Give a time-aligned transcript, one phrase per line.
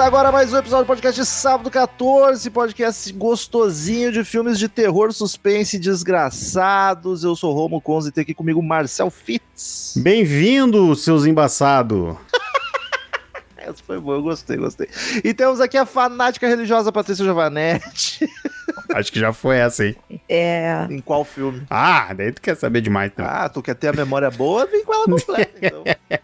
[0.00, 5.12] Começa agora mais um episódio do podcast Sábado 14, podcast gostosinho de filmes de terror,
[5.12, 7.22] suspense e desgraçados.
[7.22, 9.92] Eu sou Romo Conze e tem aqui comigo Marcel Fitz.
[9.98, 12.16] Bem-vindo, seus embaçados.
[13.58, 14.88] Essa foi boa, eu gostei, gostei.
[15.22, 18.26] E temos aqui a fanática religiosa Patrícia Giovanetti.
[18.94, 19.96] Acho que já foi essa aí.
[20.26, 20.86] É.
[20.90, 21.62] Em qual filme?
[21.68, 23.12] Ah, daí tu quer saber demais.
[23.12, 23.26] Então.
[23.28, 24.66] Ah, tu quer ter a memória boa?
[24.66, 25.84] Vem com ela completa, então.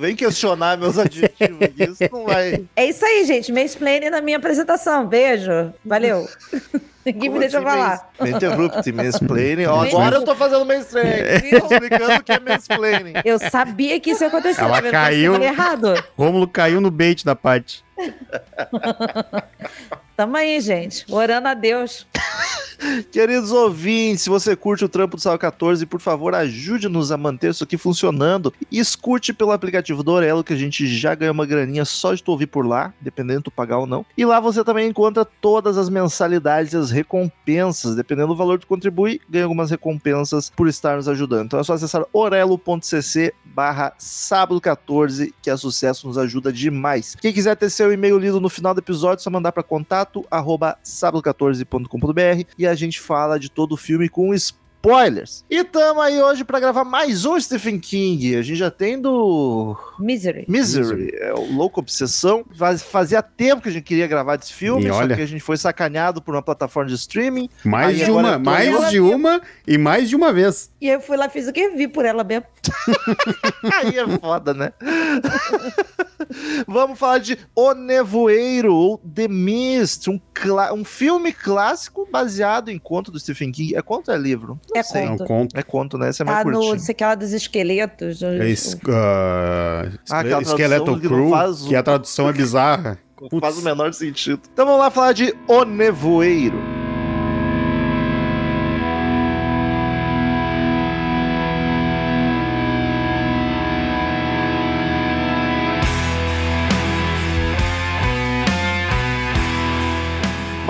[0.00, 2.64] Vem questionar meus adjetivos aqui, isso não vai...
[2.74, 3.52] É isso aí, gente.
[3.52, 5.06] Mansplaining na minha apresentação.
[5.06, 5.74] Beijo.
[5.84, 6.26] Valeu.
[7.04, 8.10] Ninguém me deixa falar.
[8.20, 9.66] Interrupt, mansplaining.
[9.66, 11.58] Ó, agora eu tô fazendo mansplaining.
[11.58, 13.12] Tô explicando o que é mansplaining.
[13.24, 14.60] Eu sabia que isso ia acontecer.
[14.60, 15.32] Ela tá caiu.
[15.32, 16.04] Eu falei errado.
[16.16, 17.82] Rômulo caiu no bait da parte.
[20.16, 21.06] Tamo aí, gente.
[21.10, 22.06] Orando a Deus.
[23.10, 27.50] Queridos ouvintes, se você curte o trampo do Sal 14, por favor, ajude-nos a manter
[27.50, 28.52] isso aqui funcionando.
[28.70, 32.22] E escute pelo aplicativo do Orelo, que a gente já ganhou uma graninha só de
[32.22, 34.04] tu ouvir por lá, dependendo de tu pagar ou não.
[34.16, 37.94] E lá você também encontra todas as mensalidades e as recompensas.
[37.94, 41.46] Dependendo do valor que contribui, ganha algumas recompensas por estar nos ajudando.
[41.46, 47.16] Então é só acessar orelo.cc barra sábado 14, que é sucesso, nos ajuda demais.
[47.20, 50.24] Quem quiser ter seu e-mail lido no final do episódio, é só mandar para contato
[50.30, 55.44] arroba sábado14.com.br e a gente fala de todo o filme com spoilers.
[55.50, 58.36] E tamo aí hoje para gravar mais um Stephen King.
[58.36, 60.46] A gente já tem do Misery.
[60.48, 62.44] Misery, é o Louco Obsessão.
[62.56, 65.26] Faz- Fazia tempo que a gente queria gravar desse filme, E só olha- que a
[65.26, 67.50] gente foi sacaneado por uma plataforma de streaming.
[67.62, 70.72] Mais Aí de uma, mais Ela de uma e mais de uma vez.
[70.80, 71.68] E eu fui lá, fiz o que?
[71.70, 72.46] Vi por ela mesmo.
[73.82, 74.72] Aí é foda, né?
[76.66, 80.20] Vamos falar de O Nevoeiro, ou The Mist, um,
[80.74, 83.74] um filme clássico baseado em conto do Stephen King.
[83.76, 84.58] É conto ou é livro?
[84.72, 85.06] Não É sei.
[85.08, 85.24] Conto.
[85.24, 85.56] conto.
[85.58, 86.10] É conto, né?
[86.10, 86.78] Esse é mais Tá no, curtinho.
[86.80, 88.22] sei que lá dos esqueletos.
[88.22, 92.98] É es- ah, Ah, que não Crew, faz o- que a tradução é bizarra.
[93.30, 94.40] Não faz o menor sentido.
[94.50, 96.56] Então vamos lá falar de O Nevoeiro.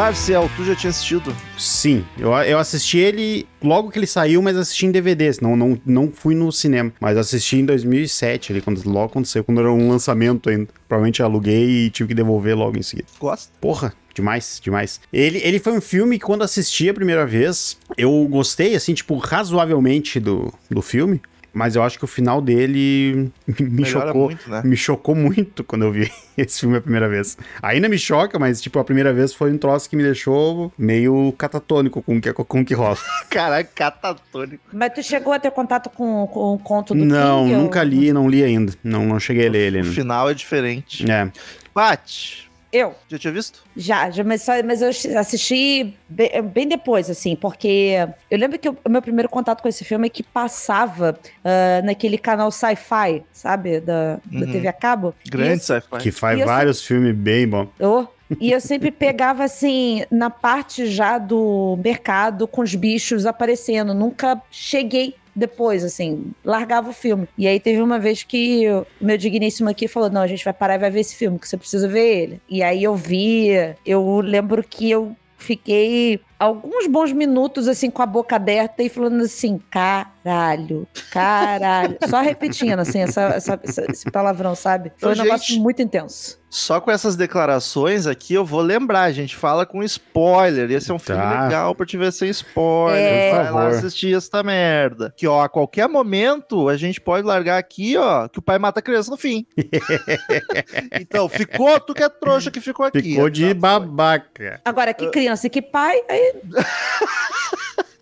[0.00, 1.36] Marcel, tu já tinha assistido?
[1.58, 5.78] Sim, eu, eu assisti ele logo que ele saiu, mas assisti em DVD, não, não,
[5.84, 6.90] não fui no cinema.
[6.98, 10.68] Mas assisti em 2007, ali, quando, logo saiu, quando era um lançamento ainda.
[10.88, 13.08] Provavelmente aluguei e tive que devolver logo em seguida.
[13.20, 13.52] Gosta?
[13.60, 15.02] Porra, demais, demais.
[15.12, 19.18] Ele, ele foi um filme que quando assisti a primeira vez, eu gostei, assim, tipo,
[19.18, 21.20] razoavelmente do, do filme.
[21.52, 24.24] Mas eu acho que o final dele me Melhora chocou.
[24.26, 24.62] muito, né?
[24.64, 27.36] Me chocou muito quando eu vi esse filme a primeira vez.
[27.62, 31.32] Ainda me choca, mas, tipo, a primeira vez foi um troço que me deixou meio
[31.36, 32.96] catatônico com o que, com o que rola.
[33.28, 34.62] Caraca, catatônico.
[34.72, 37.54] Mas tu chegou a ter contato com, com o conto do não, King?
[37.56, 38.72] ou- nunca li, não li ainda.
[38.84, 41.10] Não, não cheguei a ler ele O final é diferente.
[41.10, 41.30] É.
[41.74, 42.94] Pat, Eu.
[43.08, 43.62] já tinha visto?
[43.76, 47.96] Já, já mas, só- mas eu assisti bem, bem depois, assim, porque
[48.30, 52.16] eu lembro que o meu primeiro contato com esse filme é que passava ah, naquele
[52.18, 53.80] canal sci-fi, sabe?
[53.80, 54.52] Da, da Uhum.
[54.52, 55.14] TV a cabo.
[55.28, 55.98] Grande sci-fi.
[56.00, 57.68] Que faz E eu vários filmes bem bons.
[57.78, 58.06] eu,
[58.40, 63.92] e eu sempre pegava, assim, na parte já do mercado com os bichos aparecendo.
[63.92, 67.28] Nunca cheguei depois, assim, largava o filme.
[67.36, 70.52] E aí teve uma vez que o meu digníssimo aqui falou: não, a gente vai
[70.52, 72.40] parar e vai ver esse filme, que você precisa ver ele.
[72.48, 73.50] E aí eu vi,
[73.84, 79.20] eu lembro que eu fiquei alguns bons minutos assim com a boca aberta e falando
[79.22, 81.96] assim, caralho, caralho.
[82.08, 84.90] Só repetindo assim essa, essa- essa- esse palavrão, sabe?
[84.98, 86.40] Foi um Então, negócio gente, muito intenso.
[86.52, 90.68] Só com essas declarações aqui, eu vou lembrar, a gente fala com spoiler.
[90.72, 91.44] Esse é um filme Tá.
[91.44, 93.00] legal pra te ver sem spoiler.
[93.00, 93.30] É.
[93.30, 95.14] Vai lá assistir essa merda.
[95.16, 98.80] Que, ó, a qualquer momento a gente pode largar aqui, ó, que o pai mata
[98.80, 99.46] a criança no fim.
[101.00, 103.00] então, ficou, tu que é trouxa que ficou aqui.
[103.00, 104.60] Ficou de babaca.
[104.64, 106.62] Agora, que criança e que pai, aí Eu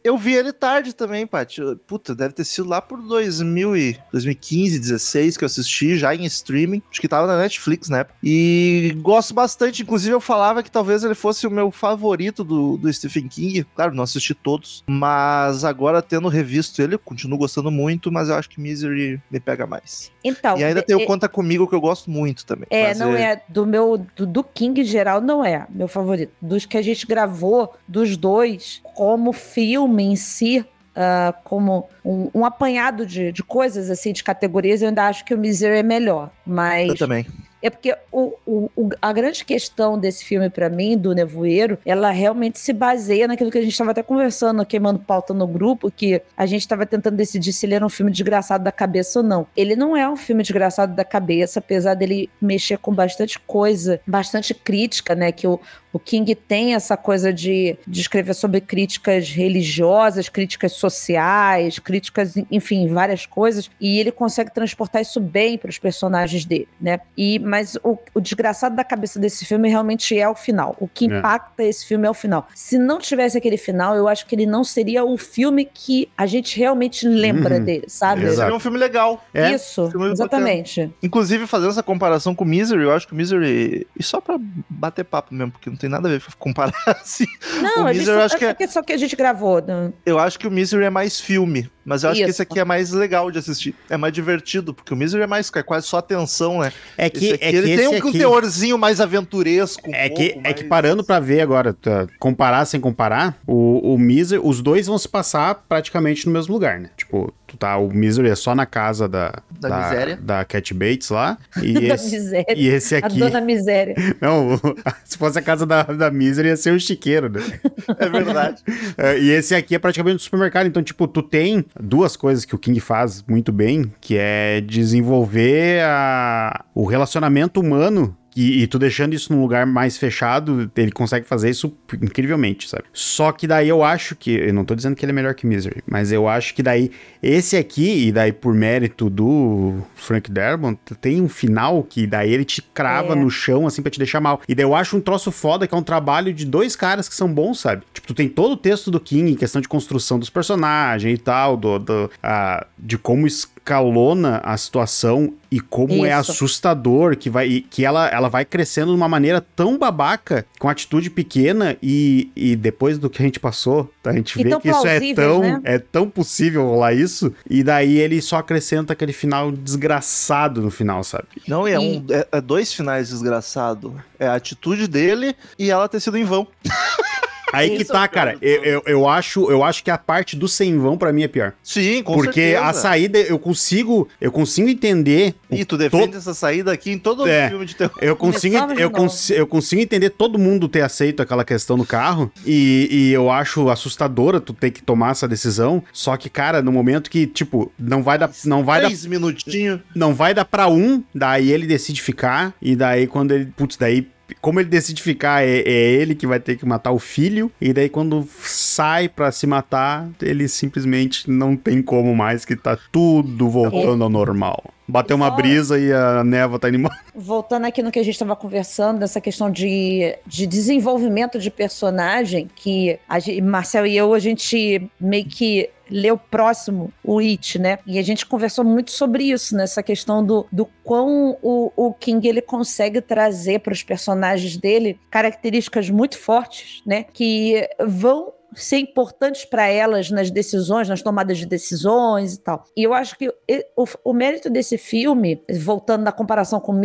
[0.08, 1.60] Eu vi ele tarde também, Paty.
[1.87, 6.25] Puta, deve ter sido lá por 2000 e 2015, 16 que eu assisti, já em
[6.25, 6.82] streaming.
[6.90, 8.06] Acho que tava na Netflix, né?
[8.25, 9.82] E gosto bastante.
[9.82, 13.66] Inclusive, eu falava que talvez ele fosse o meu favorito do, do Stephen King.
[13.76, 14.82] Claro, não assisti todos.
[14.87, 19.38] Mas agora, tendo revisto ele, eu continuo gostando muito, mas eu acho que Misery me
[19.38, 20.10] pega mais.
[20.25, 20.56] Então.
[20.56, 22.66] e ainda tem o Conta Comigo, que eu gosto muito também.
[22.70, 23.43] É, não é.
[23.46, 24.02] Do meu.
[24.16, 26.32] Do, do King em geral, não é meu favorito.
[26.40, 30.65] Dos que a gente gravou, dos dois, como filme em si.
[30.97, 35.33] Uh, como um, um apanhado de, de coisas, assim, de categorias, eu ainda acho que
[35.33, 36.29] o Misery é melhor.
[36.45, 36.89] Mas.
[36.89, 37.25] Eu também.
[37.61, 42.11] É porque o, o, o, a grande questão desse filme, para mim, do Nevoeiro, ela
[42.11, 46.23] realmente se baseia naquilo que a gente estava até conversando, queimando pauta no grupo, que
[46.37, 49.47] a gente estava tentando decidir se ele era um filme desgraçado da cabeça ou não.
[49.56, 54.55] Ele não é um filme desgraçado da cabeça, apesar dele mexer com bastante coisa, bastante
[54.55, 55.33] crítica, né?
[55.33, 55.59] Que o,
[55.93, 62.88] o King tem essa coisa de, de escrever sobre críticas religiosas, críticas sociais, críticas, enfim,
[62.88, 67.00] várias coisas, e ele consegue transportar isso bem para os personagens dele, né?
[67.17, 70.76] E mas o, o, desgraçado da cabeça desse filme realmente é o final.
[70.79, 71.19] O que é.
[71.19, 72.46] impacta esse filme é o final.
[72.55, 76.26] Se não tivesse aquele final, eu acho que ele não seria o filme que a
[76.26, 77.64] gente realmente lembra uhum.
[77.64, 78.23] dele, sabe?
[78.23, 78.37] Exato.
[78.37, 79.25] Seria um filme legal.
[79.32, 79.52] É.
[79.52, 80.81] Isso, exatamente.
[80.81, 80.99] Bacana.
[81.02, 83.87] Inclusive, fazendo essa comparação com Misery, eu acho que o Misery.
[83.99, 84.38] E só pra
[84.69, 87.27] bater papo mesmo, porque não tem nada a ver comparar assim.
[87.63, 88.67] Não, o Misery, eu acho que é...
[88.67, 89.63] só que a gente gravou.
[89.63, 89.93] Não.
[90.05, 91.71] Eu acho que o Misery é mais filme.
[91.88, 92.25] Mas eu acho Isso.
[92.26, 93.75] que esse aqui é mais legal de assistir.
[93.88, 96.70] É mais divertido, porque o Misery é mais é quase só atenção, né?
[96.99, 98.19] É que, aqui, é ele que tem um, aqui...
[98.19, 99.88] teorzinho mais aventuresco.
[99.88, 100.44] Um é, que, mais...
[100.44, 104.87] é que parando para ver agora, tá, comparar sem comparar, o, o Misery, os dois
[104.87, 106.90] vão se passar praticamente no mesmo lugar, né?
[106.94, 110.19] Tipo, tu tá, o Misery é só na casa da, da, da miséria.
[110.20, 111.38] Da Cat Bates lá.
[111.62, 112.55] E da esse, miséria.
[112.55, 113.23] E esse aqui.
[113.23, 113.94] A dona miséria.
[114.20, 114.61] Não,
[115.05, 117.41] se fosse a casa da, da Misery, ia ser o chiqueiro, né?
[117.99, 118.62] É verdade.
[118.99, 120.67] é, e esse aqui é praticamente um supermercado.
[120.67, 125.83] Então, tipo, tu tem duas coisas que o King faz muito bem, que é desenvolver
[125.85, 131.27] a, o relacionamento humano e, e, tu deixando isso num lugar mais fechado, ele consegue
[131.27, 132.85] fazer isso incrivelmente, sabe?
[132.93, 134.31] Só que daí eu acho que.
[134.31, 136.91] Eu não tô dizendo que ele é melhor que Misery, mas eu acho que daí
[137.23, 142.45] esse aqui, e daí por mérito do Frank Darabont, tem um final que daí ele
[142.45, 143.17] te crava é.
[143.17, 144.41] no chão, assim, pra te deixar mal.
[144.49, 147.15] E daí eu acho um troço foda que é um trabalho de dois caras que
[147.15, 147.83] são bons, sabe?
[147.93, 151.21] Tipo, tu tem todo o texto do King em questão de construção dos personagens e
[151.21, 153.27] tal, do, do a, de como
[153.69, 156.06] escalona a situação e como é Isso.
[156.06, 160.69] é assustador que vai que ela, ela vai crescendo de uma maneira tão babaca com
[160.69, 164.70] atitude pequena e, e depois do que a gente passou a gente e vê que
[164.70, 165.61] isso é tão né?
[165.65, 171.05] é tão possível rolar isso e daí ele só acrescenta aquele final desgraçado no final
[171.05, 171.79] sabe não é, e...
[171.79, 176.25] um, é, é dois finais desgraçado é a atitude dele e ela ter sido em
[176.25, 176.47] vão
[177.53, 178.37] Aí que tá, cara.
[178.41, 181.29] Eu, eu, eu, acho, eu acho que a parte do sem vão pra mim é
[181.29, 181.53] pior.
[181.62, 182.65] Sim, com Porque certeza.
[182.65, 185.35] a saída, eu consigo, eu consigo entender.
[185.50, 187.97] E tu defende essa saída aqui em todo é, filme de terror.
[188.00, 192.31] Eu consigo, eu, cons, eu consigo entender todo mundo ter aceito aquela questão no carro.
[192.45, 195.83] E, e eu acho assustadora tu ter que tomar essa decisão.
[195.93, 198.31] Só que, cara, no momento que, tipo, não vai dar.
[198.44, 199.81] Não vai Três dar, minutinhos.
[199.94, 202.55] Não vai dar pra um, daí ele decide ficar.
[202.61, 203.47] E daí, quando ele.
[203.56, 204.06] Putz, daí
[204.41, 207.51] como ele decide ficar, é, é, ele que vai ter que matar o filho.
[207.61, 212.79] E daí, quando sai para se matar, ele simplesmente não tem como mais, que tá
[212.91, 214.63] tudo voltando ao normal.
[214.88, 216.96] Bateu uma brisa e a névoa tá indo embora.
[217.14, 222.48] Voltando aqui no que a gente estava conversando, dessa questão de, de desenvolvimento de personagem,
[222.55, 227.79] que a gente, Marcel e eu, a gente meio que leu próximo o It, né?
[227.86, 232.27] E a gente conversou muito sobre isso, nessa questão do, do quão o, o King
[232.27, 237.05] ele consegue trazer para os personagens dele características muito fortes, né?
[237.13, 242.64] Que vão ser importantes para elas nas decisões, nas tomadas de decisões e tal.
[242.76, 243.28] E eu acho que
[243.76, 246.78] o, o mérito desse filme, voltando na comparação com o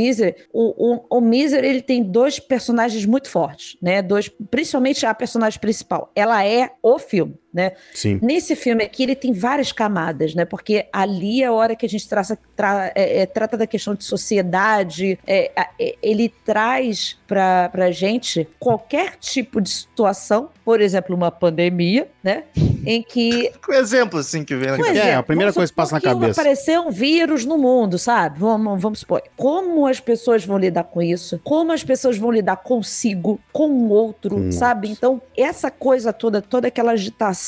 [0.51, 4.01] o, o, o Miser ele tem dois personagens muito fortes, né?
[4.01, 6.11] Dois, principalmente a personagem principal.
[6.15, 7.73] Ela é o filme né?
[7.93, 8.19] Sim.
[8.21, 10.43] Nesse filme aqui ele tem várias camadas, né?
[10.43, 13.93] Porque ali é a hora que a gente traça, tra, é, é, trata da questão
[13.93, 21.15] de sociedade, é, é ele traz para a gente qualquer tipo de situação, por exemplo,
[21.15, 22.43] uma pandemia, né?
[22.85, 23.51] Em que.
[23.63, 25.05] Com exemplo, assim, que vem na cabeça.
[25.05, 26.41] É, a primeira coisa que passa na cabeça.
[26.41, 28.39] aparecer um vírus no mundo, sabe?
[28.39, 29.21] Vamos, vamos supor.
[29.35, 31.39] Como as pessoas vão lidar com isso?
[31.43, 34.51] Como as pessoas vão lidar consigo, com o outro, hum.
[34.51, 34.89] sabe?
[34.89, 37.42] Então, essa coisa toda, toda aquela agitação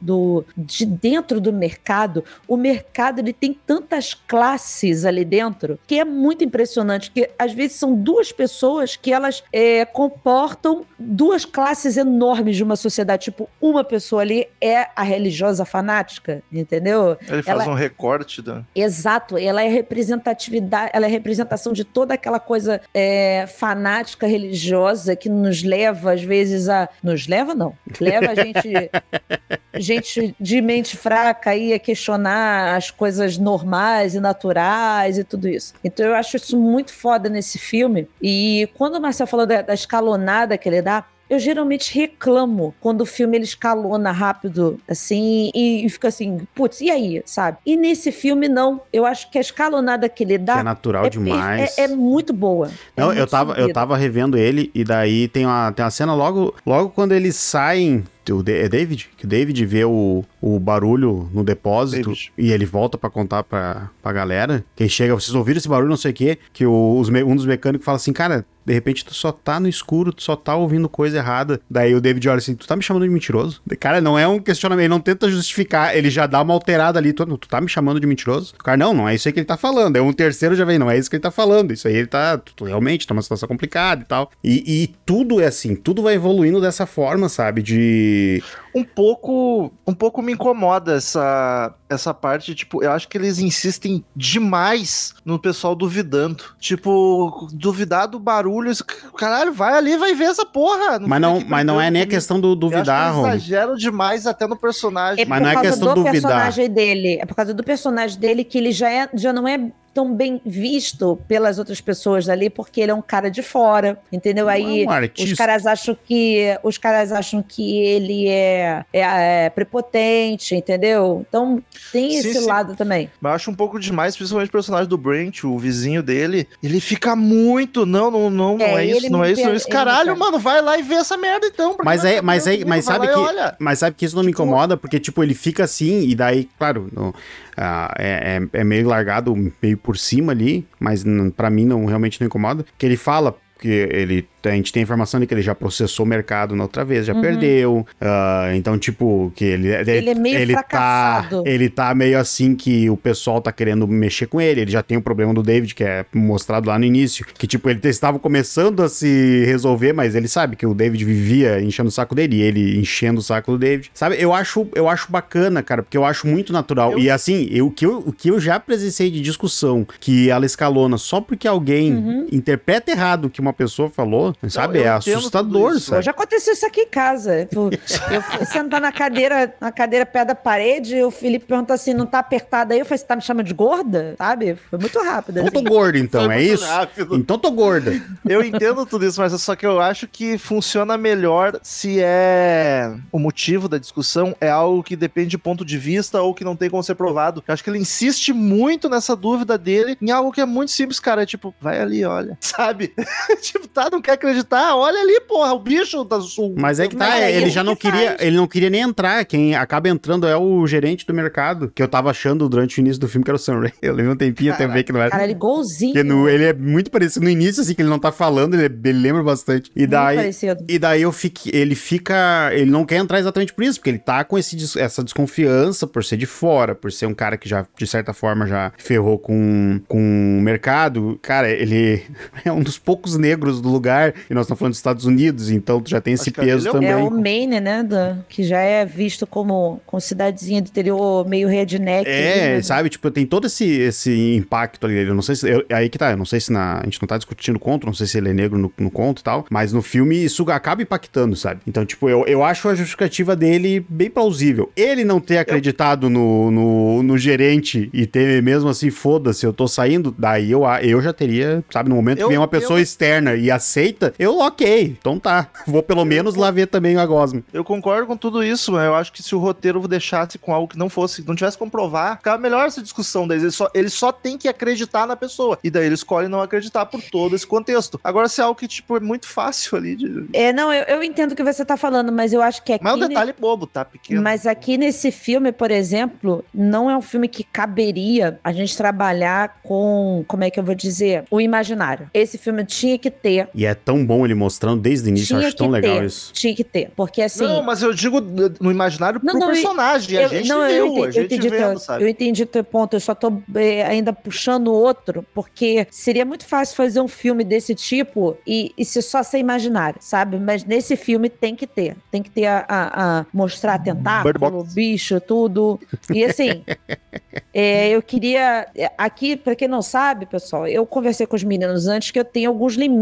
[0.00, 6.04] do, de dentro do mercado, o mercado ele tem tantas classes ali dentro que é
[6.04, 7.10] muito impressionante.
[7.10, 12.76] Que às vezes são duas pessoas que elas é, comportam duas classes enormes de uma
[12.76, 13.24] sociedade.
[13.24, 17.16] Tipo, uma pessoa ali é é a religiosa fanática, entendeu?
[17.28, 18.62] Ele faz Ela- um recorte da.
[18.74, 25.28] Exato, ela é representatividade, ela é representação de toda aquela coisa é, fanática religiosa que
[25.28, 26.88] nos leva, às vezes, a.
[27.02, 27.74] Nos leva, não.
[28.00, 28.90] Leva a gente,
[29.74, 35.74] gente de mente fraca aí a questionar as coisas normais e naturais e tudo isso.
[35.84, 38.08] Então eu acho isso muito foda nesse filme.
[38.22, 41.04] E quando o Marcel falou da, da escalonada que ele dá.
[41.28, 46.80] Eu geralmente reclamo quando o filme ele escalona rápido, assim, e, e fica assim, putz,
[46.80, 47.58] e aí, sabe?
[47.66, 48.80] E nesse filme, não.
[48.92, 51.76] Eu acho que a escalonada que ele Que dá é natural é, demais.
[51.78, 52.70] é- é muito boa.
[52.96, 55.90] É Não, eu muito tava, eu tava revendo ele e daí tem uma, tem uma
[55.90, 58.04] cena logo, logo quando eles saem.
[58.32, 59.08] O é David?
[59.16, 62.32] Que o David vê o, o barulho no depósito David.
[62.36, 64.64] e ele volta pra contar pra, pra galera.
[64.74, 66.38] Quem chega, vocês ouviram esse barulho, não sei o quê.
[66.52, 69.68] Que o- os um dos mecânicos fala assim, cara, de repente tu só tá no
[69.68, 71.60] escuro, tu só tá ouvindo coisa errada.
[71.70, 73.62] Daí o David olha assim, tu tá me chamando de mentiroso?
[73.78, 77.12] Cara, não é um questionamento, ele não tenta justificar, ele já dá uma alterada ali.
[77.12, 78.54] Tu, tu tá me chamando de mentiroso?
[78.58, 79.94] O cara, não, não é isso aí que ele tá falando.
[79.94, 81.72] Aí um terceiro já vem, não é isso que ele tá falando.
[81.72, 84.32] Isso aí ele tá, tu, realmente tá numa situação complicada e tal.
[84.42, 87.62] E, e tudo é assim, tudo vai evoluindo dessa forma, sabe?
[87.62, 88.42] De.
[88.78, 94.04] Um pouco, um pouco me incomoda essa, essa parte, tipo, eu acho que eles insistem
[94.14, 96.44] demais no pessoal duvidando.
[96.60, 98.84] Tipo, duvidar do barulho, isso-
[99.16, 100.98] caralho, vai ali, vai ver essa porra.
[101.00, 104.46] Mas não, mas não é nem a questão do Eu duvidar, eles exageram demais até
[104.46, 105.22] no personagem.
[105.22, 106.12] É Mas por não é causa questão do duvidar.
[106.32, 107.18] personagem dele.
[107.20, 110.42] É por causa do personagem dele que ele já, é, já não é tão bem
[110.44, 114.46] visto pelas outras pessoas dali, porque ele é um cara de fora, entendeu?
[114.46, 119.46] Aí Não é um os caras acham que os caras acham que ele é, é,
[119.46, 121.24] é prepotente, entendeu?
[121.26, 121.62] Então
[121.92, 122.46] tem Sim, esse sim.
[122.46, 123.10] lado também.
[123.20, 126.46] Mas eu acho um pouco demais, principalmente o personagem do Brent, o vizinho dele.
[126.62, 127.86] Ele fica muito.
[127.86, 129.66] Não, não, não, não É, é, isso, não é isso, não é isso.
[129.66, 131.70] me Caralho, mano, vai lá e vê essa merda então.
[131.70, 133.56] porque Mas é, mas é, mas sabe que, olha.
[133.58, 136.46] mas sabe que isso não me Tipo- incomoda, porque tipo ele fica assim e daí,
[136.58, 137.14] claro, no-
[137.56, 141.04] ah, é, é, é meio largado, meio por cima ali, mas
[141.36, 142.64] pra mim não realmente não incomoda.
[142.76, 146.06] Que ele fala que ele a gente tem a informação de que ele já processou
[146.06, 147.84] o mercado na outra vez, já perdeu.
[148.00, 149.72] ah, então, tipo, que ele.
[149.74, 149.80] Uhum.
[149.88, 151.42] Ele é meio ele fracassado.
[151.42, 154.60] Tá, ele tá meio assim que o pessoal tá querendo mexer com ele.
[154.60, 157.26] Ele já tem o problema do David, que é mostrado lá no início.
[157.36, 161.60] Que, tipo, ele estava começando a se resolver, mas ele sabe que o David vivia
[161.60, 163.90] enchendo o saco dele e ele enchendo o saco do David.
[163.94, 166.92] Sabe, eu acho, eu acho bacana, cara, porque eu acho muito natural.
[166.92, 170.30] Eu- E assim, eu, o, que eu, o que eu já presenciei de discussão que
[170.30, 172.26] ela escalona só porque alguém Uhum.
[172.30, 174.78] interpreta errado o que uma pessoa falou, sabe?
[174.78, 176.02] eu é assustador, sabe?
[176.02, 177.48] Já aconteceu isso aqui em casa.
[177.52, 177.70] Eu,
[178.10, 181.94] eu fui sentar na cadeira, na cadeira perto da parede, e o Felipe perguntou assim:
[181.94, 182.80] não tá apertada aí?
[182.80, 184.14] Eu falei, você tá me chamando de gorda?
[184.18, 184.56] Sabe?
[184.68, 185.38] Foi muito rápido.
[185.40, 185.68] Então tô Assim.
[185.68, 186.64] gorda, então, é isso?
[186.64, 187.16] rápido.
[187.16, 188.00] Então tô gorda.
[188.28, 193.18] Eu entendo tudo isso, mas só que eu acho que funciona melhor se é o
[193.18, 196.70] motivo da discussão é algo que depende de ponto de vista ou que não tem
[196.70, 197.42] como ser provado.
[197.46, 201.00] Eu acho que ele insiste muito nessa dúvida dele em algo que é muito simples,
[201.00, 201.22] cara.
[201.22, 202.36] É tipo, vai ali, olha.
[202.40, 202.92] Sabe?
[203.42, 204.74] tipo, tá, não quer acreditar?
[204.76, 206.54] Olha ali, porra, o bicho da sul.
[206.58, 208.22] Mas é que tá, Mas aí ele já não que queria, faz?
[208.22, 209.24] ele não queria nem entrar.
[209.24, 213.00] Quem acaba entrando é o gerente do mercado, que eu tava achando durante o início
[213.00, 213.72] do filme que era o Sam Raimi.
[213.82, 215.10] Eu levei um tempinho até ver que não era.
[215.10, 215.92] Cara, ele igualzinho.
[215.92, 218.64] Porque no- ele é muito parecido no início, assim, que ele não tá falando, ele,
[218.84, 219.70] ele lembra bastante.
[219.76, 220.64] E muito daí, parecido.
[220.68, 222.50] e daí eu fique, ele fica.
[222.52, 226.04] Ele não quer entrar exatamente por isso, porque ele tá com esse, essa desconfiança por
[226.04, 229.80] ser de fora, por ser um cara que já, de certa forma, já ferrou com,
[229.86, 229.98] com
[230.38, 231.18] o mercado.
[231.22, 232.02] Cara, ele
[232.44, 235.80] é um dos poucos negros do lugar, e nós estamos falando dos Estados Unidos, então
[235.80, 236.90] tu já tem esse Acho que peso ele é o- também.
[236.90, 237.82] É o Maine, né?
[237.82, 242.08] da- que já é visto como, como cidadezinha do interior meio redneck.
[242.08, 242.62] É, ali, né?
[242.62, 244.98] sabe, tipo, tem todo esse, esse impacto ali.
[245.06, 245.48] Eu não sei se.
[245.48, 247.86] eu- aí que tá, eu não sei se na, a gente não tá discutindo conto,
[247.86, 250.48] não sei se ele é negro no, no conto e tal, mas no filme isso
[250.50, 251.60] acaba impactando, sabe?
[251.66, 254.70] Então, tipo, eu, eu acho a justificativa dele bem plausível.
[254.76, 259.66] Ele não ter acreditado no, no, no gerente e ter mesmo assim, foda-se, eu tô
[259.66, 262.78] saindo, daí eu, a- eu já teria, sabe, no momento Eu- que vem uma pessoa
[262.78, 265.48] eu- externa e aceita, eu, ok, então tá.
[265.66, 267.42] Vou pelo menos lá ver também a Gosma.
[267.52, 270.68] Eu concordo com tudo isso, mas eu acho que se o roteiro deixasse com algo
[270.68, 273.42] que não fosse, não tivesse como provar, ficava melhor essa discussão deles.
[273.42, 275.58] Ele só, ele só tem que acreditar na pessoa.
[275.62, 278.00] E daí ele escolhe não acreditar por todo esse contexto.
[278.02, 280.26] Agora, se é algo que, tipo, é muito fácil ali de.
[280.32, 282.84] É, não, eu, eu entendo o que você tá falando, mas eu acho que aqui.
[282.84, 283.84] Mas é um ne- detalhe bobo, tá?
[283.84, 284.22] Pequeno.
[284.22, 289.60] Mas aqui nesse filme, por exemplo, não é um filme que caberia a gente trabalhar
[289.62, 292.10] com, como é que eu vou dizer, o imaginário.
[292.14, 293.48] Esse filme tinha que que ter.
[293.54, 295.98] E é tão bom ele mostrando desde o início, eu Tinha acho tão que legal
[295.98, 296.04] ter.
[296.06, 296.32] isso.
[296.32, 296.90] Tinha que ter.
[296.96, 297.44] Porque assim.
[297.44, 300.18] Não, mas eu digo no imaginário Não, pro não, eu- personagem.
[300.18, 302.04] a eu, gente não, viu, eu a entendi, eu gente entendi, vendo, teu, sabe?
[302.04, 306.76] eu entendi teu ponto, eu só tô é, ainda puxando outro, porque seria muito fácil
[306.76, 310.38] fazer um filme desse tipo e, e se só ser imaginário, sabe?
[310.38, 315.20] Mas nesse filme tem que ter, tem que ter a, a- a- mostrar tentáculo, bicho,
[315.20, 315.78] tudo.
[316.12, 316.64] E assim,
[317.52, 321.86] é, eu queria é, aqui, pra quem não sabe, pessoal, eu conversei com os meninos
[321.86, 322.95] antes que eu tenho alguns limites,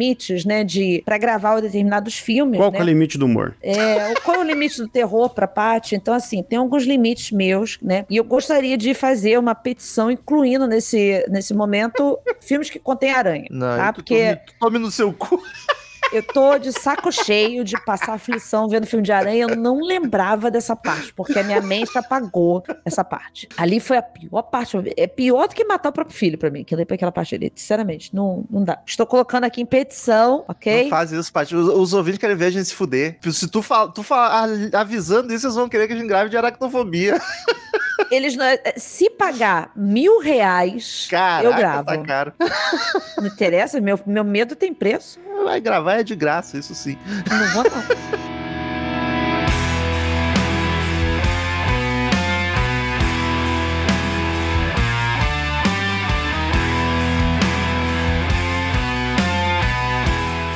[0.44, 2.76] né, de para gravar determinados filmes, Qual né?
[2.76, 3.54] que é o limite do humor?
[3.62, 5.94] É, qual é o limite do terror pra Paty?
[5.94, 8.04] Então, assim, tem alguns limites meus, né?
[8.08, 13.46] E eu gostaria de fazer uma petição incluindo nesse, nesse momento filmes que contêm aranha.
[13.50, 13.92] Não, tá?
[13.92, 15.42] Porque tome, tome no seu cu.
[16.12, 19.46] Eu tô de saco cheio de passar aflição vendo filme de aranha.
[19.48, 23.48] Eu não lembrava dessa parte, porque a minha mente apagou essa parte.
[23.56, 24.76] Ali foi a pior parte.
[24.96, 27.34] É pior do que matar o próprio filho pra mim, que eu pra aquela parte
[27.34, 27.52] ali.
[27.54, 28.80] Sinceramente, não, não dá.
[28.86, 30.84] Estou colocando aqui em petição, ok?
[30.84, 31.54] Não faz isso, Paty.
[31.56, 33.18] Os, os ouvintes querem ver a gente se fuder.
[33.32, 36.36] Se tu, fala, tu fala, avisando isso, eles vão querer que a gente grave de
[36.36, 37.20] aracnofobia.
[38.10, 38.46] Eles não-
[38.76, 41.84] se pagar mil reais, Caraca, eu gravo.
[41.84, 42.32] tá caro.
[43.18, 45.18] Não interessa, meu, meu medo tem preço.
[45.44, 46.98] Vai gravar é de graça, isso sim.
[47.30, 48.34] Não vou, não.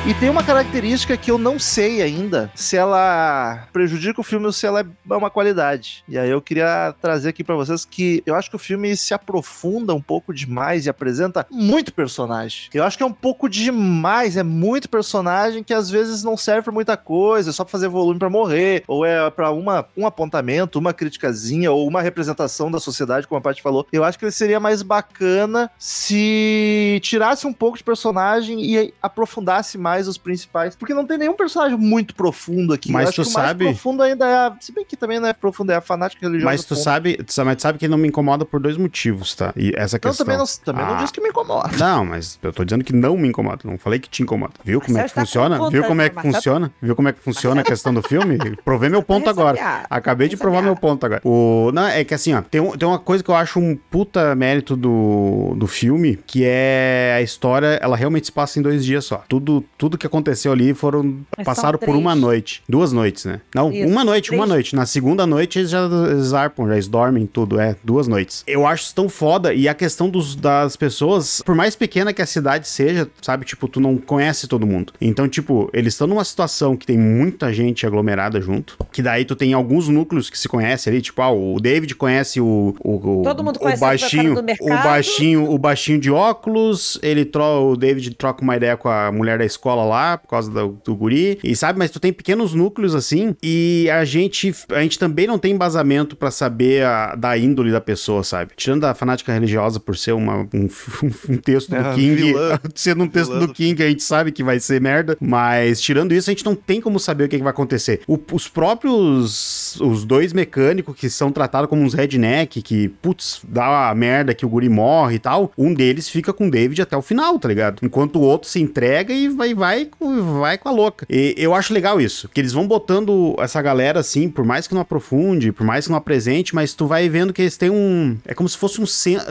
[0.09, 4.51] E tem uma característica que eu não sei ainda se ela prejudica o filme ou
[4.51, 6.03] se ela é uma qualidade.
[6.09, 9.13] E aí eu queria trazer aqui pra vocês que eu acho que o filme se
[9.13, 12.69] aprofunda um pouco demais e apresenta muito personagem.
[12.73, 16.63] Eu acho que é um pouco demais, é muito personagem que às vezes não serve
[16.63, 20.07] pra muita coisa, é só pra fazer volume pra morrer, ou é pra uma, um
[20.07, 23.85] apontamento, uma criticazinha, ou uma representação da sociedade, como a Paty falou.
[23.93, 29.77] Eu acho que ele seria mais bacana se tirasse um pouco de personagem e aprofundasse
[29.77, 30.75] mais os principais.
[30.75, 32.91] Porque não tem nenhum personagem muito profundo aqui.
[32.91, 34.55] Mas Eu acho tu que o sabe- mais profundo ainda é a...
[34.59, 36.45] Se bem que também não é profundo, é a fanática religiosa.
[36.51, 36.83] Mas tu ponto.
[36.83, 39.53] sabe, tu sabe, mas tu sabe que não me incomoda por dois motivos, tá?
[39.55, 40.25] E essa Não, questão.
[40.25, 40.97] também não, também não Ah.
[40.97, 41.69] disse que me incomoda.
[41.77, 43.61] Não, mas eu tô dizendo que não me incomoda.
[43.63, 44.53] Não falei que te incomoda.
[44.63, 45.69] Viu como é que tá funciona?
[45.69, 46.71] Viu como é que funciona?
[46.81, 48.37] Viu como é que funciona a questão do filme?
[48.63, 49.55] Provei meu ponto agora.
[49.57, 49.85] piada.
[49.89, 50.65] Acabei de provar piada.
[50.67, 51.21] meu ponto agora.
[51.23, 53.75] O, não, é que assim, ó, tem, um- tem uma coisa que eu acho um
[53.89, 58.83] puta mérito do, do filme, que é a história, ela realmente se passa em dois
[58.85, 59.23] dias só.
[59.27, 62.61] Tudo, tudo que aconteceu ali foram Mas passaram por uma noite.
[62.67, 63.41] Duas noites, né?
[63.53, 64.49] Não, Isso, uma noite, uma três.
[64.49, 64.75] noite.
[64.75, 65.87] Na segunda noite eles já
[66.21, 68.43] zarpam, já eles dormem tudo, é, duas noites.
[68.47, 72.21] Eu acho isso tão foda e a questão dos, das pessoas, por mais pequena que
[72.21, 74.93] a cidade seja, sabe, tipo, tu não conhece todo mundo.
[75.01, 79.35] Então, tipo, eles estão numa situação que tem muita gente aglomerada junto, que daí tu
[79.35, 83.23] tem alguns núcleos que se conhecem ali, tipo, ah, o David conhece o, o, o
[83.23, 88.13] Todo mundo conhece o baixinho, o baixinho, o baixinho de óculos, ele tro o David
[88.15, 91.55] troca uma ideia com a mulher da escola lá, por causa do, do guri, e
[91.55, 95.53] sabe, mas tu tem pequenos núcleos assim, e a gente, a gente também não tem
[95.53, 98.51] embasamento pra saber a, da índole da pessoa, sabe?
[98.55, 100.67] Tirando a fanática religiosa por ser uma, um,
[101.29, 102.59] um texto É, do King, vilã.
[102.75, 106.13] sendo um texto Vilã do King, a gente sabe que vai ser merda, mas tirando
[106.13, 108.01] isso, a gente não tem como saber o que, que vai acontecer.
[108.07, 113.89] O- os próprios, os dois mecânicos que são tratados como uns redneck, que, putz, dá
[113.89, 116.95] a merda que o guri morre e tal, um deles fica com o David até
[116.97, 117.79] o final, tá ligado?
[117.83, 121.05] Enquanto o outro se entrega e vai, vai, com- vai com a louca.
[121.09, 124.73] E eu acho legal isso, que eles vão botando essa galera assim, por mais que
[124.73, 128.17] não aprofunde, por mais que não apresente, mas tu vai vendo que eles têm um.
[128.25, 128.85] É como se fosse um.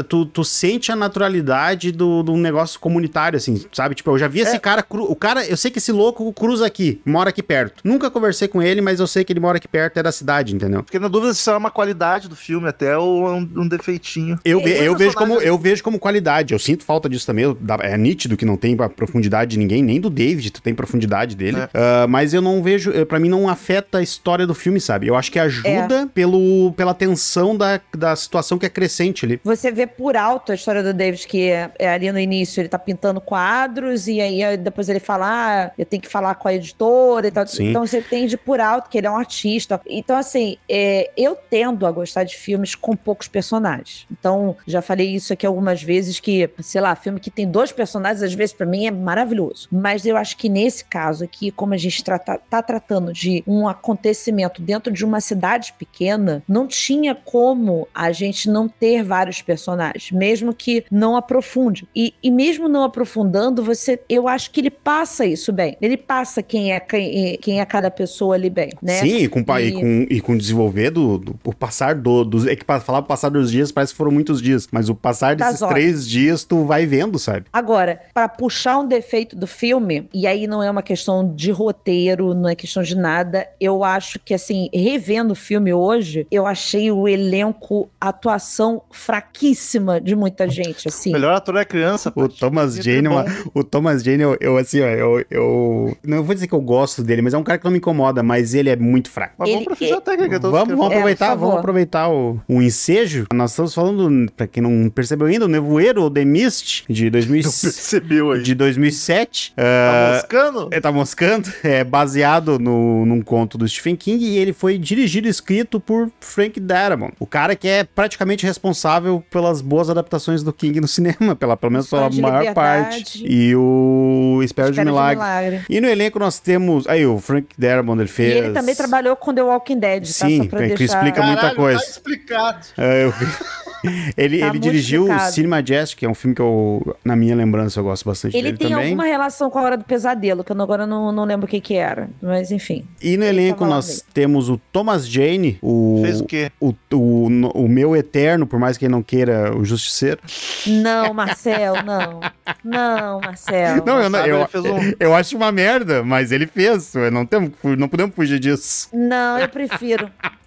[0.05, 3.95] Tu, tu sente a naturalidade do, do negócio comunitário, assim, sabe?
[3.95, 4.83] Tipo, eu já vi esse cara.
[4.83, 7.81] cru- O cara, eu sei que esse louco cruza aqui, mora aqui perto.
[7.85, 10.55] Nunca conversei com ele, mas eu sei que ele mora aqui perto, é da cidade,
[10.55, 10.83] entendeu?
[10.85, 13.69] Fiquei na dúvida se isso é uma qualidade do filme até ou é um, um
[13.69, 14.39] defeitinho.
[14.45, 16.53] Eu, ve- Tem eu, vejo como, eu vejo como qualidade.
[16.55, 17.45] Eu sinto falta disso também.
[17.45, 20.75] eu- É nítido que não tem a profundidade de ninguém, nem do David, tu tem
[20.75, 21.61] profundidade dele.
[21.61, 21.69] É.
[21.73, 25.07] Ah, mas eu não vejo, eh, pra mim não afeta a história do filme, sabe?
[25.07, 29.41] Eu acho que ajuda pelo, pela tensão da, da situação que é crescente ali.
[29.45, 32.69] Você vê por alto a história do David, que é, é ali no início ele
[32.69, 36.55] tá pintando quadros, e aí depois ele fala, ah, eu tenho que falar com a
[36.55, 37.47] editora e tal.
[37.47, 37.71] Sim.
[37.71, 39.81] Então você entende por alto que ele é um artista.
[39.87, 44.07] Então, assim, é, eu tendo a gostar de filmes com poucos personagens.
[44.11, 48.23] Então, já falei isso aqui algumas vezes, que, sei lá, filme que tem dois personagens,
[48.23, 49.69] às vezes, pra mim, é maravilhoso.
[49.71, 53.69] Mas eu acho que nesse caso aqui, como a gente trata, tá tratando de um
[53.69, 60.11] acontecimento dentro de uma cidade pequena, não tinha como a gente não ter vários personagens,
[60.13, 61.87] mesmo que não aprofunde.
[61.95, 65.77] E, e mesmo não aprofundando, você, eu acho que ele passa isso bem.
[65.81, 69.01] Ele passa quem é quem, quem é cada pessoa ali bem, né?
[69.01, 69.69] Sim, e com, e...
[69.69, 72.47] E- com, e com desenvolver do, do- o passar do, dos.
[72.47, 75.35] É que falar o passar dos dias parece que foram muitos dias, mas o passar
[75.35, 77.47] desses três dias tu vai vendo, sabe?
[77.53, 81.51] Agora, para puxar um defeito do filme, filme, e aí não é uma questão de
[81.51, 83.47] roteiro, não é questão de nada.
[83.61, 90.01] Eu acho que, assim, revendo o filme hoje, eu achei o elenco, a atuação fraquíssima
[90.01, 91.11] de muita gente, assim.
[91.11, 92.11] O melhor ator é criança.
[92.15, 92.39] O Paty.
[92.41, 95.97] Thomas Jane, é o Thomas Jane, eu, eu, assim, ó, eu, eu.
[96.05, 98.23] Não vou dizer que eu gosto dele, mas é um cara que não me incomoda,
[98.23, 99.35] mas ele é muito fraco.
[99.39, 100.37] Mas Ele- vamos pra ficha técnica.
[100.37, 100.99] então, Vamos, que eu vamos falo.
[101.01, 103.27] aproveitar, É, vamos aproveitar o, o ensejo.
[103.33, 107.43] Nós estamos falando, pra quem não percebeu ainda, o Nevoeiro, o The Mist, de, 2000,
[107.43, 108.43] Não percebeu aí.
[108.43, 109.53] de 2007.
[109.89, 110.69] Tá ah, moscando?
[110.73, 115.27] é, tá moscando, é baseado no, num conto do Stephen King e ele foi dirigido
[115.27, 120.53] e escrito por Frank Darabont, o cara que é praticamente responsável pelas boas adaptações do
[120.53, 122.55] King no cinema, pela, pelo menos pela de maior Liberdade.
[122.97, 123.25] parte.
[123.27, 125.65] E o Espero, de Espera Milagre.
[125.69, 126.87] E no elenco nós temos.
[126.87, 128.37] Aí, o Frank Darabont, ele E fez.
[128.37, 130.27] ele também trabalhou com The Walking Dead, tá?
[130.27, 130.95] Sim, Só pra é que deixar...
[130.99, 131.81] explica muita Caralho, coisa.
[131.81, 132.67] Tá explicado.
[132.77, 133.15] É, eu-
[134.17, 135.19] ele Tá ele dirigiu o.
[135.31, 138.45] Cinema Majestic, que é um filme que eu, na minha lembrança, eu gosto bastante Ele
[138.53, 138.85] dele tem também.
[138.87, 141.61] alguma relação com a Hora do Pesadelo, que eu agora não, não lembro o que
[141.61, 142.09] que era.
[142.23, 142.85] Mas enfim.
[143.03, 146.51] E no Ele elenco nós temos o Thomas Jane, o, Fez o quê?
[146.61, 150.21] o, o, o meu eterno, por mais que ele não queira, o Justiceiro.
[150.67, 152.21] Não, Marcel, não.
[152.65, 153.85] Não, Marcel.
[153.85, 156.93] Não, eu, não, sabe, eu, ele um- eu acho uma merda, mas ele fez.
[157.13, 158.89] Não, temos, não podemos fugir disso.
[158.93, 160.11] Não, eu prefiro.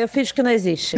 [0.00, 0.96] Eu fiz que não existe.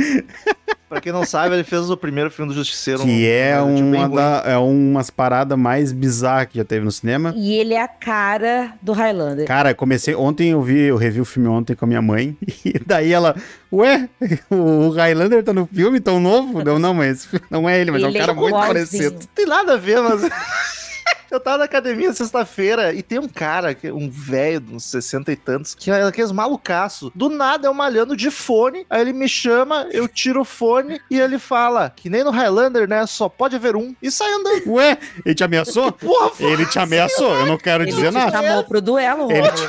[0.88, 3.03] Pra quem não sabe, ele fez o primeiro filme do Justiceiro.
[3.03, 6.92] Que é, um, bem uma da, é umas paradas mais bizarras que já teve no
[6.92, 7.35] cinema.
[7.37, 9.46] E ele é a cara do Highlander.
[9.49, 10.14] Cara, comecei.
[10.14, 12.37] Ontem eu vi, eu revi o filme ontem com a minha mãe.
[12.66, 13.37] E daí ela,
[13.72, 14.09] ué,
[14.51, 16.64] o Highlander tá no filme tão novo?
[16.64, 19.20] Não, não, mas não é ele, mas é um Ele é cara muito parecido.
[19.20, 20.22] Não tem nada a ver, mas.
[21.31, 25.33] Eu tava na academia sexta-feira e tem um cara, que- um velho, de uns 60
[25.33, 27.11] e tantos, que é aqueles malucaço.
[27.15, 31.19] Do nada eu malhando de fone, aí ele me chama, eu tiro o fone e
[31.21, 33.07] ele fala que nem no Highlander, né?
[33.07, 33.95] Só pode haver um.
[34.03, 34.73] E sai andando.
[34.73, 35.93] Ué, ele te ameaçou?
[35.93, 38.31] Porra, Ele te ameaçou, eu não quero Ele dizer te nada.
[38.31, 39.69] chamou pro duelo, Ele Rômulo.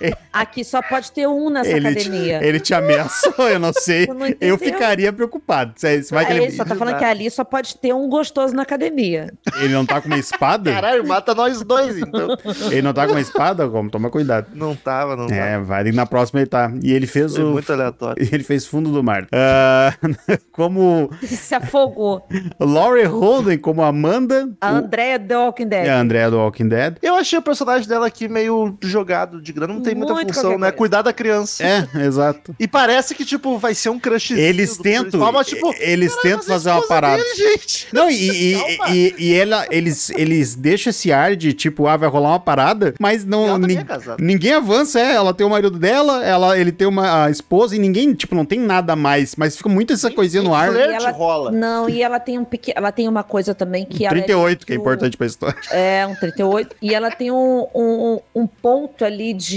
[0.32, 2.44] Aqui só pode ter um nessa Ele te, academia.
[2.46, 4.06] ele te ameaçou, eu não sei.
[4.06, 5.72] Não Eu ficaria preocupado.
[5.76, 8.08] Você você vai Aí ele, ele só tá falando que ali só pode ter um
[8.08, 9.32] gostoso na academia.
[9.60, 10.70] ele não tá com uma espada?
[10.72, 12.36] Caralho, mata nós dois, então.
[12.70, 13.68] Ele não tá com uma espada?
[13.68, 13.90] Como?
[13.90, 14.48] Toma cuidado.
[14.54, 15.64] Não tava, não É, tava.
[15.64, 16.70] vai na próxima ele tá.
[16.82, 17.48] E ele fez Foi o.
[17.52, 18.16] muito aleatório.
[18.32, 19.26] Ele fez fundo do mar.
[19.32, 19.94] Ah,
[20.52, 22.26] como Se afogou.
[22.60, 24.48] Laurie Holden, como Amanda.
[24.60, 25.86] A o- Andrea The Walking Dead.
[25.86, 26.96] É a Andrea do Walking Dead.
[27.02, 29.72] Eu achei o personagem dela aqui meio jogado de grana.
[29.74, 30.58] Não tem muita Muito função, né?
[30.58, 30.72] coisa.
[30.72, 31.62] Cuidar da criança.
[31.64, 32.54] É, exato.
[32.58, 34.32] E parece que, tipo, vai ser um crush.
[34.32, 35.20] Eles tentam.
[35.32, 37.22] Mas, tipo, eles tentam fazer uma parada.
[37.22, 37.86] dele, gente.
[37.92, 42.08] Não, e, e, e, e ela, eles, eles deixam esse ar de tipo, ah, vai
[42.08, 43.56] rolar uma parada, mas não.
[43.58, 43.86] nin- é.
[44.18, 45.14] Ninguém avança, é.
[45.14, 48.44] Ela tem o marido dela, ela, ele tem uma a esposa e ninguém, tipo, não
[48.44, 49.34] tem nada mais.
[49.36, 50.74] Mas fica muito essa coisinha no ar.
[50.74, 51.50] E ela- rola.
[51.50, 52.74] Não, e ela tem um pequeno.
[52.78, 54.14] Ela tem uma coisa também que ela.
[54.14, 55.56] 38, que é importante pra história.
[55.70, 56.76] É, um 38.
[56.82, 59.56] E ela tem um, um, um ponto ali de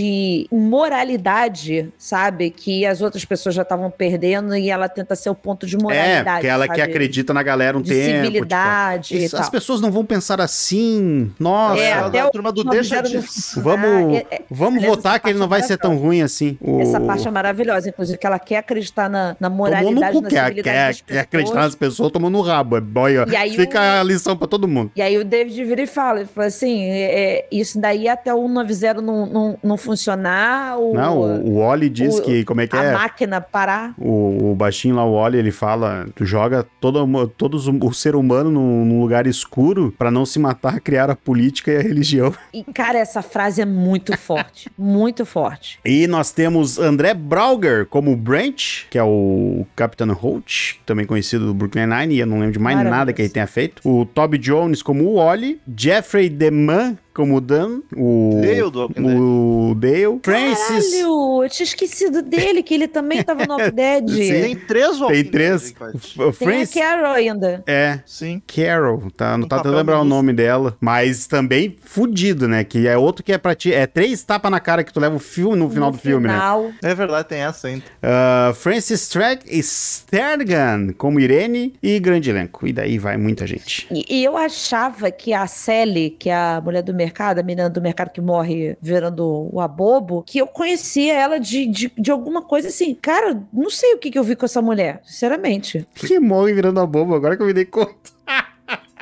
[0.51, 2.49] moralidade, sabe?
[2.49, 5.79] Que as outras pessoas já estavam perdendo e ela tenta ser o ponto de É,
[5.81, 6.29] moralidade.
[6.37, 6.91] porque ela que sabe?
[6.91, 8.25] acredita na galera um de tempo.
[8.25, 9.41] civilidade tipo, e isso- tal.
[9.43, 11.31] as pessoas não vão pensar assim.
[11.39, 11.81] Nossa.
[11.81, 13.61] É, Ela até o- turma do deixa disso.
[13.61, 16.57] Vamos, é- é- vamos votar que ele não vai é ser tão ruim assim.
[16.61, 16.81] O...
[16.81, 20.21] Essa parte é maravilhosa, inclusive, que ela quer acreditar na, na Tomou no moralidade, cu,
[20.21, 22.77] na quer, civilidade quer, das quer acreditar nas pessoas, tomou no rabo.
[22.77, 23.25] É boia.
[23.29, 24.91] E aí Fica o- a lição pra todo mundo.
[24.95, 28.33] E aí o David vira e fala, ele fala assim, é, é, isso daí até
[28.33, 29.77] o 190 não, não, não
[30.09, 32.93] funcionar, o, Não, o, o Oli diz o- que, como é que a é?
[32.93, 33.93] máquina parar.
[33.97, 38.49] O, o baixinho lá, o Oli, ele fala: tu joga todo, todos o, ser humano
[38.49, 42.33] num, num lugar escuro pra não se matar, criar a política e a religião.
[42.51, 45.79] E, cara, essa frase é muito forte, muito forte.
[45.85, 51.53] E nós temos André Brauger como Branch, que é o Capitão Holt, também conhecido do
[51.53, 52.99] Brooklyn Nine, e eu não lembro de mais Maravilhoso.
[52.99, 53.81] nada que ele tenha feito.
[53.87, 59.05] O Toby Jones como o Oli, Jeffrey DeMann como o Dan, o Dale Dead.
[59.19, 64.07] o Dale, Francis Caralho, eu tinha esquecido dele, que ele também tava no Dead.
[64.39, 65.67] Tem três Walking tem três.
[65.67, 65.89] hein, pai?
[65.91, 67.61] O Tem a Francis Carol ainda.
[67.67, 68.41] é Sim.
[68.47, 69.37] Carol, tá?
[69.37, 70.77] Não Um tá tentando lembrar o nome dela.
[70.79, 72.63] Mas também fudido, né?
[72.63, 73.73] Que é outro que é pra ti.
[73.73, 76.27] É três tapas na cara que tu leva o filme no final No do filme,
[76.27, 76.33] né?
[76.33, 77.83] final, É verdade, tem essa ainda.
[78.01, 82.65] Ah, Francis Track Stergan como Irene e grande elenco.
[82.65, 83.87] E daí vai muita gente.
[83.91, 87.69] E, e eu achava que a Sally, que é a mulher do mercado, a menina
[87.69, 92.41] do mercado que morre virando o abobo, que eu conhecia ela de, de, de alguma
[92.41, 92.95] coisa assim.
[92.95, 95.87] Cara, não sei o que, que eu vi com essa mulher, sinceramente.
[95.95, 98.19] Que morre virando a boba, agora que eu me dei conta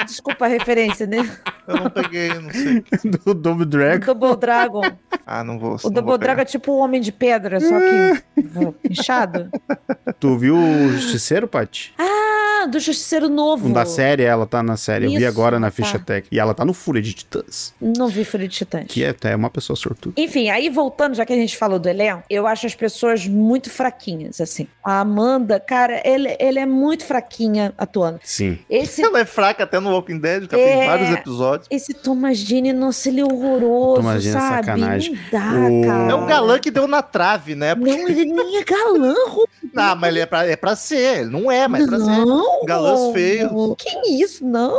[0.05, 1.17] Desculpa a referência, né?
[1.67, 2.83] Eu não peguei, não sei.
[3.25, 4.05] do Double O Dragon.
[4.05, 4.81] Double Dragon.
[5.25, 5.71] Ah, não vou.
[5.71, 6.17] O não Double.
[6.17, 8.23] Dragon é tipo o Homem de Pedra, só que
[8.89, 9.49] inchado.
[10.19, 11.93] Tu viu o Justiceiro, Paty?
[11.97, 12.26] Ah,
[12.63, 13.69] Ah, do Justiceiro Novo.
[13.69, 15.05] Da série, ela tá na série.
[15.05, 15.71] Eu vi Isso, agora na tá.
[15.71, 16.27] ficha técnica.
[16.35, 17.73] E ela tá no Fúria de Titãs.
[17.79, 18.85] Não vi Fúria de Titãs.
[18.87, 20.15] Que é até uma pessoa sortuda.
[20.19, 23.69] Enfim, aí voltando, já que a gente falou do elenco, eu acho as pessoas muito
[23.69, 24.67] fraquinhas, assim.
[24.83, 28.19] A Amanda, cara, ele, ele é muito fraquinha atuando.
[28.23, 28.57] Sim.
[28.69, 30.77] Esse, Ela é fraca até no Walking Dead, cara, É.
[30.77, 31.67] tem vários episódios.
[31.69, 34.55] esse Thomas Jane, nossa, ele é horroroso, Thomas Jane é sabe?
[34.65, 35.13] sacanagem.
[35.13, 36.11] Não dá, O- cara.
[36.11, 37.75] É um galã que deu na trave, né?
[37.75, 41.19] Não, ele nem é galã, Ru- Não, mas ele é pra, é pra ser.
[41.21, 42.05] Ele não é, mas é pra ser.
[42.05, 42.65] Não.
[42.65, 43.51] Galãs feios.
[43.77, 44.77] Que isso, não.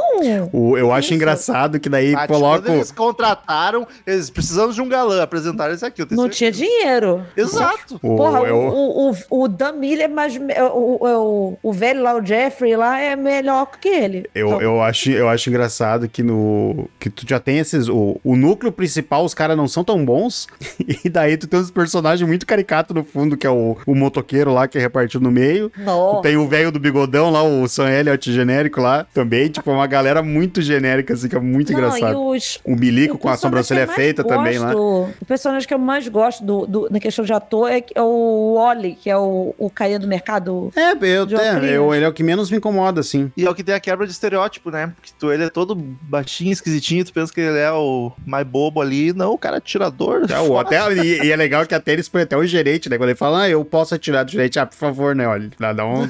[0.53, 1.15] O, eu acho Isso.
[1.15, 2.63] engraçado que daí Ah, coloca.
[2.63, 6.03] Quando eles contrataram, eles precisamos de um galã, apresentaram esse aqui.
[6.11, 6.59] Não tinha certeza.
[6.79, 7.23] dinheiro.
[7.37, 7.99] Exato.
[8.03, 10.37] O, Porra, eu- o, o, o, o Dan Miller é mais.
[10.73, 14.27] O, o, o velho lá, o Jeffrey lá, é melhor que ele.
[14.35, 16.89] Eu, Então, eu, acho, eu acho engraçado que no.
[16.99, 17.89] Que tu já tem esses.
[17.89, 20.47] O, o núcleo principal, os caras não são tão bons.
[21.05, 24.53] E daí tu tem uns personagens muito caricatos no fundo, que é o, o motoqueiro
[24.53, 25.71] lá, que é repartido no meio.
[25.77, 26.23] Nossa.
[26.23, 29.07] Tem o velho do bigodão lá, o Sam Elliott genérico lá.
[29.15, 32.27] Também, tipo, é uma galera muito genérica, assim, que é muito Não, engraçado.
[32.27, 32.59] os.
[32.65, 34.73] O Bilico o com a sobrancelha feita também lá.
[34.73, 38.03] gosto- O personagem que eu mais gosto do, do- na questão de ator é, é
[38.03, 40.73] o Wally, que é o, o carinha do mercado.
[40.77, 41.71] É, eu, é, óculos.
[41.71, 43.31] eu- ele é o que menos me incomoda, assim.
[43.37, 44.93] E é o que tem a quebra de estereótipo, né?
[44.97, 48.81] Porque tu, ele é todo baixinho, esquisitinho, tu pensa que ele é o mais bobo
[48.81, 49.13] ali.
[49.13, 50.27] Não, o cara é atirador.
[50.31, 52.97] É, o, até, e, e é legal que até eles põem até o gerente, né?
[52.97, 55.27] Quando ele fala, ah, eu posso atirar do gerente, ah, favor, né?
[55.27, 56.09] Olha, dá, dá um,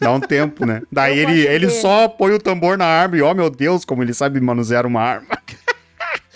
[0.00, 0.82] dá um tempo, né?
[0.90, 4.02] Daí Eu ele, ele só põe o tambor na arma e, ó, meu Deus, como
[4.02, 5.26] ele sabe manusear uma arma.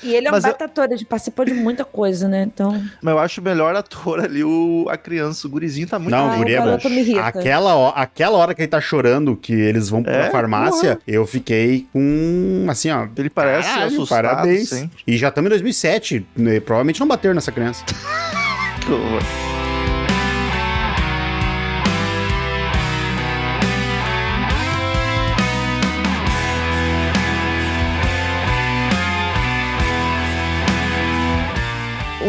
[0.02, 2.42] E ele é um Mas eu- baita ator, ele participou de muita coisa, né?
[2.44, 2.72] Então.
[3.02, 5.46] Mas eu acho o melhor ator ali, o, a criança.
[5.46, 6.78] O gurizinho tá muito Não, Ah, o guri é bom.
[7.22, 11.26] Aquela, ho- aquela hora que ele tá chorando, que eles vão pra É, farmácia, eu
[11.26, 13.06] fiquei com, assim, ó...
[13.14, 14.70] Ele parece caralho, assustado, parabéns.
[14.70, 15.02] sempre.
[15.06, 16.60] E já estamos em 2007, né?
[16.60, 17.84] provavelmente não bateram nessa criança.
[18.80, 19.49] Que horror.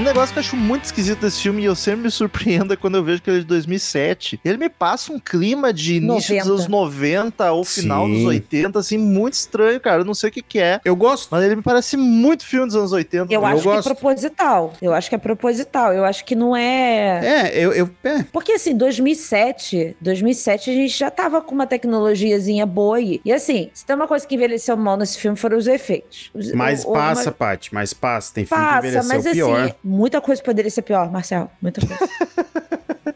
[0.02, 2.76] Um negócio que eu acho muito esquisito desse filme e eu sempre me surpreendo é
[2.76, 4.40] quando eu vejo que ele é de 2007.
[4.44, 6.44] Ele me passa um clima de início 90.
[6.50, 8.14] dos anos 90 ou final Sim.
[8.16, 10.02] dos 80, assim, muito estranho, cara.
[10.02, 10.82] Eu não sei o que que é.
[10.84, 11.28] Eu gosto.
[11.30, 13.32] Mas ele me parece muito filme dos anos 80.
[13.32, 13.84] Eu, Eu acho gosto.
[13.84, 14.74] que é proposital.
[14.82, 15.94] Eu acho que é proposital.
[15.94, 17.52] Eu acho que não é.
[17.52, 17.72] É, eu...
[17.72, 18.24] eu é.
[18.34, 23.22] Porque assim, 2007, 2007 a gente já tava com uma tecnologiazinha boa aí.
[23.24, 26.32] E assim, se tem uma coisa que envelheceu mal nesse filme foram os efeitos.
[26.34, 28.34] Os- Mas o- passa, uma- Paty, mas passa.
[28.34, 29.60] Tem filme que Passa, envelheceu mas pior.
[29.66, 31.50] assim, muita coisa poderia ser pior, Marcel.
[31.62, 32.08] Muita coisa.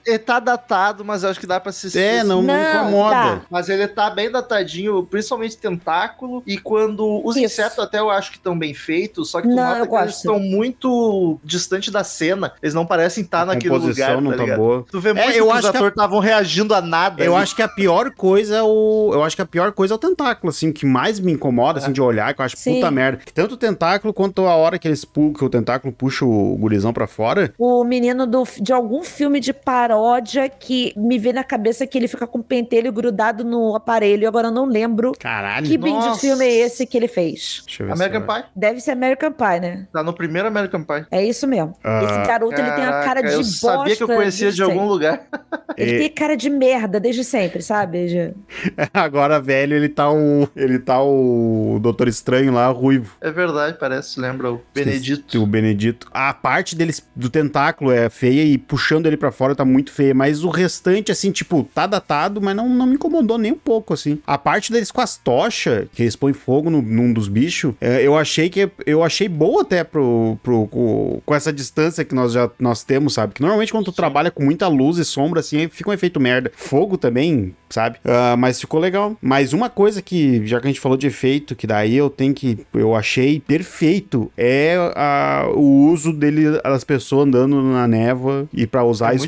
[0.06, 1.98] Ele tá datado, mas eu acho que dá pra assistir.
[2.00, 3.16] É, não, não, Não, incomoda.
[3.16, 3.42] tá.
[3.50, 6.44] Mas ele tá bem datadinho, principalmente tentáculo.
[6.46, 7.22] E quando.
[7.26, 7.46] Os Isso.
[7.46, 10.18] insetos até eu acho que estão bem feitos, só que tu Não, nota que eles
[10.18, 12.54] estão muito distante da cena.
[12.62, 14.22] Eles não parecem estar A naquele composição lugar.
[14.22, 14.58] não tá tá ligado?
[14.60, 14.86] boa.
[14.92, 17.24] Tu vê É, muito eu que os a- atores estavam reagindo a nada.
[17.24, 17.44] Eu ali.
[17.44, 19.10] acho que a pior coisa é o.
[19.14, 21.92] Eu acho que a pior coisa é o tentáculo, assim, que mais me incomoda, assim,
[21.92, 22.76] de olhar, que eu acho Sim.
[22.76, 23.22] puta merda.
[23.26, 26.56] Que tanto o tentáculo quanto a hora que eles pu- que o tentáculo puxa o
[26.58, 27.54] gurizão pra fora.
[27.58, 29.54] o menino do, de algum filme de
[29.96, 34.24] paródia que me vê na cabeça que ele fica com o pentelho grudado no aparelho.
[34.24, 35.66] E agora eu não lembro Caralho.
[35.66, 36.20] que bem de Nossa.
[36.20, 37.64] filme é esse que ele fez.
[37.66, 38.44] Deixa eu ver American se eu- Pie.
[38.56, 39.88] Deve ser American Pie, né?
[39.94, 41.06] Tá no primeiro American Pie.
[41.10, 41.74] É isso mesmo.
[41.84, 43.56] Ah, Esse garoto, ele tem a cara Caraca, de eu bosta.
[43.68, 44.88] sabia que eu conhecia de desde algum sempre.
[44.90, 45.22] lugar.
[45.78, 46.00] Ele É.
[46.00, 48.08] tem cara de merda desde sempre, sabe?
[48.08, 48.34] De-
[48.94, 50.48] Agora, velho, ele tá o.
[50.56, 53.12] Ele tá o Doutor Estranho lá, ruivo.
[53.20, 55.44] É verdade, parece, lembra o Benedito.
[55.44, 56.08] O Benedito.
[56.14, 60.14] A parte deles do tentáculo é feia e puxando ele pra fora tá muito feia,
[60.14, 63.94] mas o restante, assim, tipo, tá datado, mas não, não me incomodou nem um pouco,
[63.94, 64.20] assim.
[64.26, 68.02] A parte deles com as tochas, que eles põem fogo no- num dos bichos, é,
[68.06, 72.32] eu achei que eu achei boa até pro, pro, com, com essa distância que nós
[72.34, 73.34] já nós temos, sabe?
[73.34, 76.52] Que normalmente quando tu trabalha com muita luz e sombra, assim, fica um efeito merda.
[76.56, 77.98] Fogo também, sabe?
[78.06, 79.16] Ah, mas ficou legal.
[79.22, 82.34] Mas uma coisa que, já que a gente falou de efeito, que daí eu tenho
[82.34, 82.60] que.
[82.74, 88.84] Eu achei perfeito, é a- o uso dele, das pessoas andando na névoa e pra
[88.84, 89.26] usar É isso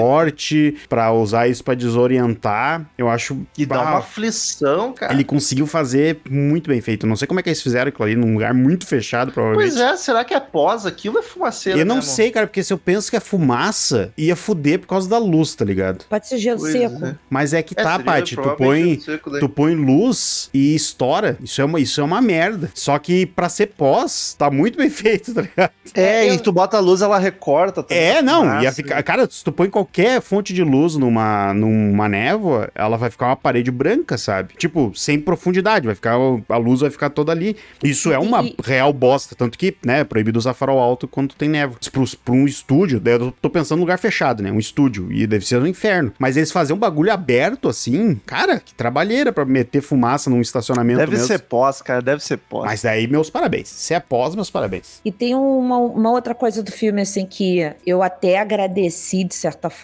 [0.00, 2.86] corte, pra usar isso pra desorientar.
[2.98, 3.38] Eu acho.
[3.56, 5.12] E dá uma aflição, cara.
[5.12, 7.06] Ele conseguiu fazer muito bem feito.
[7.06, 9.72] Não sei como é que eles fizeram aquilo ali, num lugar muito fechado, provavelmente.
[9.72, 10.86] Pois é, será que é pós?
[10.86, 12.10] Aquilo é fumaceira Eu não mesmo?
[12.10, 15.54] sei, cara, porque se eu penso que é fumaça, ia fuder por causa da luz,
[15.54, 16.04] tá ligado?
[16.08, 17.04] Pode ser gelo Pois seco.
[17.04, 17.16] é.
[17.28, 18.98] Mas é que É, tá, Paty, tu põe,
[19.40, 21.36] tu põe luz e estoura.
[21.42, 22.70] Isso é, uma, isso é uma merda.
[22.74, 25.70] Só que pra ser pós, tá muito bem feito, tá ligado?
[25.94, 27.82] É, Eu- e tu bota a luz, ela recorta.
[27.82, 28.02] também.
[28.02, 28.64] É, não, Massa.
[28.64, 29.02] ia ficar.
[29.02, 33.26] Cara, se tu põe qual- qualquer fonte de luz numa, numa névoa, ela vai ficar
[33.26, 34.54] uma parede branca, sabe?
[34.56, 36.14] Tipo, sem profundidade, vai ficar
[36.48, 37.56] a luz vai ficar toda ali.
[37.82, 41.34] Isso é uma E- real bosta, tanto que, né, é proibido usar farol alto quando
[41.34, 41.76] tem névoa.
[42.24, 44.50] Pra um estúdio, daí eu tô pensando em lugar fechado, né?
[44.52, 46.12] Um estúdio, e deve ser no inferno.
[46.18, 50.98] Mas eles fazem um bagulho aberto assim, cara, que trabalheira pra meter fumaça num estacionamento
[51.00, 51.26] Deve mesmo.
[51.26, 52.64] ser pós, cara, deve ser pós.
[52.64, 53.68] Mas daí, meus parabéns.
[53.68, 55.00] Se é pós, meus parabéns.
[55.04, 59.68] E tem uma, uma outra coisa do filme, assim, que eu até agradeci, de certa
[59.68, 59.79] forma,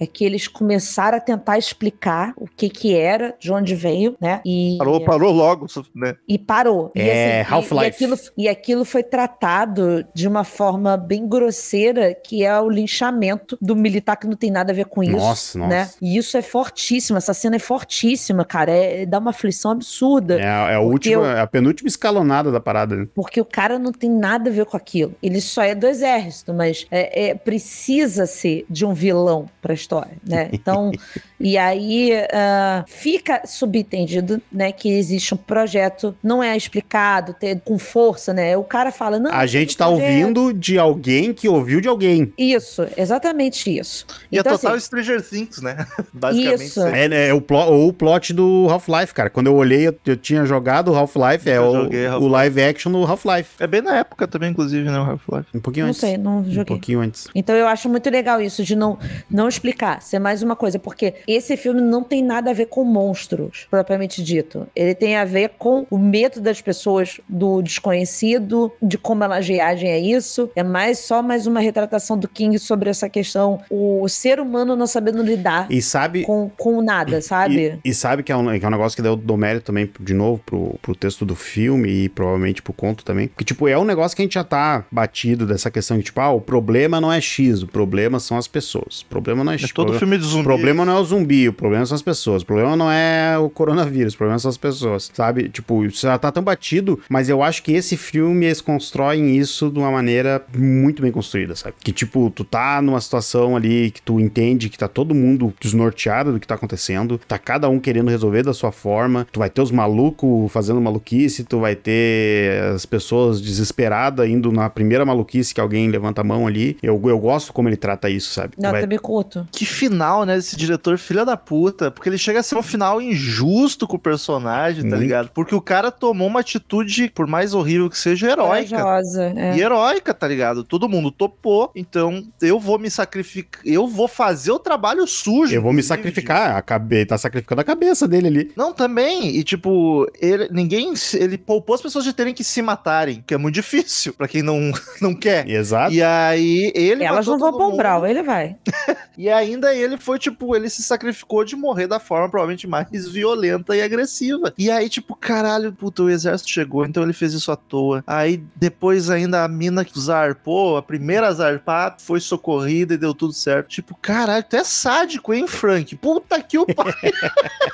[0.00, 4.40] é que eles começaram a tentar explicar o que que era, de onde veio, né?
[4.44, 6.16] E Parou, parou logo, né?
[6.28, 6.90] e parou.
[6.94, 7.84] E, É, assim, e- Half-Life.
[7.84, 13.56] E, aquilo, e aquilo foi tratado de uma forma bem grosseira, que é o linchamento
[13.60, 15.12] do militar que não tem nada a ver com isso.
[15.16, 15.68] Nossa, nossa.
[15.70, 15.90] Né?
[16.00, 18.70] E isso é fortíssimo, essa cena é fortíssima, cara.
[18.72, 20.38] É, dá uma aflição absurda.
[20.40, 23.06] É, a- é a, última, eu- é a penúltima escalonada da parada, né?
[23.14, 25.14] Porque o cara não tem nada a ver com aquilo.
[25.22, 29.27] Ele só é do exército, mas é, é- precisa ser de um vilão
[29.60, 30.48] pra história, né?
[30.52, 30.90] Então,
[31.40, 37.78] e aí ah, fica subentendido, né, que existe um projeto, não é explicado, ter, com
[37.78, 38.56] força, né?
[38.56, 39.32] O cara fala, não.
[39.32, 42.32] A gente tá projeto- ouvindo de alguém que ouviu de alguém.
[42.36, 44.06] Isso, exatamente isso.
[44.30, 45.86] E então, é total assim, Stranger Things, né?
[46.12, 46.64] Basicamente.
[46.64, 46.80] Isso.
[46.82, 49.30] É, né, é o, plo- ou o plot do Half-Life, cara.
[49.30, 52.90] Quando eu olhei, eu, eu tinha jogado o Half-Life, é o, joguei o live action
[52.92, 53.50] do Half-Life.
[53.60, 54.98] É bem na época também, inclusive, né?
[54.98, 55.46] O Half-Life.
[55.54, 56.00] Um pouquinho não antes.
[56.00, 56.64] sei, não Um joguei.
[56.64, 57.28] pouquinho antes.
[57.34, 58.98] Então eu acho muito legal isso de não,
[59.30, 62.84] não explicar, ser mais uma coisa, porque esse filme não tem nada a ver com
[62.84, 64.66] monstros, propriamente dito.
[64.74, 69.90] Ele tem a ver com o medo das pessoas do desconhecido, de como elas reagem
[69.92, 70.50] a isso.
[70.54, 74.86] É mais só mais uma retratação do King sobre essa questão, o ser humano não
[74.86, 76.22] sabendo lidar E sabe.
[76.24, 77.80] com, com nada, sabe?
[77.84, 79.90] E, e sabe que é, um, que é um negócio que deu, dou mérito também,
[80.00, 83.28] de novo, pro, pro texto do filme e provavelmente pro conto também.
[83.28, 86.20] Porque, tipo, é um negócio que a gente já tá batido dessa questão de, tipo,
[86.20, 89.00] ah, o problema não é X, o problema são as pessoas.
[89.02, 89.72] O problema não é É X.
[89.72, 90.44] todo problema- filme de O zumbi.
[90.44, 91.17] problema não é o zumbi,
[91.48, 92.42] o problema são as pessoas.
[92.42, 95.48] O problema não é o coronavírus, o problema são as pessoas, sabe?
[95.48, 99.70] Tipo, isso já tá tão batido, mas eu acho que esse filme, eles constroem isso
[99.70, 101.74] de uma maneira muito bem construída, sabe?
[101.82, 106.32] Que, tipo, tu tá numa situação ali que tu entende que tá todo mundo desnorteado
[106.32, 109.60] do que tá acontecendo, tá cada um querendo resolver da sua forma, tu vai ter
[109.62, 115.60] os malucos fazendo maluquice, tu vai ter as pessoas desesperadas indo na primeira maluquice que
[115.60, 116.76] alguém levanta a mão ali.
[116.82, 118.54] Eu, eu gosto como ele trata isso, sabe?
[118.58, 119.46] Não, vai- também curto.
[119.52, 121.90] Que final, né, desse diretor filha da puta.
[121.90, 125.00] Porque ele chega a ser um final injusto com o personagem, tá Muito.
[125.00, 125.30] ligado?
[125.30, 128.76] Porque o cara tomou uma atitude, por mais horrível que seja, heróica.
[128.76, 129.56] Corajosa, é.
[129.56, 130.62] E heróica, tá ligado?
[130.62, 133.62] Todo mundo topou, então eu vou me sacrificar.
[133.64, 135.54] Eu vou fazer o trabalho sujo.
[135.54, 137.06] Eu vou me sacrificar, a cabe...
[137.06, 138.52] tá sacrificando a cabeça dele ali.
[138.54, 139.34] Não, também.
[139.36, 140.92] E tipo, ele, ninguém.
[141.14, 144.42] Ele poupou as pessoas de terem que se matarem, que é muito difícil pra quem
[144.42, 145.48] não, não quer.
[145.48, 145.92] Exato.
[145.92, 147.04] E aí ele.
[147.04, 148.56] Elas matou não vão um brau, ele vai.
[149.18, 150.97] E ainda ele foi, tipo, ele se sacrificou
[151.46, 154.52] de morrer da forma provavelmente mais violenta e agressiva.
[154.56, 158.02] E aí, tipo, caralho, puta, o exército chegou, então ele fez isso à toa.
[158.06, 163.14] Aí depois ainda a mina que zarpou, a primeira a zarpar, foi socorrida e deu
[163.14, 163.68] tudo certo.
[163.68, 165.94] Tipo, caralho, tu é sádico, hein, Frank?
[165.96, 166.92] Puta que o pai.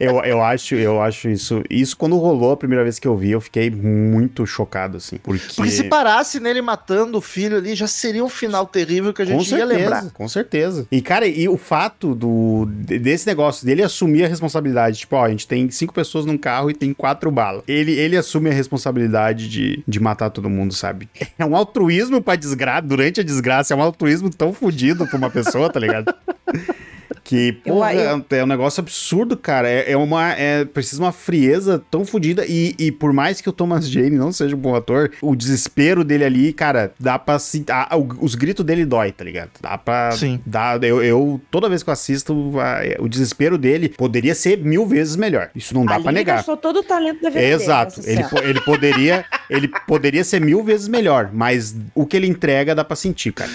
[0.00, 1.62] Eu, eu, acho, eu acho isso.
[1.70, 5.18] Isso quando rolou a primeira vez que eu vi, eu fiquei muito chocado, assim.
[5.18, 5.46] Porque.
[5.54, 9.26] Porque se parasse nele matando o filho ali, já seria um final terrível que a
[9.26, 10.10] Com gente ia certeza, lembrar.
[10.10, 10.86] com certeza.
[10.90, 15.24] E, cara, e o fato do, de- desse negócio, dele assumir a responsabilidade, tipo, ó,
[15.24, 17.62] a gente tem cinco pessoas num carro e tem quatro balas.
[17.68, 21.08] Ele, ele assume a responsabilidade de, de matar todo mundo, sabe?
[21.38, 25.30] É um altruísmo pra desgraça, durante a desgraça, é um altruísmo tão fodido pra uma
[25.30, 26.14] pessoa, tá ligado?
[27.24, 29.68] Que, Eu- porra, eu- é um negócio absurdo, cara.
[29.68, 30.32] É, é uma.
[30.32, 32.44] É, precisa uma frieza tão fodida.
[32.46, 36.02] E, e por mais que o Thomas Jane não seja um bom ator, o desespero
[36.04, 37.64] dele ali, cara, dá pra se.
[37.96, 39.50] o- os gritos dele dói, tá ligado?
[39.60, 40.10] Dá pra.
[40.12, 40.40] Sim.
[40.44, 44.84] Dá, eu, eu- toda vez que eu assisto, vai- o desespero dele poderia ser mil
[44.86, 45.50] vezes melhor.
[45.54, 46.36] Isso não dá Ali pra ele negar.
[46.38, 48.00] gastou todo o talento da vida Exato.
[48.04, 52.74] Ele, po- ele poderia, ele poderia ser mil vezes melhor, mas o que ele entrega
[52.74, 53.50] dá pra sentir, cara.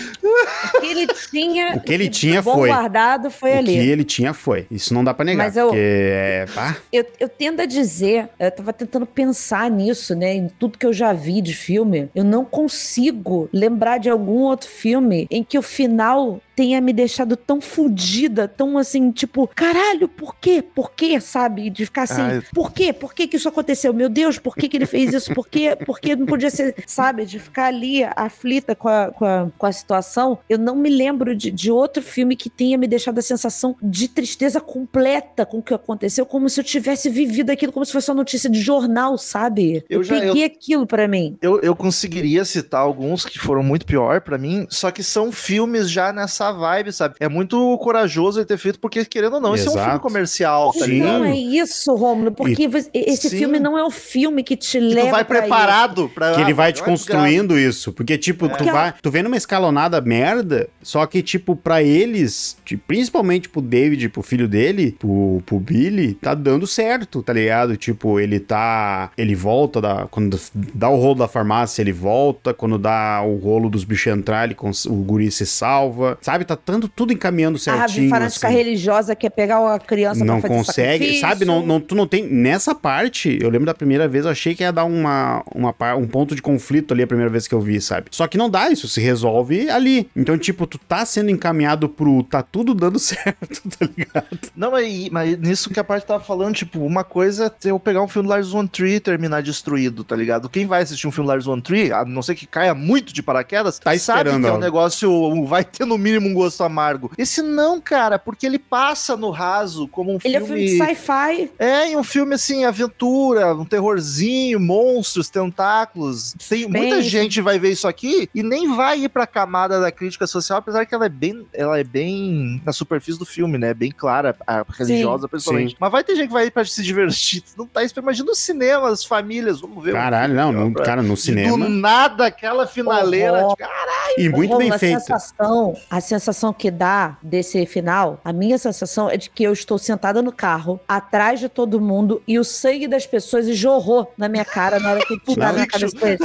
[0.75, 2.69] O que ele tinha, O que ele tinha bom foi.
[2.69, 3.73] guardado foi o ali.
[3.73, 4.65] que ele tinha foi.
[4.71, 5.45] Isso não dá pra negar.
[5.45, 6.45] Mas eu- Porque é.
[6.53, 10.33] pá, Eu, eu tendo a dizer, eu tava tentando pensar nisso, né?
[10.35, 12.09] Em tudo que eu já vi de filme.
[12.15, 17.37] Eu não consigo lembrar de algum outro filme em que o final tenha me deixado
[17.37, 20.63] tão fodida, tão assim, tipo, caralho, por quê?
[20.63, 21.21] Por quê?
[21.21, 21.69] Sabe?
[21.69, 22.91] De ficar assim, Ah, por quê?
[22.91, 23.93] Por que que isso aconteceu?
[23.93, 25.33] Meu Deus, por que que ele fez isso?
[25.35, 25.75] Por quê?
[25.85, 27.25] Por que não podia ser, sabe?
[27.27, 30.39] De ficar ali aflita com a, com a, com a situação.
[30.49, 34.07] Eu não me lembro de, de outro filme que tenha me deixado a sensação de
[34.07, 38.09] tristeza completa com o que aconteceu, como se eu tivesse vivido aquilo como se fosse
[38.09, 39.85] uma notícia de jornal, sabe?
[39.87, 41.37] Eu Eu, já- peguei aquilo pra mim.
[41.39, 45.87] Eu, eu conseguiria citar alguns que foram muito pior pra mim, só que são filmes
[45.89, 47.15] já nessa essa vibe, sabe?
[47.19, 50.01] É muito corajoso ele ter feito, porque, querendo ou não, esse é um filme Exato.
[50.01, 51.19] comercial, tá ligado?
[51.19, 53.37] Não é isso, Rômulo, porque você- esse Sim.
[53.37, 56.33] filme não é um filme que te Que leva tu vai pra preparado pra.
[56.33, 57.91] Que ele ah, vai te construindo isso.
[57.93, 58.93] Porque, tipo, tu Porque vai.
[59.02, 64.48] Tu vem numa escalonada merda, só que, tipo, pra eles, principalmente pro David, pro filho
[64.48, 67.75] dele, pro, pro Billy, tá dando certo, tá ligado?
[67.77, 69.12] Tipo, ele tá.
[69.17, 70.08] Ele volta da.
[70.10, 70.39] Quando
[70.73, 72.54] dá o rolo da farmácia, ele volta.
[72.54, 74.56] Quando dá o rolo dos bichos entrar, ele
[74.87, 76.17] o guri se salva.
[76.21, 76.37] Sabe?
[76.46, 78.10] Tá tanto, tudo encaminhando A certinho.
[78.10, 78.56] fanática assim.
[78.58, 81.21] religiosa quer pegar a criança não pra fazer consegue, sacrifício.
[81.21, 81.46] sabe?
[81.46, 82.25] Não, não, tu não tem.
[82.27, 86.08] Nessa parte, eu lembro da primeira vez, eu achei que ia dar uma, uma, um
[86.08, 88.08] ponto de conflito ali a primeira vez que eu vi, sabe?
[88.12, 90.10] Só que não dá, isso se resolve ali.
[90.15, 94.40] Então, tipo, tu tá sendo encaminhado pro tá tudo dando certo, tá ligado?
[94.56, 98.02] Não, mas, mas nisso que a parte tava falando, tipo, uma coisa é eu pegar
[98.02, 100.50] um filme do Lars One Tree e terminar destruído, tá ligado?
[100.50, 103.13] Quem vai assistir um filme do Lars One Tree, a não ser que caia muito
[103.13, 106.63] de paraquedas, Tá sabe esperando que é um negócio, vai ter no mínimo um gosto
[106.63, 107.12] amargo.
[107.17, 110.67] Esse não, cara, porque ele passa no raso como um Ele é filme...
[110.67, 111.52] filme de sci-fi.
[111.60, 116.34] É, e um filme assim, aventura, um terrorzinho, monstros, tentáculos.
[116.50, 120.25] Tem, muita gente vai ver isso aqui e nem vai ir pra camada da crítica
[120.28, 123.73] social, apesar que ela é bem, ela é bem na superfície do filme, né?
[123.73, 125.75] Bem clara, a religiosa principalmente.
[125.80, 127.44] Mas vai ter gente que vai ir pra se divertir.
[127.58, 129.92] Não tá isso, imagina o cinema, as famílias, vamos ver.
[129.92, 131.69] um Caralho, filme, não, não, pra- cara, no e Do cinema.
[131.69, 133.46] nada, aquela finaleira.
[133.46, 133.56] Horror.
[133.58, 135.00] tipo, E muito bem Rômulo, a feito.
[135.00, 136.16] Sensação, a sensação
[136.53, 140.79] que dá desse final, a minha sensação é de que eu estou sentada no carro,
[140.87, 145.05] atrás de todo mundo, e o sangue das pessoas jorrou na minha cara na hora
[145.05, 145.53] que Não.
[145.53, 146.17] na cabeça dele.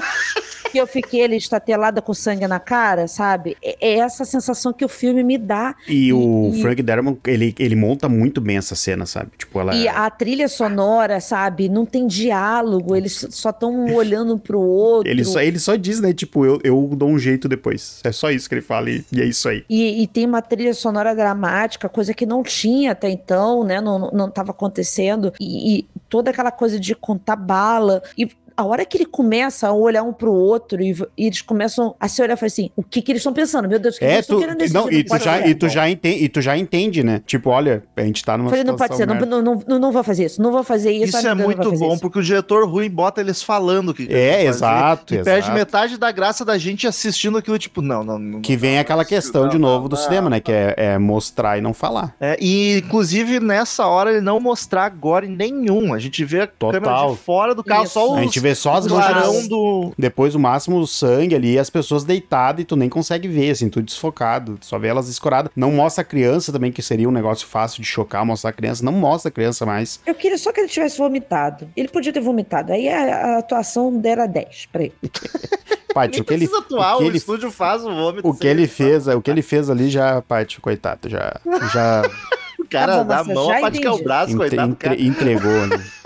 [0.73, 3.57] Que eu fiquei ali estatelada com sangue na cara, sabe?
[3.63, 5.75] É é essa sensação que o filme me dá.
[5.89, 9.31] E o E- Frank Darabont, ele, ele monta muito bem essa cena, sabe?
[9.37, 9.75] Tipo, ela.
[9.75, 11.69] E a trilha sonora, sabe?
[11.69, 15.11] Não tem diálogo, eles só estão olhando um pro outro.
[15.11, 16.13] Ele só, ele só diz, né?
[16.15, 18.01] Tipo, eu, eu dou um jeito depois.
[18.05, 19.65] É só isso que ele fala e, e é isso aí.
[19.69, 23.81] E, e tem uma trilha sonora dramática, coisa que não tinha até então, né?
[23.81, 25.33] Não, não tava acontecendo.
[25.41, 28.03] E, e toda aquela coisa de contar bala.
[28.17, 28.29] E
[28.63, 32.09] a hora que ele começa a olhar um pro outro e, e eles começam a
[32.09, 33.69] se olhar e falar assim: o que que eles estão pensando?
[33.69, 34.75] Meu Deus, o que, que É, eles estão tu, querendo decidir?
[34.79, 37.21] não, e, Não tu pode já, e, tu já entende, e tu já entende, né?
[37.27, 40.03] Tipo, olha, a gente tá numa Falei, não pode ser, não, não, não, não vou
[40.05, 41.17] fazer isso, não vou fazer isso.
[41.17, 42.01] Isso é muito bom, isso.
[42.01, 45.55] porque o diretor ruim bota eles falando o que que É, exato, E perde exato.
[45.59, 48.19] metade da graça da gente assistindo aquilo, tipo, não, não.
[48.19, 50.03] não Que vem aquela questão de não, novo do não.
[50.03, 50.41] cinema, né?
[50.41, 52.15] Que é, é mostrar e não falar.
[52.21, 55.93] É, e inclusive nessa hora ele não mostrar gore nenhum.
[55.95, 57.11] A gente vê a câmera Total.
[57.13, 57.95] de fora do carro, Isso.
[57.95, 59.49] só o A gente vê só as manchas.
[59.49, 59.93] do.
[59.99, 63.51] Depois o máximo o sangue ali, e as pessoas deitadas e tu nem consegue ver,
[63.51, 64.57] assim, tudo desfocado.
[64.59, 65.51] Tu só vê elas escoradas.
[65.57, 68.85] Não mostra a criança também, que seria um negócio fácil de chocar, mostrar a criança.
[68.85, 70.01] Não mostra a criança mais.
[70.07, 71.69] Eu queria só que ele tivesse vomitado.
[71.77, 72.73] Ele podia ter vomitado.
[72.73, 74.95] Aí a, a atuação dera 10 pra ele.
[75.95, 78.27] Paty, Nem o que ele, precisa atuar, o o, que ele, estúdio faz o vômito.
[78.27, 81.39] o que ele fez, o que ele fez ali já, Paty, coitado, já,
[81.71, 82.03] já
[82.59, 84.73] O cara Tá bom, dá a mão, já pode que é o braço, entre- coitado
[84.73, 85.85] entre- entregou, né?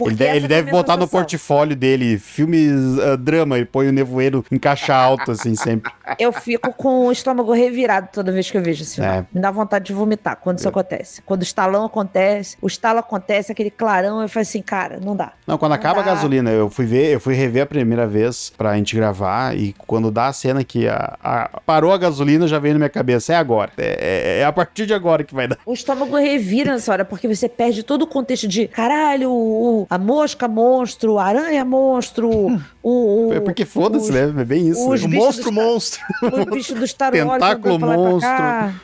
[0.00, 4.44] Ele, ele a deve botar no portfólio dele filmes ah, drama e põe o nevoeiro
[4.50, 5.90] em caixa alta, assim, sempre.
[6.18, 9.10] Eu fico com o estômago revirado toda vez que eu vejo esse filme.
[9.10, 9.24] É.
[9.32, 11.20] Me dá vontade de vomitar quando isso acontece.
[11.22, 15.32] Quando o estalão acontece, o estalo acontece, aquele clarão, eu falo assim, cara, não dá.
[15.46, 16.14] Não, quando Não acaba a dá.
[16.14, 20.10] gasolina, eu fui ver, eu fui rever a primeira vez pra gente gravar e quando
[20.10, 23.36] dá a cena que a, a- parou a gasolina, já veio na minha cabeça, é
[23.36, 23.72] agora.
[23.76, 25.58] É, é- é a partir de agora que vai dar.
[25.66, 29.98] O estômago revira nessa hora, porque você perde todo o contexto de caralho, o- a
[29.98, 32.60] mosca monstro, a aranha monstro, o.
[32.82, 34.32] o É porque foda-se, né?
[34.40, 34.88] É bem isso.
[34.88, 35.16] os né?
[35.16, 36.00] Monstro, monstro.
[36.22, 38.30] Os bichos do Star Wars Tentáculo andando pra lá e monstro.
[38.30, 38.74] pra cá.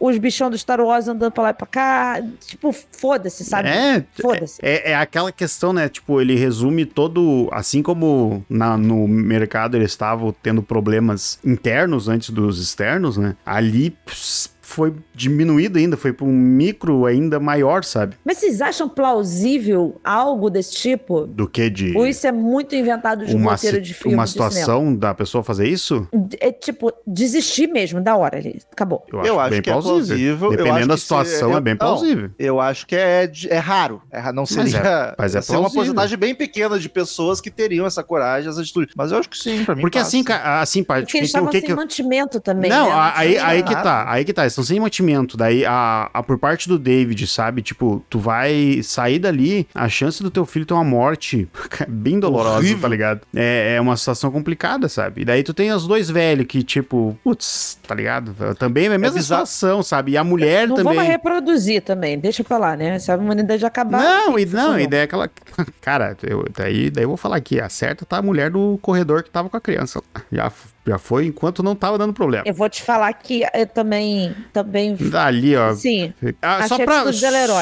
[0.00, 2.22] Os bichão do Star Wars andando pra lá e pra cá.
[2.46, 3.68] Tipo, foda-se, sabe?
[3.68, 4.58] É, Foda-se.
[4.62, 5.88] É, é aquela questão, né?
[5.88, 7.48] Tipo, ele resume todo.
[7.52, 13.34] Assim como na- no mercado eles estavam tendo problemas internos antes dos externos, né?
[13.44, 18.16] Ali ps, foi diminuído ainda, foi para um micro ainda maior, sabe?
[18.24, 21.26] Mas vocês acham plausível algo desse tipo?
[21.26, 24.26] Do que de Ou isso é muito inventado de uma, roteiro si- de filme uma
[24.26, 26.08] situação da pessoa fazer isso?
[26.40, 28.60] É tipo, desistir mesmo, da hora ali.
[28.72, 29.04] Acabou.
[29.24, 31.78] Eu acho bem que é plausível, eu Dependendo acho da situação, eu- é bem não,
[31.78, 32.30] plausível.
[32.38, 34.02] Eu acho que é, é raro.
[34.10, 34.78] É, não Mas seria.
[34.78, 35.94] é- mas é seria uma plausível.
[35.94, 38.92] porcentagem bem pequena de pessoas que teriam essa coragem, essa atitude.
[38.96, 39.82] Mas eu acho que sim, pra mim.
[39.82, 40.08] Porque passa.
[40.08, 42.70] assim, assim, pai, Porque eles o que, estavam que sem que eu- mantimento também.
[42.70, 43.12] Não, né?
[43.14, 45.36] aí, tinha aí que tá, aí que tá, estão sem mantimento.
[45.36, 47.62] Daí, a, a- por parte do David, sabe?
[47.62, 51.48] Tipo, tu vai sair dali, a chance do teu filho ter uma morte
[51.88, 52.80] bem dolorosa, Horrível.
[52.80, 53.20] tá ligado?
[53.34, 55.22] É, é uma situação complicada, sabe?
[55.22, 58.34] E daí tu tem os dois velhos que, tipo, putz, tá ligado?
[58.58, 59.46] Também é a mesma bizarro.
[59.46, 60.12] situação, sabe?
[60.12, 60.94] E a mulher Não também.
[60.94, 62.98] vamos reproduzir também, deixa pra lá, né?
[62.98, 64.02] Se a humanidade acabar.
[64.02, 65.28] Não, e, não, a ideia é aquela.
[65.80, 69.22] Cara, eu, daí, daí eu vou falar aqui, a certa tá a mulher do corredor
[69.22, 70.00] que tava com a criança.
[70.14, 70.22] lá.
[70.32, 70.50] Já
[70.86, 72.44] Já foi enquanto não tava dando problema.
[72.46, 75.74] Eu vou te falar que eu também, também, Dali, ó.
[75.74, 76.12] sim.
[76.42, 77.12] Ah, só, pra,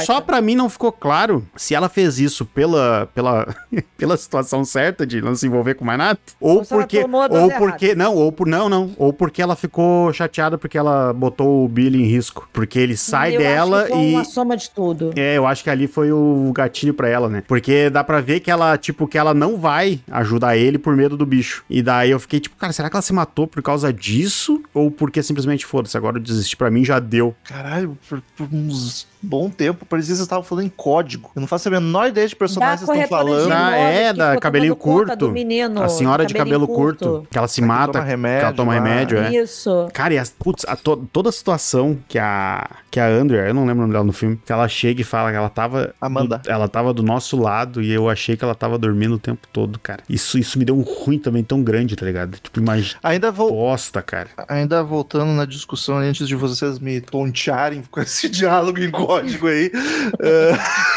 [0.04, 3.54] só pra mim não ficou claro se ela fez isso pela, pela,
[3.96, 6.18] pela situação certa de não se envolver com mais nada.
[6.40, 6.98] Ou, Ou porque.
[7.00, 7.94] Ou porque.
[7.94, 8.46] Não, ou por.
[8.46, 8.90] Não, não.
[8.96, 12.48] Ou porque ela ficou chateada porque ela botou o Billy em risco.
[12.52, 14.14] Porque ele sai eu dela acho que foi e.
[14.14, 15.12] uma soma de tudo.
[15.16, 17.42] É, eu acho que ali foi o gatilho pra ela, né?
[17.46, 21.16] Porque dá pra ver que ela, tipo, que ela não vai ajudar ele por medo
[21.16, 21.64] do bicho.
[21.70, 24.62] E daí eu fiquei tipo, cara, será que ela se matou por causa disso?
[24.72, 26.56] Ou porque simplesmente foda-se, agora eu desisti.
[26.56, 27.34] Pra mim já deu.
[27.44, 31.30] Caralho, por, por uns bom tempo, parecia que vocês estavam falando em código.
[31.34, 33.52] Eu não faço a menor ideia de personagens que vocês estão falando.
[33.52, 35.30] Ah, é, da cabelinho curto.
[35.30, 38.54] menino, A senhora de cabelo curto, que ela se Que mata, toma remédio, que ela
[38.54, 38.80] toma lá.
[38.82, 39.32] remédio, é.
[39.34, 39.88] Isso.
[39.92, 43.54] Cara, e as, putz, a to- toda a situação que a, que a Andrea, eu
[43.54, 45.94] não lembro o nome dela no filme, que ela chega e fala que ela tava.
[46.00, 46.38] Amanda.
[46.38, 49.46] do- ela tava do nosso lado e eu achei que ela tava dormindo o tempo
[49.52, 50.02] todo, cara.
[50.08, 52.38] Isso, isso me deu um ruim também tão grande, tá ligado?
[52.38, 52.98] Tipo, imagina.
[53.02, 54.28] Ainda vou, Bosta, cara.
[54.48, 58.90] Ainda voltando na discussão antes de vocês me pontearem com esse diálogo em
[59.20, 59.70] código aí.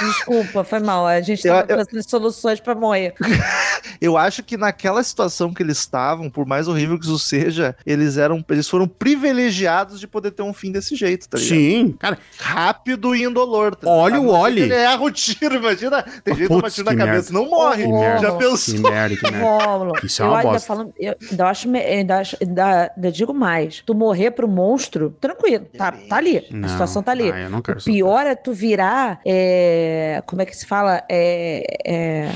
[0.07, 1.05] Desculpa, foi mal.
[1.07, 3.13] A gente Eu- tava eu- pensando em soluções pra morrer.
[4.01, 8.17] eu acho que naquela situação que eles estavam, por mais horrível que isso seja, eles
[8.17, 11.55] eram, eles foram privilegiados de poder ter um fim desse jeito, tá ligado?
[11.57, 12.17] Sim, cara.
[12.39, 13.75] Rápido e indolor.
[13.75, 16.03] Tá Olha o que Ele erra o tiro, imagina.
[16.23, 17.83] Tem gente que toma Putz, tiro na que cabeça não morre.
[17.83, 18.21] Que Oh, merda.
[18.27, 18.79] Já Que pensou?
[18.91, 19.91] merda, que merda.
[20.03, 20.67] Isso é eu uma ainda bosta.
[20.67, 23.81] falando, eu ainda acho, ainda, acho- ainda- ainda digo mais.
[23.85, 26.45] Tu morrer pro monstro, tranquilo, tá, tá ali.
[26.51, 27.31] Não, a situação tá ali.
[27.31, 31.03] ah, eu não quero o pior é tu virar, é, como é que se fala?
[31.09, 32.31] É, é,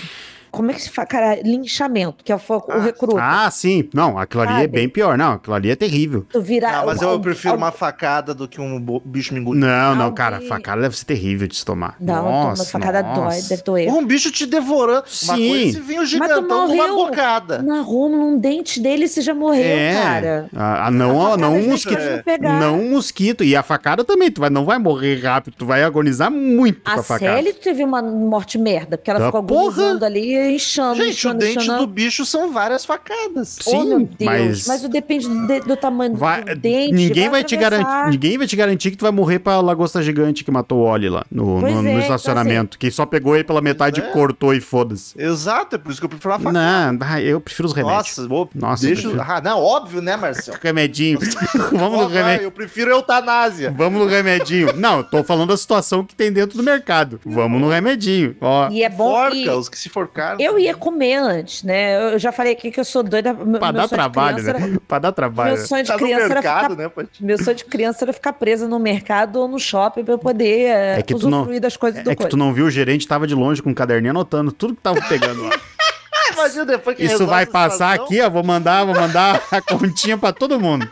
[0.51, 1.07] como é que se fala?
[1.07, 3.19] Cara, linchamento, que é o, fo- o Ah, recruta.
[3.21, 3.87] Ah, sim.
[3.93, 4.67] Não, aquilo ali é Sabe?
[4.67, 5.17] bem pior.
[5.17, 6.25] Não, aquilo ali é terrível.
[6.31, 6.79] Tu virar.
[6.79, 9.61] Não, mas eu al- prefiro uma facada do que um bicho me engolir.
[9.63, 10.39] Não, não, cara.
[10.41, 11.95] Facada deve ser terrível de se tomar.
[11.99, 13.49] Não, nossa, toma facada dói, nossa.
[13.49, 13.89] deve doer.
[13.89, 14.99] Um bicho te devorando.
[15.23, 15.49] Uma Sim.
[15.49, 16.95] coisa se vinha o Mas tu gigantão numa morreu.
[16.95, 17.61] bocada.
[17.61, 19.93] Na Rômulo, um dente dele você já morreu, É.
[19.93, 20.49] cara.
[20.55, 21.97] Ah, ah, não, A não um mosquito.
[22.25, 23.43] pode não um mosquito.
[23.43, 24.31] E a facada também.
[24.31, 25.55] Tu vai, não vai morrer rápido.
[25.57, 27.33] Tu vai agonizar muito com A a facada.
[27.35, 29.59] Sally teve uma morte merda, porque ela Ah, ficou porra!
[29.71, 31.79] agonizando ali, inchando, Gente, o inchando, dente inchando.
[31.79, 33.57] do bicho são várias facadas.
[33.65, 34.15] Oh, Sim, meu Deus.
[34.21, 36.93] mas- Mas, o depende do, do tamanho Vai- do dente.
[36.93, 37.83] ninguém vai, te atravessar.
[37.83, 40.81] garantir, ninguém vai te garantir que tu vai morrer pra lagosta gigante que matou o
[40.89, 42.77] Oli lá no, no- no é, então, estacionamento.
[42.77, 44.07] que só pegou ele pela metade é.
[44.07, 45.19] e cortou e foda-se.
[45.21, 46.91] Exato, é por isso que eu prefiro a facada.
[46.91, 47.97] Não, eu prefiro os remédios.
[48.17, 49.09] Nossa, vou, Nossa, eu deixa...
[49.09, 49.25] prefiro.
[49.31, 50.57] Ah, não, óbvio, né, Marcelo?
[50.61, 51.19] Remedinho.
[51.71, 52.43] Vamos no vai, remédio.
[52.45, 53.73] eu prefiro eutanásia.
[53.75, 54.73] Vamos no remedinho.
[54.75, 57.19] Não, eu tô falando da situação que tem dentro do mercado.
[57.25, 58.35] Vamos no remedinho.
[58.41, 59.49] Ó, E é bom Forca, que...
[59.49, 60.28] os que se forcaram.
[60.37, 62.13] Eu ia comer antes, né?
[62.13, 63.33] Eu já falei aqui que eu sou doida.
[63.33, 64.49] Pra meu dar trabalho, né?
[64.49, 65.55] era- Pra dar trabalho.
[65.55, 67.07] Meu sonho de Tá criança era mercado, ficar né?
[67.21, 70.65] Meu sonho de criança era ficar presa no mercado ou no shopping pra eu poder
[70.67, 72.29] é, É que tu não- usufruir das coisas do É que coisa.
[72.29, 75.01] tu não viu o gerente tava de longe com um caderninho anotando tudo que tava
[75.07, 75.49] pegando lá.
[76.33, 78.05] Imagina depois que Isso vai passar situação.
[78.05, 78.29] aqui, ó.
[78.29, 80.89] Vou mandar, vou mandar a continha pra todo mundo.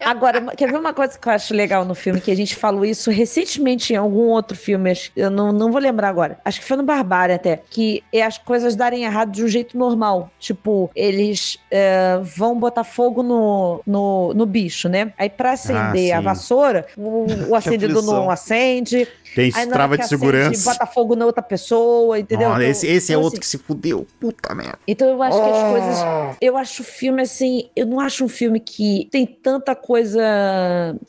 [0.00, 2.20] Agora, quer ver uma coisa que eu acho legal no filme?
[2.20, 6.08] Que a gente falou isso recentemente em algum outro filme, eu não, não vou lembrar
[6.08, 6.38] agora.
[6.44, 7.62] Acho que foi no Barbária até.
[7.70, 10.30] Que é as coisas darem errado de um jeito normal.
[10.38, 15.12] Tipo, eles é, vão botar fogo no, no, no bicho, né?
[15.18, 19.08] Aí pra acender Ah, a vassoura, o, o acendedor não acende.
[19.36, 20.72] Tem Aí trava de acende, segurança.
[20.72, 22.48] bota fogo na outra pessoa, entendeu?
[22.48, 24.06] Ó, Então- esse esse é então, outro assim, que se fudeu.
[24.18, 24.78] Puta merda.
[24.88, 25.98] então eu acho que as coisas.
[26.02, 26.34] Oh.
[26.40, 27.68] Eu acho o filme assim.
[27.76, 30.22] Eu não acho um filme que tem tanta coisa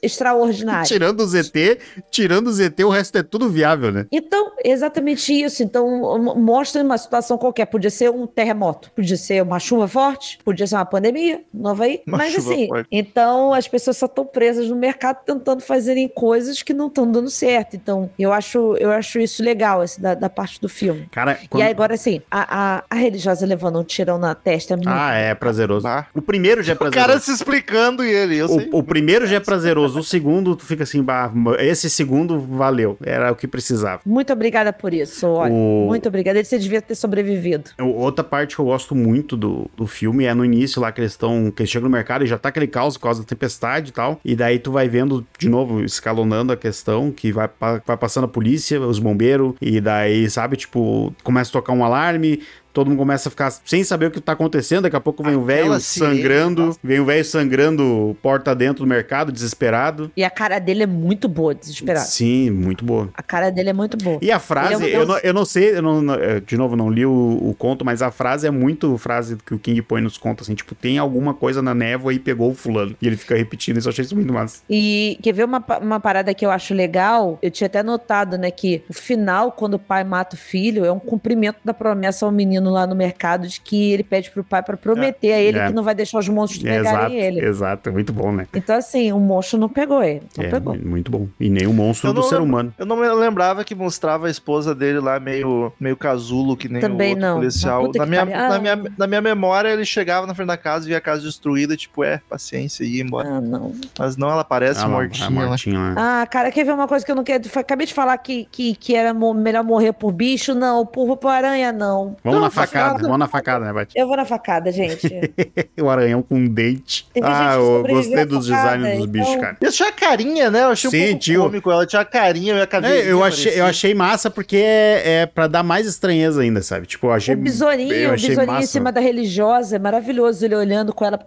[0.01, 0.83] extraordinária.
[0.87, 1.79] Tirando o ZT,
[2.11, 4.05] tirando o ZT, o resto é tudo viável, né?
[4.11, 5.63] Então, exatamente isso.
[5.63, 5.87] Então,
[6.35, 7.65] mostra uma situação qualquer.
[7.67, 12.01] Podia ser um terremoto, podia ser uma chuva forte, podia ser uma pandemia, não vai.
[12.05, 12.87] Uma Mas assim, forte.
[12.91, 17.29] então as pessoas só estão presas no mercado tentando fazerem coisas que não estão dando
[17.29, 17.75] certo.
[17.75, 21.07] Então, eu acho, eu acho isso legal, esse, da, da parte do filme.
[21.11, 21.63] Cara, E quando...
[21.63, 24.89] aí, agora assim, a, a, a religiosa levando um tirão na testa é muito.
[24.89, 25.83] Ah, é prazeroso.
[25.83, 26.07] Bah.
[26.13, 27.07] O primeiro já é O prazeroso.
[27.07, 28.69] cara se explicando e ele, eu sei.
[28.71, 32.97] O, o primeiro já é prazeroso, o segundo tu fica assim, bah, esse segundo valeu,
[33.03, 34.01] era o que precisava.
[34.05, 35.51] Muito obrigada por isso, olha.
[35.53, 36.43] O- Muito obrigada.
[36.43, 37.71] Você devia ter sobrevivido.
[37.79, 41.01] O- Outra parte que eu gosto muito do, do filme é no início lá que
[41.01, 43.27] eles estão, que eles chegam no mercado e já tá aquele caos por causa da
[43.27, 47.49] tempestade e tal, e daí tu vai vendo de novo, escalonando a questão, que vai,
[47.59, 52.41] vai passando a polícia, os bombeiros, e daí, sabe, tipo, começa a tocar um alarme,
[52.77, 54.83] todo mundo começa a ficar sem saber o que tá acontecendo.
[54.83, 56.79] Daqui a pouco vem o velho Aquela sangrando, nossa.
[56.83, 60.11] vem o velho sangrando porta dentro do mercado, desesperado.
[60.15, 62.05] E a cara dele é muito boa, desesperada.
[62.05, 63.09] Sim, muito boa.
[63.15, 64.19] A cara dele é muito boa.
[64.21, 66.75] E a frase, é um- eu, não, eu não sei, eu não, eh, de novo,
[66.75, 67.11] não li o,
[67.41, 70.53] o conto, mas a frase é muito frase que o King põe nos contos, assim,
[70.53, 72.95] tipo, tem alguma coisa na névoa e pegou o fulano.
[73.01, 74.61] E ele fica repetindo isso, eu achei isso muito massa.
[74.69, 77.39] E quer ver uma, uma parada que eu acho legal?
[77.41, 80.91] Eu tinha até notado, né, que o final, quando o pai mata o filho, é
[80.91, 84.43] um cumprimento da promessa ao menino engano, lá no mercado, de que ele pede pro
[84.43, 85.67] pai pra prometer a ele É.
[85.67, 87.45] que não vai deixar os monstros É, pegarem exato, ele.
[87.45, 87.91] exato.
[87.91, 88.47] Muito bom, né?
[88.53, 90.23] Então, assim, o monstro não pegou ele.
[90.37, 90.75] Não É, pegou.
[90.77, 91.27] muito bom.
[91.39, 92.73] E nem o monstro Eu do ser humano.
[92.77, 96.81] Eu não me lembrava que mostrava a esposa dele lá meio, meio casulo, que nem
[96.81, 97.35] Também o outro não.
[97.37, 97.91] policial.
[97.95, 98.59] Na minha, na, Ah.
[98.59, 102.03] minha, na minha memória, ele chegava na frente da casa, via a casa destruída, tipo,
[102.03, 103.27] é, paciência, e ia embora.
[103.29, 103.73] Ah, não.
[103.97, 105.29] Mas não, ela parece Ah, lá, mortinha.
[105.41, 105.47] lá.
[105.47, 106.21] mortinha lá.
[106.21, 107.43] Ah, cara, quer ver uma coisa que eu não quero?
[107.55, 110.85] Acabei de falar que, que, que era melhor morrer por bicho, não.
[110.85, 112.15] Por, por aranha, não.
[112.23, 113.97] Vamos Não, na facada, vamos na facada, né, Bate?
[113.97, 115.07] Eu vou na facada, gente.
[115.79, 117.07] o aranhão com um dente.
[117.13, 119.57] Teve ah, eu gostei dos designs dos bichos, então- cara.
[119.61, 120.63] Isso tinha carinha, né?
[120.63, 121.41] Eu achei Sim, um pouco tio.
[121.43, 121.71] cômico.
[121.71, 122.93] Ela tinha carinha, minha cabeça.
[122.93, 126.85] É, eu, achei, eu achei massa porque é, é pra dar mais estranheza ainda, sabe?
[126.87, 127.35] Tipo, eu achei.
[127.35, 131.05] O besourinho, eu o achei besourinho em cima da religiosa, é maravilhoso ele olhando com
[131.05, 131.19] ela.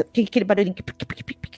[0.00, 0.74] Aquele barulhinho,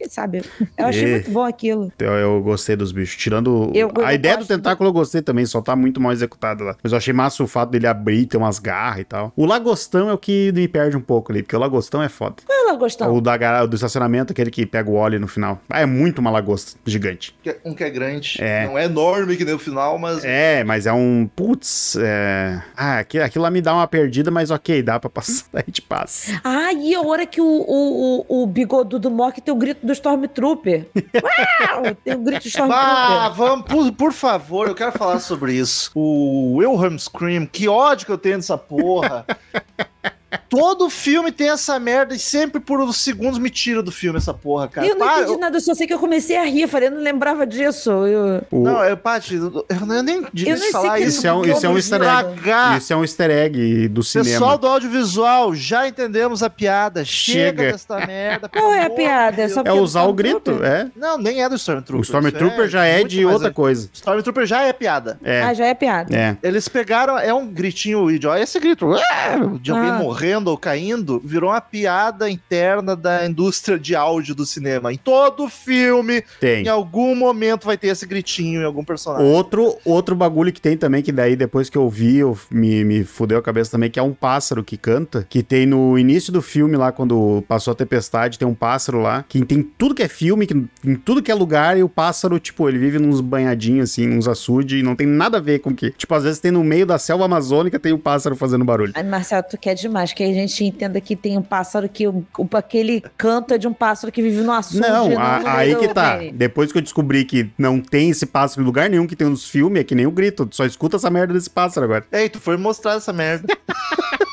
[0.08, 0.42] sabe?
[0.76, 1.10] Eu achei É.
[1.14, 1.92] muito bom aquilo.
[1.98, 3.16] Eu, eu gostei dos bichos.
[3.16, 3.70] Tirando.
[3.74, 6.76] Eu- eu a ideia do tentáculo eu gostei também, só tá muito mal executado lá.
[6.82, 9.32] Mas eu achei massa o fato dele abrir, ter umas garras e tal.
[9.36, 12.36] O Lagostão é o que me perde um pouco ali, porque o Lagostão é foda.
[12.48, 13.14] Ela gostou.
[13.14, 15.60] O da, gar- do estacionamento, aquele que pega o óleo no final.
[15.68, 17.34] Ah, é muito uma lagosta gigante.
[17.64, 18.36] Um que é grande.
[18.40, 18.66] É.
[18.66, 20.24] Não é enorme que nem o final, mas.
[20.24, 21.28] É, mas é um.
[21.34, 22.62] Putz, é.
[22.76, 25.44] Ah, aquilo, aquilo lá me dá uma perdida, mas ok, dá pra passar.
[25.54, 26.40] A gente passa.
[26.44, 29.92] Ah, e a hora que o, o, o, bigodudo do Mock tem o grito do
[29.92, 30.88] Stormtrooper.
[31.74, 31.94] Uau!
[32.04, 33.32] Tem o grito do Ah, Stormtrooper.
[33.34, 35.90] vamos, por, por favor, eu quero falar sobre isso.
[35.94, 39.26] O Wilhelm Scream, que ódio que eu tenho dessa porra.
[40.50, 44.34] Todo filme tem essa merda e sempre por uns segundos me tira do filme essa
[44.34, 44.84] porra, cara.
[44.86, 46.66] eu não Pá, entendi nada, eu só sei que eu comecei a rir.
[46.66, 47.88] Falei, eu não lembrava disso.
[47.90, 48.42] Eu...
[48.50, 51.18] O- Não, é, Paty, eu, eu nem devia falar que isso.
[51.18, 52.76] Isso é um- isso é um easter egg.
[52.78, 54.28] Isso é um easter egg do cinema.
[54.30, 57.04] Pessoal do audiovisual, já entendemos a piada.
[57.04, 57.72] Chega, Chega.
[57.72, 58.48] desta merda.
[58.48, 59.42] Qual é a piada?
[59.42, 60.88] É só É porque usar o grito, é.
[60.96, 62.00] Não, nem é do Stormtrooper.
[62.00, 63.88] O Stormtrooper Isso já é muito de outra coisa.
[63.92, 65.18] Stormtrooper já é piada.
[65.22, 65.42] É.
[65.42, 66.14] Ah, já é piada.
[66.16, 66.36] É.
[66.42, 69.94] Eles pegaram, é um gritinho idiota, esse grito "Ah!" de alguém Ah.
[69.98, 74.92] morrendo ou caindo, virou uma piada interna da indústria de áudio do cinema.
[74.92, 76.64] Em todo filme, Tem.
[76.64, 79.26] em algum momento vai ter esse gritinho em algum personagem.
[79.26, 83.04] Outro, outro bagulho que tem também, que daí depois que eu vi, eu, me, me
[83.04, 86.42] fudeu a cabeça também, que é um pássaro que canta, que tem no início do
[86.42, 90.08] filme lá, quando passou a tempestade, tem um pássaro lá, que tem tudo que é
[90.08, 93.90] filme, que em tudo que é lugar, e o pássaro, tipo, ele vive nos banhadinhos,
[93.90, 95.90] assim, nos açudes, e não tem nada a ver com que...
[95.90, 98.92] Tipo, às vezes tem no meio da selva amazônica, tem o pássaro fazendo barulho.
[98.94, 102.24] Ai, Marcelo, tu quer demais que a gente entenda que tem um pássaro que o,
[102.54, 104.80] aquele canto é de um pássaro que vive no açude.
[104.80, 106.18] Não, no a- aí que tá.
[106.32, 109.48] Depois que eu descobri que não tem esse pássaro em lugar nenhum que tem nos
[109.48, 110.46] filmes, é que nem o grito.
[110.46, 112.04] Tu só escuta essa merda desse pássaro agora.
[112.12, 113.46] Ei, tu foi mostrar essa merda.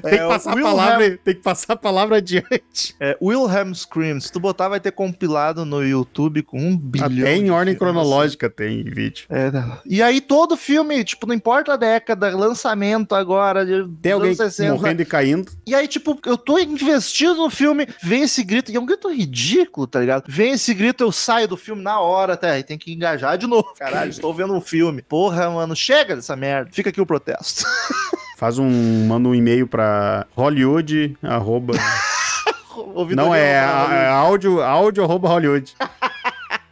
[0.00, 2.94] Tem É, que o passar a Wilhelm- palavra, tem que passar a palavra adiante.
[3.00, 4.20] É, Wilhelm Scream.
[4.20, 7.06] Se tu botar, vai ter compilado no YouTube com um bilhão.
[7.08, 9.26] Até em de ordem cronológica tem vídeo.
[9.28, 9.78] É, né?
[9.84, 13.64] e aí todo filme, tipo, não importa a década, lançamento agora,
[14.00, 14.72] Tem alguém anos 60.
[14.74, 15.50] morrendo e caindo.
[15.66, 19.08] E aí, tipo, eu tô investido no filme, vem esse grito, e é um grito
[19.10, 20.24] ridículo, tá ligado?
[20.28, 23.46] Vem esse grito, eu saio do filme na hora, até aí tem que engajar de
[23.46, 23.72] novo.
[23.78, 25.02] Caralho, estou vendo um filme.
[25.02, 26.70] Porra, mano, chega dessa merda.
[26.72, 27.64] Fica aqui o protesto.
[28.42, 29.06] Faz um.
[29.06, 31.16] Manda um e-mail pra Hollywood.
[31.22, 31.74] Arroba,
[33.14, 35.72] não é, é áudio, áudio arroba Hollywood.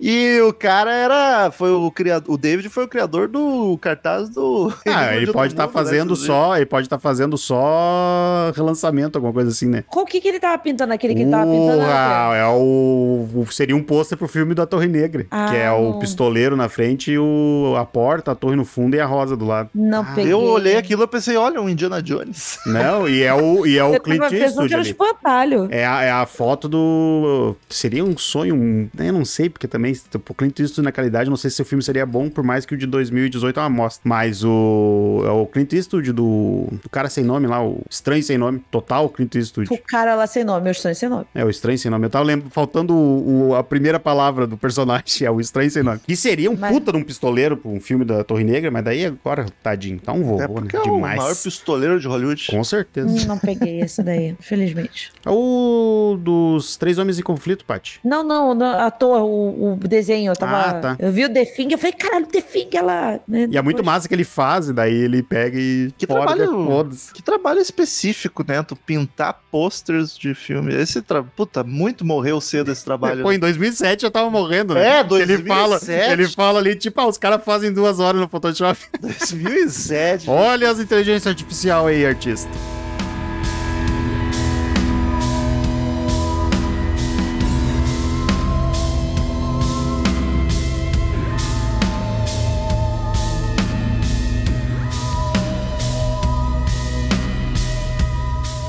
[0.01, 1.51] E o cara era.
[1.51, 2.35] Foi o criador.
[2.35, 4.73] O David foi o criador do cartaz do.
[4.87, 6.27] Ah, ele do pode estar né, fazendo inclusive.
[6.27, 6.57] só.
[6.57, 9.85] Ele pode estar fazendo só relançamento, alguma coisa assim, né?
[9.89, 10.93] Qual que, que ele tava pintando?
[10.93, 11.79] Aquele que ele tava pintando?
[11.83, 15.71] Urra, é o, o- seria um pôster pro filme da Torre Negra, Ah, que é
[15.71, 15.99] o não.
[15.99, 19.45] pistoleiro na frente e o, a porta, a torre no fundo e a rosa do
[19.47, 19.71] lado.
[19.75, 20.33] Não Ah, peguei.
[20.33, 22.59] Eu olhei aquilo e pensei, olha, um Indiana Jones.
[22.67, 24.91] Não, e é o, e é o Clint Eastwood era um ali.
[24.91, 25.69] espantalho.
[25.71, 27.55] É a, é a foto do.
[27.69, 28.55] Seria um sonho.
[28.55, 31.61] Um, eu não sei, porque também tipo, o Clint Eastwood naquela idade, não sei se
[31.61, 34.01] o filme seria bom, por mais que o de 2018 é uma aposta.
[34.05, 35.23] Mas o.
[35.27, 36.69] É o Clint Eastwood do.
[36.83, 38.63] Do cara sem nome lá, o Estranho Sem Nome.
[38.71, 39.73] Total Clint Eastwood.
[39.73, 41.27] O cara lá sem nome, eu estou sem nome.
[41.35, 42.07] É, o Estranho Sem Nome.
[42.07, 45.83] Eu tava lembrando, faltando o, o- a primeira palavra do personagem, é o Estranho Sem
[45.83, 46.01] Nome.
[46.07, 48.85] Que seria um Mas- puta de um pistoleiro pra um filme da Torre Negra, mas
[48.85, 50.55] daí agora, tadinho, tá um vovô, É né?
[50.55, 51.17] porque é o Demais.
[51.19, 52.47] maior pistoleiro de Hollywood.
[52.51, 53.09] Com certeza.
[53.09, 55.13] Hum, Não peguei esse daí, infelizmente.
[55.25, 58.01] É o dos Três Homens em Conflito, Paty.
[58.05, 60.31] Não, não, não, à toa o, o desenho.
[60.33, 60.61] Eu tava.
[60.61, 60.97] Ah, tá.
[60.99, 63.21] Eu vi o The Thing, eu falei, caralho, The Thing, ela.
[63.27, 65.93] né, E é muito massa que ele faz, e daí ele pega e.
[65.97, 67.11] Que trabalho- todos.
[67.13, 68.63] Que trabalho específico, né?
[68.63, 70.75] Tu pintar posters de filme.
[70.75, 71.23] Esse tra...
[71.23, 73.23] Puta, muito morreu cedo esse trabalho.
[73.23, 74.99] Pô, em 2007 já tava morrendo, né?
[74.99, 76.13] É, Ele fala, 2007.
[76.13, 78.79] ele fala ali, tipo, ah, os caras fazem duas horas no Photoshop.
[79.01, 80.29] 2007.
[80.29, 82.51] Olha as inteligências artificial aí, artista.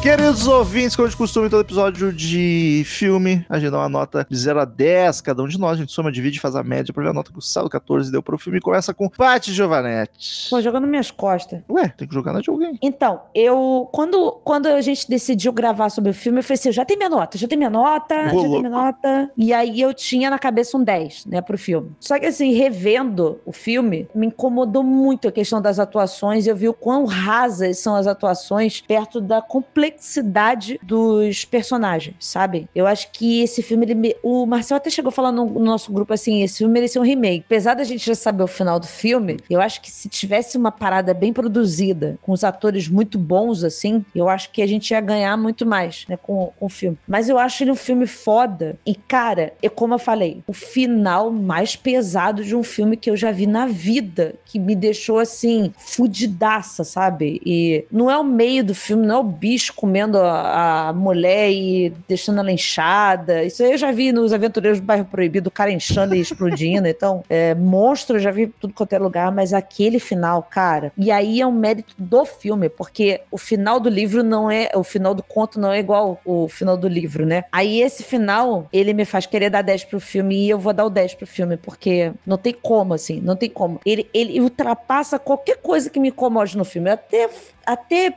[0.02, 4.36] Queridos ouvintes, como de costume, todo episódio de filme, a gente dá uma nota de
[4.36, 7.04] 0 a 10, cada um de nós, a gente soma, divide, faz a média pra
[7.04, 8.58] ver a nota que o Salo 14 deu pro filme.
[8.58, 10.50] E começa com Paty Giovanetti.
[10.50, 11.62] Pô, jogando minhas costas.
[11.70, 12.80] Ué, tem que jogar na de alguém.
[12.82, 13.88] Então, eu.
[13.92, 16.98] Quando, quando a gente decidiu gravar sobre o filme, eu falei assim: eu já tenho
[16.98, 18.50] minha nota, já tenho minha nota, Ô, já louco.
[18.50, 19.32] tenho minha nota.
[19.38, 21.92] E aí eu tinha na cabeça um 10, né, pro filme.
[22.00, 26.48] Só que assim, revendo o filme, me incomodou muito a questão das atuações.
[26.48, 29.91] Eu vi o quão rasas são as atuações perto da complexidade
[30.84, 32.68] dos personagens, sabe?
[32.76, 36.44] Eu acho que esse filme, ele o Marcel até chegou falando no nosso grupo assim:
[36.44, 37.44] esse filme merecia um remake.
[37.46, 40.72] Apesar da gente já saber o final do filme, eu acho que se tivesse uma
[40.72, 45.02] parada bem produzida, com os atores muito bons, assim, eu acho que a gente ia
[45.02, 46.98] ganhar muito mais, né, com, com o filme.
[47.08, 48.78] Mas eu acho ele um filme foda.
[48.86, 53.18] E, cara, é como eu falei, o final mais pesado de um filme que eu
[53.18, 57.42] já vi na vida, que me deixou assim, fudidaça, sabe?
[57.46, 61.52] E não é o meio do filme, não é o bicho comendo a, a mulher
[61.52, 63.44] e deixando ela inchada.
[63.44, 66.88] Isso aí eu já vi nos Aventureiros do Bairro Proibido, o cara inchando e explodindo.
[67.02, 70.92] Então, é, monstro eu já vi tudo quanto é lugar, mas aquele final, cara.
[70.98, 74.70] E aí é um mérito do filme, porque o final do livro não é.
[74.76, 77.46] O final do conto não é igual o final do livro, né?
[77.52, 80.86] Aí esse final, ele me faz querer dar 10 pro filme e eu vou dar
[80.86, 83.80] o 10 pro filme, porque não tem como, assim, não tem como.
[83.86, 86.90] Ele, ele ultrapassa qualquer coisa que me incomode no filme.
[86.90, 87.30] Até.
[87.66, 88.14] até eh,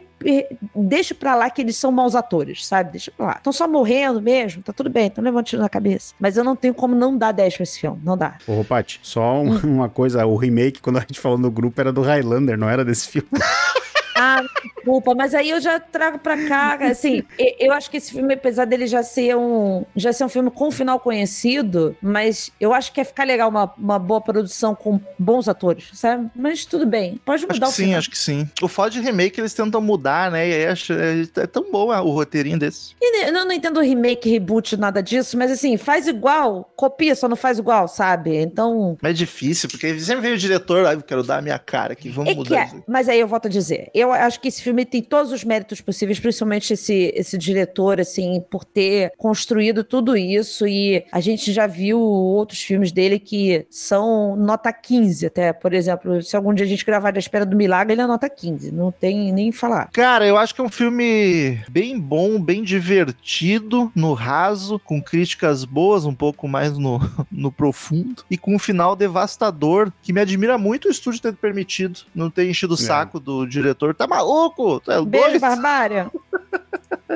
[0.74, 2.92] Deixa pra lá que eles são maus atores, sabe?
[2.92, 3.32] Deixa pra lá.
[3.36, 6.14] Estão só morrendo mesmo, tá tudo bem, estão levando tiro na cabeça.
[6.18, 8.36] Mas eu não tenho como não dar 10 pra esse filme, não dá.
[8.46, 11.92] Ô, Paty, só um- uma coisa, o remake, quando a gente falou no grupo, era
[11.92, 13.28] do Highlander, não era desse filme.
[14.16, 14.42] Ah,
[14.76, 17.22] desculpa, mas aí eu já trago pra cá, assim,
[17.58, 20.68] eu acho que esse filme, apesar dele já ser um, já ser um filme com
[20.68, 25.00] um final conhecido, mas eu acho que ia ficar legal uma, uma boa produção com
[25.18, 26.30] bons atores, sabe?
[26.34, 27.98] Mas tudo bem, pode Acho mudar que o sim, final.
[27.98, 28.48] acho que sim.
[28.62, 30.48] O foda de remake eles tentam mudar, né?
[30.48, 32.94] E aí acho, é, é tão bom ah, o roteirinho desse.
[33.00, 37.36] E eu não entendo remake, reboot, nada disso, mas assim, faz igual, copia, só não
[37.36, 38.36] faz igual, sabe?
[38.36, 41.58] Então, Mas é difícil, porque sempre vem o diretor, aí eu quero dar a minha
[41.58, 44.40] cara aqui, vamos É que mudar é, mas aí eu volto a dizer, eu acho
[44.40, 49.12] que esse filme tem todos os méritos possíveis, principalmente esse, esse diretor, assim, por ter
[49.16, 55.26] construído tudo isso e a gente já viu outros filmes dele que são nota 15
[55.26, 58.06] até, por exemplo, se algum dia a gente gravar da Espera do Milagre, ele é
[58.06, 59.88] nota 15, não tem nem falar.
[59.92, 65.64] Cara, eu acho que é um filme bem bom, bem divertido, no raso, com críticas
[65.64, 67.00] boas, um pouco mais no,
[67.30, 72.00] no profundo, e com um final devastador, que me admira muito o estúdio ter permitido
[72.14, 72.80] não ter enchido o É.
[72.80, 73.93] saco do diretor.
[73.94, 74.80] Tá maluco?
[74.80, 75.40] Tu é Beijo, doido?
[75.40, 76.10] Barbária!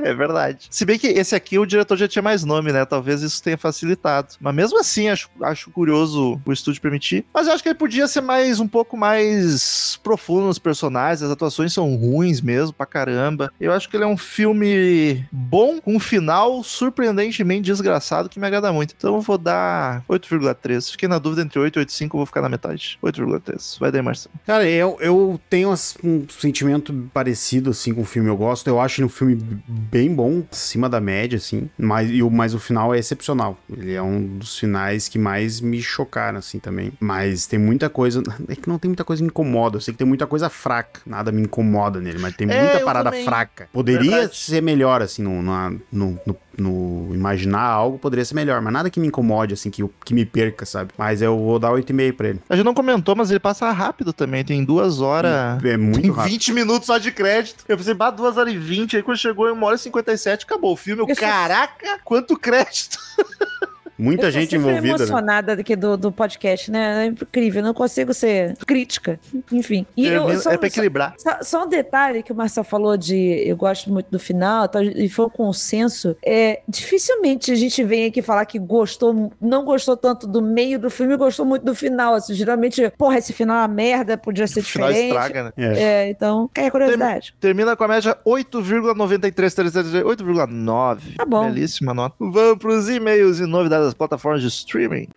[0.09, 0.69] É verdade.
[0.71, 2.85] Se bem que esse aqui o diretor já tinha mais nome, né?
[2.85, 4.29] Talvez isso tenha facilitado.
[4.41, 7.25] Mas mesmo assim, acho, acho curioso o estúdio permitir.
[7.33, 11.23] Mas eu acho que ele podia ser mais um pouco mais profundo nos personagens.
[11.23, 13.53] As atuações são ruins mesmo, pra caramba.
[13.61, 18.47] Eu acho que ele é um filme bom, com um final surpreendentemente desgraçado que me
[18.47, 18.95] agrada muito.
[18.97, 20.93] Então eu vou dar 8,3.
[20.93, 22.99] Fiquei na dúvida entre 8 e 8,5, eu vou ficar na metade.
[23.03, 23.79] 8,3.
[23.79, 24.35] Vai daí, Marcelo.
[24.47, 28.29] Cara, eu, eu tenho um sentimento parecido, assim, com o filme.
[28.29, 31.69] Eu gosto, eu acho ele um filme bem bom, acima da média, assim.
[31.79, 33.59] Mas, e o, mas o final é excepcional.
[33.71, 36.93] Ele é um dos finais que mais me chocaram, assim, também.
[37.01, 38.23] Mas tem muita coisa...
[38.49, 39.77] É que não tem muita coisa que me incomoda.
[39.77, 41.01] Eu sei que tem muita coisa fraca.
[41.07, 43.25] Nada me incomoda nele, mas tem É, muita parada também.
[43.25, 43.69] fraca.
[43.73, 44.37] Poderia Verdade.
[44.37, 48.61] ser melhor, assim, no, na- no, no, no imaginar algo, poderia ser melhor.
[48.61, 50.91] Mas nada que me incomode, assim, que, que me perca, sabe?
[50.99, 52.41] Mas eu vou dar 8,5 pra ele.
[52.49, 54.45] A gente não comentou, mas ele passa rápido também.
[54.45, 55.63] Tem duas horas.
[55.65, 56.33] É muito Tem rápido.
[56.33, 57.65] 20 minutos só de crédito.
[57.69, 58.97] Eu pensei, bah, 2 horas e 20.
[58.97, 61.03] Aí quando chegou em 1 hora e 57, acabou o filme.
[61.03, 62.99] Eu, Eu sou- caraca, quanto crédito.
[63.99, 64.89] Muita eu gente envolvida, né?
[64.91, 67.05] emocionada aqui do, do podcast, né?
[67.05, 69.19] É incrível, eu não consigo ser crítica.
[69.53, 69.85] Enfim.
[69.97, 71.15] E eu, Termina- só- é pra equilibrar.
[71.19, 73.17] Só, só um detalhe que o Marcel falou de
[73.49, 76.17] eu gosto muito do final tal, e foi um consenso.
[76.25, 80.91] É, dificilmente a gente vem aqui falar que gostou, não gostou tanto do meio do
[80.91, 82.15] filme e gostou muito do final.
[82.15, 85.09] Assim, geralmente, porra, esse final é uma merda, podia ser O final diferente.
[85.09, 85.53] estraga, né?
[85.57, 85.83] É.
[85.83, 87.35] É, então, quer curiosidade?
[87.41, 91.17] Termina com a média 8,93, 8,9.
[91.17, 91.47] Tá bom.
[91.53, 92.15] Belíssima nota.
[92.19, 95.09] Vamos pros e-mails e novidades das plataformas de streaming.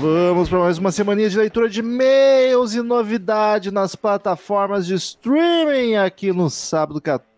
[0.00, 5.94] Vamos para mais uma semaninha de leitura de e-mails e novidade nas plataformas de streaming
[5.94, 7.33] aqui no sábado 14.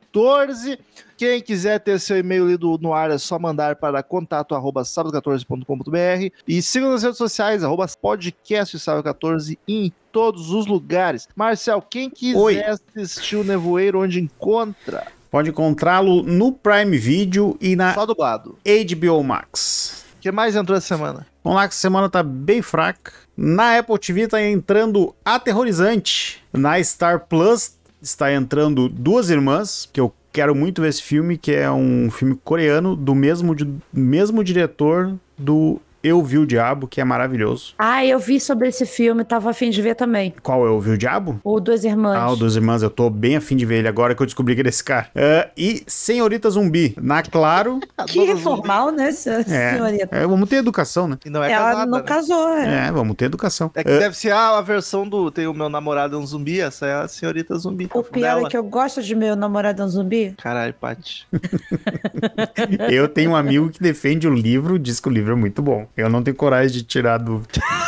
[1.16, 6.32] Quem quiser ter seu e-mail lido no ar é só mandar para contato arroba sábado14.com.br
[6.46, 11.28] e siga nas redes sociais, arroba podcast sábado14 em todos os lugares.
[11.36, 12.62] Marcel, quem quiser Oi.
[12.96, 15.06] assistir o Nevoeiro, onde encontra?
[15.30, 18.58] Pode encontrá-lo no Prime Video e na Só dublado.
[18.64, 20.06] HBO Max.
[20.16, 21.26] O que mais entrou essa semana?
[21.44, 23.12] Vamos lá que essa semana tá bem fraca.
[23.36, 26.42] Na Apple TV tá entrando Aterrorizante.
[26.52, 27.76] Na Star Plus
[28.07, 32.38] está entrando Duas Irmãs, que eu quero muito ver esse filme, que é um filme
[32.44, 33.54] coreano do mesmo,
[33.92, 37.74] mesmo diretor do Eu Vi o Diabo, que é maravilhoso.
[37.76, 40.32] Ah, eu vi sobre esse filme, tava afim de ver também.
[40.40, 41.40] Qual é o Eu Vi o Diabo?
[41.42, 42.16] O Duas Irmãs.
[42.16, 44.54] Ah, o Duas Irmãs, eu tô bem afim de ver ele agora que eu descobri
[44.54, 45.09] que ele é esse cara.
[45.16, 47.80] Ah, e Senhorita Zumbi, na Claro.
[48.07, 50.09] Que Dona reformal, né, É, senhorita?
[50.14, 51.18] é, vamos ter educação, né?
[51.24, 52.04] E não é Ela casada, não né?
[52.04, 52.86] casou, é.
[52.86, 53.70] É, vamos ter educação.
[53.74, 55.28] É que deve ser a, a versão do.
[55.32, 57.90] Tem o meu namorado é um zumbi, essa é a senhorita zumbi.
[57.92, 60.34] O pior é que eu gosto de meu namorado é um zumbi.
[60.38, 61.26] Caralho, Paty.
[62.90, 65.86] Eu tenho um amigo que defende o livro, diz que o livro é muito bom.
[65.97, 67.42] Eu não tenho coragem de tirar do.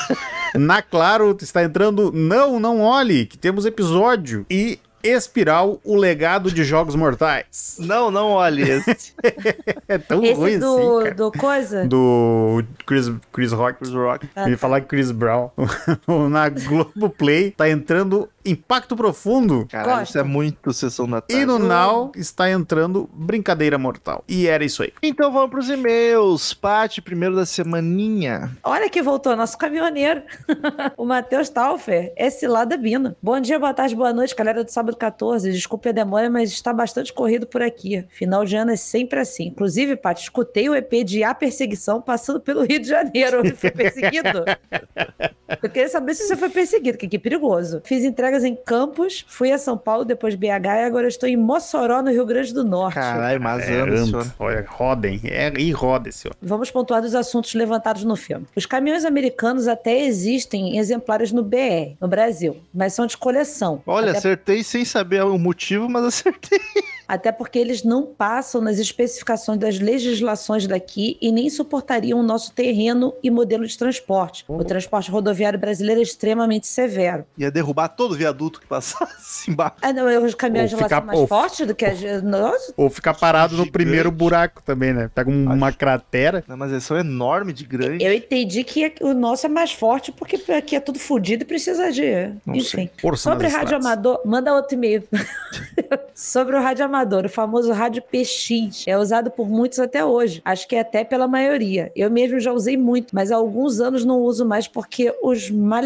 [0.54, 4.46] Na Claro está entrando Não, Não Olhe, que temos episódio.
[4.48, 7.76] E Espiral, o legado de Jogos Mortais.
[7.78, 9.14] Não, não olhe esse.
[9.86, 11.14] É tão Esse ruim do, assim, cara.
[11.14, 11.86] do coisa?
[11.86, 13.78] Do Chris, Chris Rock.
[13.78, 14.28] Chris Rock.
[14.36, 14.56] Ah, tá.
[14.58, 15.50] falar Chris Brown.
[16.28, 19.66] Na Globoplay tá entrando Impacto Profundo.
[19.70, 20.10] Caralho, Gosto.
[20.10, 21.42] isso é muito sessão da tarde.
[21.42, 24.24] E no Now está entrando Brincadeira Mortal.
[24.26, 24.92] E era isso aí.
[25.02, 26.54] Então vamos pros e-mails.
[26.54, 28.56] Paty, primeiro da semaninha.
[28.62, 30.22] Olha que voltou, nosso caminhoneiro.
[30.96, 33.16] o Matheus Taufer, esse lá da Bina.
[33.22, 35.52] Bom dia, boa tarde, boa noite, galera do sábado 14.
[35.52, 38.04] Desculpe a demora, mas está bastante corrido por aqui.
[38.08, 39.48] Final de ano é sempre assim.
[39.48, 43.40] Inclusive, Paty, escutei o EP de A Perseguição passando pelo Rio de Janeiro.
[43.40, 44.44] Ele foi perseguido?
[45.62, 47.80] Eu queria saber se você foi perseguido, que que perigoso.
[47.84, 48.04] Fiz
[48.38, 52.10] entregas em Campos, fui a São Paulo, depois BH e agora estou em Mossoró, no
[52.10, 52.94] Rio Grande do Norte.
[52.94, 54.34] Caralho, mas É, senhor.
[54.38, 55.20] Olha, rodem.
[55.24, 56.30] É, e roda esse ó.
[56.40, 58.46] Vamos pontuar dos assuntos levantados no filme.
[58.54, 63.82] Os caminhões americanos até existem em exemplares no BR, no Brasil, mas são de coleção.
[63.86, 66.60] Olha, até, acertei sem saber o motivo, mas acertei.
[67.08, 72.52] Até porque eles não passam nas especificações das legislações daqui e nem suportariam o nosso
[72.52, 74.44] terreno e modelo de transporte.
[74.46, 77.24] O transporte rodoviário brasileiro é extremamente severo.
[77.38, 79.76] Ia derrubar todo viaduto que passasse embaixo.
[79.80, 82.22] Ah, não, os caminhões Ou de lá ficar- são mais ou- fortes do que as.
[82.22, 85.10] Nossa, Ou ficar parado no primeiro buraco também, né?
[85.14, 85.78] Pega um- uma Acho.
[85.78, 86.44] cratera.
[86.46, 88.04] Não, mas eles são enormes de grande.
[88.04, 91.46] eu entendi que é- o nosso é mais forte porque aqui é tudo fodido e
[91.46, 92.32] precisa de.
[92.44, 92.90] Não Enfim.
[93.16, 95.02] Sobre rádio amador, manda outro e-mail.
[96.14, 98.84] Sobre o rádio amador, o famoso rádio PX.
[98.86, 100.40] É usado por muitos até hoje.
[100.44, 101.92] Acho que até pela maioria.
[101.94, 105.84] Eu mesmo já usei muito, mas há alguns anos não uso mais porque os, mal...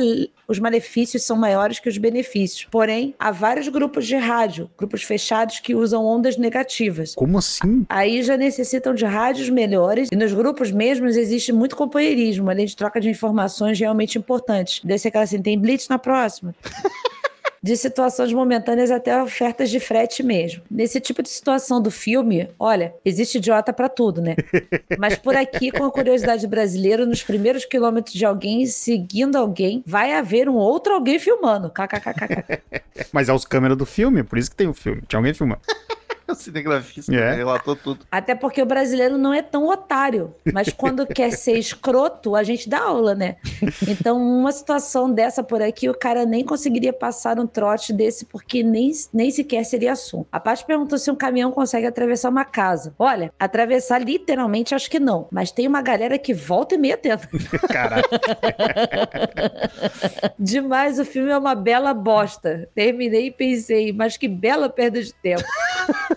[0.49, 2.67] os malefícios são maiores que os benefícios.
[2.71, 7.15] Porém, há vários grupos de rádio, grupos fechados que usam ondas negativas.
[7.15, 7.85] Como assim?
[7.89, 12.77] Aí já necessitam de rádios melhores e nos grupos mesmos existe muito companheirismo, além de
[12.77, 14.81] troca de informações realmente importantes.
[14.85, 16.55] Desse aquela assim, tem blitz na próxima.
[17.63, 20.63] De situações momentâneas até ofertas de frete mesmo.
[20.69, 24.35] Nesse tipo de situação do filme, olha, existe idiota pra tudo, né?
[24.99, 30.13] Mas por aqui, com a curiosidade brasileira, nos primeiros quilômetros de alguém seguindo alguém, vai
[30.13, 31.71] haver um outro alguém filmando.
[31.71, 32.83] KKKKK.
[33.13, 35.03] Mas é os câmeras do filme, por isso que tem o filme.
[35.07, 35.61] Tinha alguém filmando.
[36.33, 37.31] O cinegrafista É.
[37.31, 38.05] né, relatou tudo.
[38.11, 40.35] Até porque o brasileiro não é tão otário.
[40.53, 43.37] Mas quando quer ser escroto, a gente dá aula, né?
[43.87, 48.63] Então, uma situação dessa por aqui, o cara nem conseguiria passar um trote desse, porque
[48.63, 50.27] nem, nem sequer seria assunto.
[50.33, 52.95] A parte perguntou se um caminhão consegue atravessar uma casa.
[52.99, 55.29] Olha, atravessar literalmente acho que não.
[55.31, 57.29] Mas tem uma galera que volta e meia tenta.
[57.69, 58.03] Caralho.
[60.39, 62.69] Demais, o filme é uma bela bosta.
[62.75, 65.43] Terminei e pensei, mas que bela perda de tempo.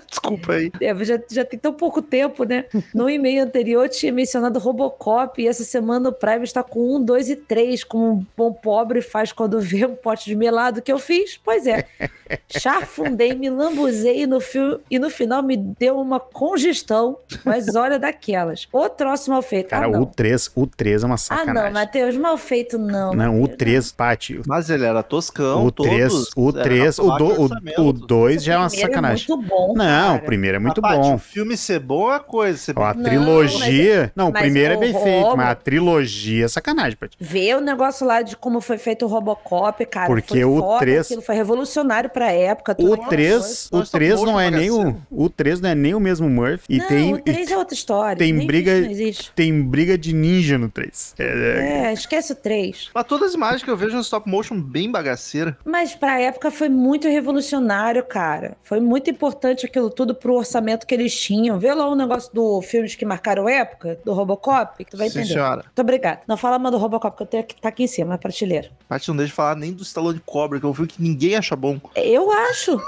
[0.10, 0.72] Desculpa aí.
[0.82, 2.66] É, já, já tem tão pouco tempo, né?
[2.94, 7.30] No e-mail anterior tinha mencionado Robocop e essa semana o Prime está com um, dois
[7.30, 10.98] e três, como um bom pobre faz quando vê um pote de melado que eu
[11.00, 11.38] fiz.
[11.44, 11.86] Pois é.
[12.50, 18.00] Charfundei, me lambuzei e no, fio, e no final me deu uma congestão, mas olha
[18.00, 18.68] daquelas.
[18.72, 19.70] O troço mal feito.
[19.70, 20.06] Cara, ah, o não.
[20.06, 21.64] 3, o 3 é uma Ah, sacanagem.
[21.64, 23.14] não, Matheus, mal feito não.
[23.14, 23.58] Não, o Matheus.
[23.58, 24.42] 3, Pati.
[24.48, 26.30] Mas ele era toscão, O 3, todos.
[26.36, 27.82] o era 3, o, baixo do, o, orçamento.
[27.82, 29.26] o 2 já é uma Primeiro sacanagem.
[29.30, 29.74] muito bom.
[29.76, 30.14] Não, cara.
[30.14, 31.16] o primeiro é muito Paty, bom.
[31.16, 32.58] O filme ser bom é coisa.
[32.58, 34.12] Ser a bem- Não, trilogia.
[34.16, 37.18] Não, o mas primeiro é o bem Robo- feito, mas a trilogia é sacanagem, Pati.
[37.20, 40.08] Ver o negócio lá de como foi feito o Robocop, cara.
[40.08, 42.74] Porque foi o foda, três- Aquilo foi revolucionário pra época.
[42.76, 43.68] tudo O aquela 3, coisa.
[43.72, 46.30] o Nós 3 estamos não é nem o, o 3 não é nem o mesmo
[46.30, 48.18] Murphy e não, tem o 3 é outra história.
[48.18, 49.32] tem Nem briga- existe, Não existe.
[49.36, 51.14] tem briga de ninja no 3.
[51.20, 52.90] É, É, esquece o 3.
[52.94, 55.58] Mas todas as imagens que eu vejo no stop motion bem bagaceira.
[55.66, 58.56] Mas pra época foi muito revolucionário, cara.
[58.64, 61.60] Foi muito importante importante aquilo tudo pro orçamento que eles tinham.
[61.60, 65.20] Vê lá o negócio do filmes que marcaram época, do Robocop, que tu vai Sim,
[65.20, 65.34] entender.
[65.34, 65.64] senhora.
[65.64, 66.22] Muito obrigado.
[66.28, 68.70] Não fala mal do Robocop, que eu tenho aqui, tá aqui em cima, na prateleira.
[68.88, 71.36] Paty não deixa de falar nem do Stallone Cobra, que é um filme que ninguém
[71.36, 71.80] acha bom.
[71.96, 72.80] Eu acho.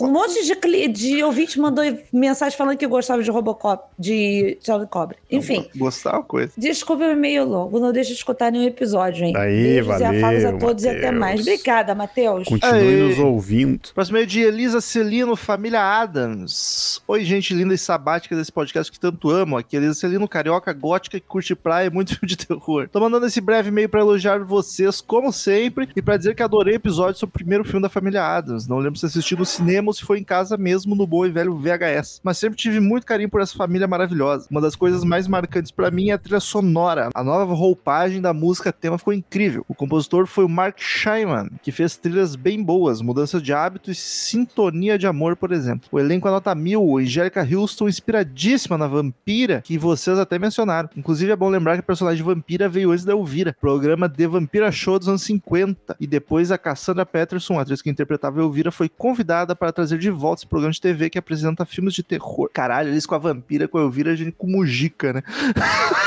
[0.00, 4.88] Um monte de, cli- de ouvinte mandou mensagem falando que gostava de Robocop, de Charlie
[4.88, 5.16] Cobra.
[5.30, 6.52] Enfim, Gostar é uma coisa.
[6.56, 9.34] desculpa o e-mail longo, não deixa de escutar nenhum episódio, hein?
[9.36, 11.40] Aí, Beijos e afagos a valeu, todos e até mais.
[11.40, 12.48] Obrigada, Matheus.
[12.48, 13.02] Continue Aê.
[13.08, 13.90] nos ouvindo.
[13.94, 17.02] Próximo e-mail de Elisa Celino, família Adams.
[17.06, 19.56] Oi, gente linda e sabática desse podcast que tanto amo.
[19.56, 22.88] Aqui é Elisa Celino, carioca, gótica, que curte praia e muito filme de terror.
[22.90, 26.74] Tô mandando esse breve e-mail pra elogiar vocês, como sempre, e pra dizer que adorei
[26.74, 28.66] o episódio sobre o primeiro filme da família Adams.
[28.66, 31.30] Não lembro se assisti no cinema ou se foi em casa mesmo, no bom e
[31.30, 32.20] velho VHS.
[32.22, 34.46] Mas sempre tive muito carinho por essa família maravilhosa.
[34.50, 37.10] Uma das coisas mais marcantes pra mim é a trilha sonora.
[37.14, 39.64] A nova roupagem da música tema ficou incrível.
[39.68, 43.94] O compositor foi o Mark Scheinman, que fez trilhas bem boas, mudança de hábito e
[43.94, 45.88] sintonia de amor, por exemplo.
[45.90, 50.88] O elenco anota mil, Angélica Houston inspiradíssima na Vampira, que vocês até mencionaram.
[50.96, 54.70] Inclusive é bom lembrar que a personagem Vampira veio antes da Elvira, programa The Vampira
[54.70, 55.96] Show dos anos 50.
[56.00, 60.40] E depois a Cassandra Peterson, atriz que interpretava Elvira, foi convidada para trazer de volta
[60.40, 62.50] esse programa de TV que apresenta filmes de terror.
[62.52, 65.22] Caralho, eles com a Vampira, com a Elvira, a gente com Mujica, né?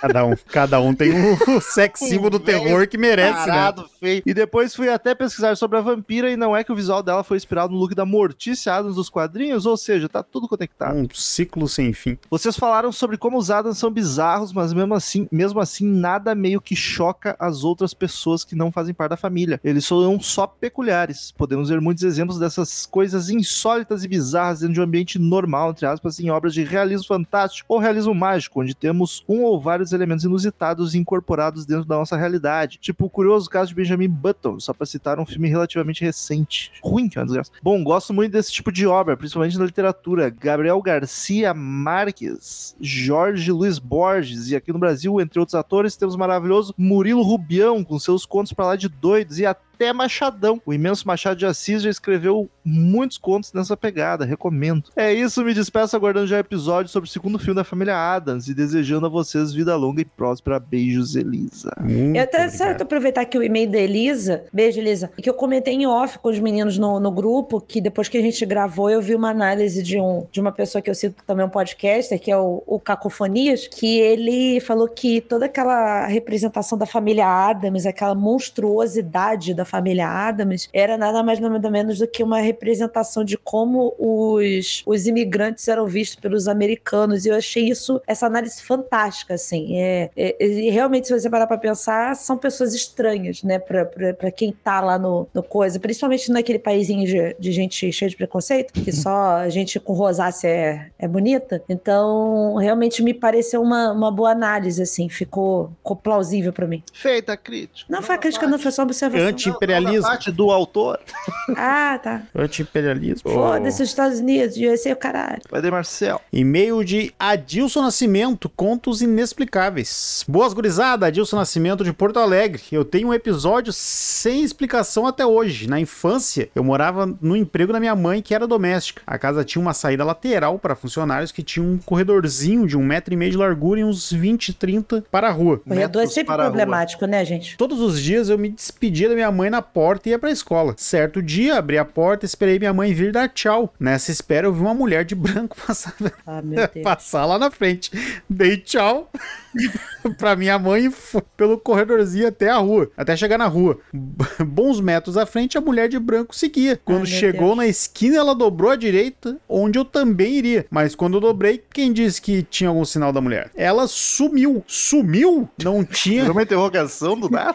[0.00, 1.10] Cada um, cada um tem
[1.48, 3.46] o sex symbol do terror que merece, né?
[3.46, 4.22] Parado, feio.
[4.24, 7.24] E depois fui até pesquisar sobre a vampira e não é que o visual dela
[7.24, 10.96] foi inspirado no look da Mortícia Adams dos quadrinhos, ou seja, tá tudo conectado.
[10.96, 12.18] Um ciclo sem fim.
[12.30, 16.60] Vocês falaram sobre como os Adams são bizarros, mas mesmo assim, mesmo assim, nada meio
[16.60, 19.60] que choca as outras pessoas que não fazem parte da família.
[19.64, 21.32] Eles são só peculiares.
[21.32, 25.86] Podemos ver muitos exemplos dessas coisas insólitas e bizarras dentro de um ambiente normal, entre
[25.86, 30.24] aspas, em obras de realismo fantástico ou realismo mágico, onde temos um ou vários elementos
[30.24, 32.78] inusitados incorporados dentro da nossa realidade.
[32.78, 36.72] Tipo o curioso caso de Benjamin Button, só pra citar um filme relativamente recente.
[36.82, 37.50] Ruim, que é uma desgraça.
[37.62, 40.30] Bom, gosto muito desse tipo de obra, principalmente na literatura.
[40.30, 46.18] Gabriel Garcia Marques, Jorge Luiz Borges, e aqui no Brasil, entre outros atores, temos o
[46.18, 50.60] maravilhoso Murilo Rubião, com seus contos pra lá de doidos, e até Machadão.
[50.64, 54.90] O imenso Machado de Assis já escreveu muitos contos nessa pegada, recomendo.
[54.96, 58.48] É isso, me despeço aguardando já o episódio sobre o segundo filme da família Adams
[58.48, 60.58] e desejando a vocês vida longa e próspera.
[60.58, 61.72] Beijos, Elisa.
[61.80, 64.44] Muito Eu até certo aproveitar aqui o e-mail da Elisa.
[64.52, 65.10] Beijo, Elisa.
[65.16, 68.22] Que eu comentei em off com os meninos no, no grupo, que depois que a
[68.22, 71.46] gente gravou, eu vi uma análise de, um, de uma pessoa que eu cito também
[71.46, 76.86] um podcast, que é o, o Cacofonias, que ele falou que toda aquela representação da
[76.86, 82.40] família Adams, aquela monstruosidade da família Adams, era nada mais nada menos do que uma
[82.40, 87.24] representação de como os, os imigrantes eram vistos pelos americanos.
[87.24, 89.76] E eu achei isso, essa análise fantástica, assim.
[89.80, 94.14] É, é- e realmente, se você parar pra pensar, são pessoas estranhas, né, pra, pra,
[94.14, 98.16] pra quem tá lá no, no coisa, principalmente naquele paísinho de, de gente cheia de
[98.16, 101.62] preconceito, que só gente com rosácea é, é bonita.
[101.68, 106.82] Então, realmente me pareceu uma, uma boa análise, assim, ficou, ficou plausível pra mim.
[106.92, 107.86] Feita a crítica.
[107.92, 109.26] Não foi a crítica, não, foi só observação.
[109.58, 110.08] Anti-imperialismo.
[110.08, 110.98] Parte do autor.
[111.56, 112.22] Ah, tá.
[112.36, 113.30] Anti-imperialismo.
[113.32, 115.40] Foda-se os Estados Unidos, USA, o caralho.
[115.50, 116.20] Vai de Marcel.
[116.30, 120.24] E-mail de Adilson Nascimento, Contos Inexplicáveis.
[120.28, 122.62] Boas gurizada, Adilson Nascimento de Porto Alegre.
[122.70, 125.68] Eu tenho um episódio sem explicação até hoje.
[125.68, 129.00] Na infância, eu morava no emprego da minha mãe, que era doméstica.
[129.06, 133.14] A casa tinha uma saída lateral para funcionários que tinha um corredorzinho de um metro
[133.14, 135.62] e meio de largura e uns 20, 30 para a rua.
[135.66, 137.56] Corredor é sempre problemático, né, gente?
[137.56, 140.74] Todos os dias eu me despedia da minha mãe na porta e ia pra escola.
[140.76, 143.72] Certo dia, abri a porta e esperei minha mãe vir dar tchau.
[143.78, 145.94] Nessa espera, eu vi uma mulher de branco passar,
[146.26, 146.42] Ah,
[146.82, 147.90] passar lá na frente.
[148.28, 149.10] Dei tchau
[150.18, 153.78] pra minha mãe e fui pelo corredorzinho até a rua, até chegar na rua.
[154.46, 156.80] Bons metros à frente, a mulher de branco seguia.
[156.84, 157.56] Quando meu chegou Deus.
[157.56, 160.66] na esquina, ela dobrou à direita, onde eu também iria.
[160.70, 163.50] Mas quando eu dobrei, quem disse que tinha algum sinal da mulher?
[163.56, 164.62] Ela sumiu.
[164.66, 165.48] Sumiu?
[165.62, 166.24] Não tinha.
[166.24, 167.54] Foi uma interrogação do nada?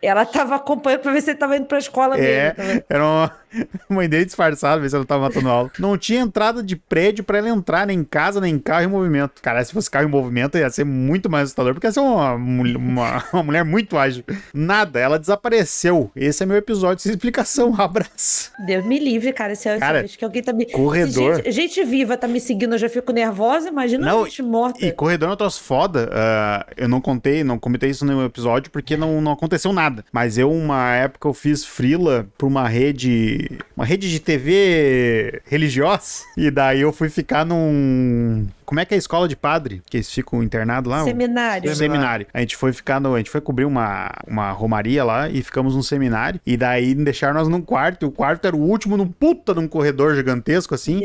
[0.00, 2.80] Ela tava acompanhando pra ver se ele tava indo pra escola É, mesmo.
[2.80, 3.32] tá era uma
[3.88, 5.70] mãe dele disfarçada, ver se ela tava matando aula.
[5.78, 9.42] Não tinha entrada de prédio pra ela entrar, nem em casa, nem carro em movimento.
[9.42, 12.32] Cara, se fosse carro em movimento, ia ser muito mais assustador, porque ia ser uma,
[12.34, 14.24] uma, uma mulher muito ágil.
[14.54, 16.10] Nada, ela desapareceu.
[16.16, 17.74] Esse é meu episódio sem explicação.
[17.78, 18.50] Abraço.
[18.66, 19.54] Deus me livre, cara.
[19.54, 20.66] Se, Cara, se vez que alguém tá me.
[20.70, 21.36] corredor.
[21.36, 23.68] Gente, gente viva tá me seguindo, eu já fico nervosa.
[23.68, 24.84] Imagina Não, gente morta.
[24.84, 26.08] E corredor é um troço foda.
[26.12, 30.04] ah, eu não contei, não comentei isso no meu episódio, porque não, não aconteceu nada.
[30.12, 33.50] Mas Mas eu, uma época, eu fiz frila pra uma rede.
[33.76, 36.22] Uma rede de TV religiosa.
[36.38, 38.46] E daí eu fui ficar num.
[38.64, 39.82] Como é que é a escola de padre?
[39.88, 41.04] Que eles ficam internados lá?
[41.04, 41.70] Seminário.
[41.70, 42.26] Um seminário.
[42.32, 43.14] A gente foi ficar no.
[43.14, 46.40] A gente foi cobrir uma, uma romaria lá e ficamos num seminário.
[46.46, 48.04] E daí deixaram nós num quarto.
[48.04, 51.00] E o quarto era o último num puta num corredor gigantesco, assim.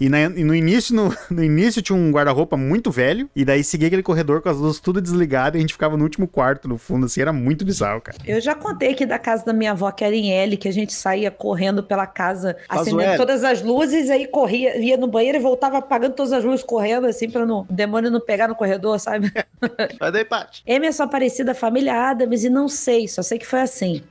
[0.00, 3.28] E, na- e no início, no, no início tinha um guarda-roupa muito velho.
[3.34, 5.54] E daí seguia aquele corredor com as luzes tudo desligadas.
[5.54, 7.20] E a gente ficava no último quarto, no fundo, assim.
[7.20, 8.16] Era muito bizarro, cara.
[8.26, 10.72] Eu já contei aqui da casa da minha avó, que era em L, que a
[10.72, 15.38] gente saía correndo pela casa, Faz acendendo todas as luzes, aí corria, ia no banheiro
[15.38, 18.54] e voltava apagando todas as luzes correndo, assim, pra não, o demônio não pegar no
[18.54, 19.32] corredor, sabe?
[19.98, 20.62] Vai daí, Paty.
[20.66, 24.02] Emerson Aparecida, família Adams, e não sei, só sei que foi assim.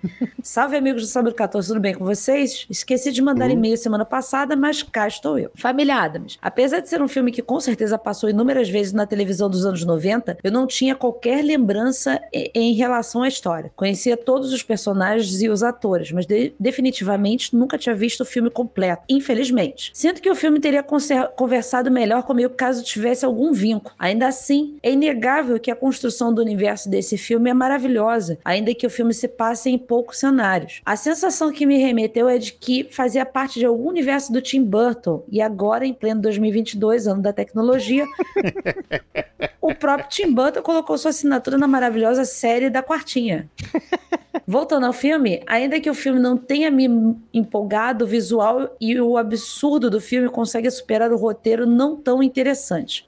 [0.43, 2.65] Salve, amigos do Sábado 14, tudo bem com vocês?
[2.69, 5.51] Esqueci de mandar e-mail semana passada, mas cá estou eu.
[5.55, 6.37] Família Adams.
[6.41, 9.83] Apesar de ser um filme que com certeza passou inúmeras vezes na televisão dos anos
[9.85, 13.71] 90, eu não tinha qualquer lembrança em relação à história.
[13.75, 18.49] Conhecia todos os personagens e os atores, mas de- definitivamente nunca tinha visto o filme
[18.49, 19.91] completo, infelizmente.
[19.93, 20.83] Sinto que o filme teria
[21.35, 23.95] conversado melhor comigo caso tivesse algum vínculo.
[23.97, 28.85] Ainda assim, é inegável que a construção do universo desse filme é maravilhosa, ainda que
[28.85, 30.81] o filme se passe em poucos cenários.
[30.85, 34.63] A sensação que me remeteu é de que fazia parte de algum universo do Tim
[34.63, 38.05] Burton, e agora, em pleno 2022, ano da tecnologia,
[39.59, 43.49] o próprio Tim Burton colocou sua assinatura na maravilhosa série da Quartinha.
[44.45, 46.87] Voltando ao filme, ainda que o filme não tenha me
[47.31, 52.58] empolgado, o visual e o absurdo do filme consegue superar o roteiro não tão interessante.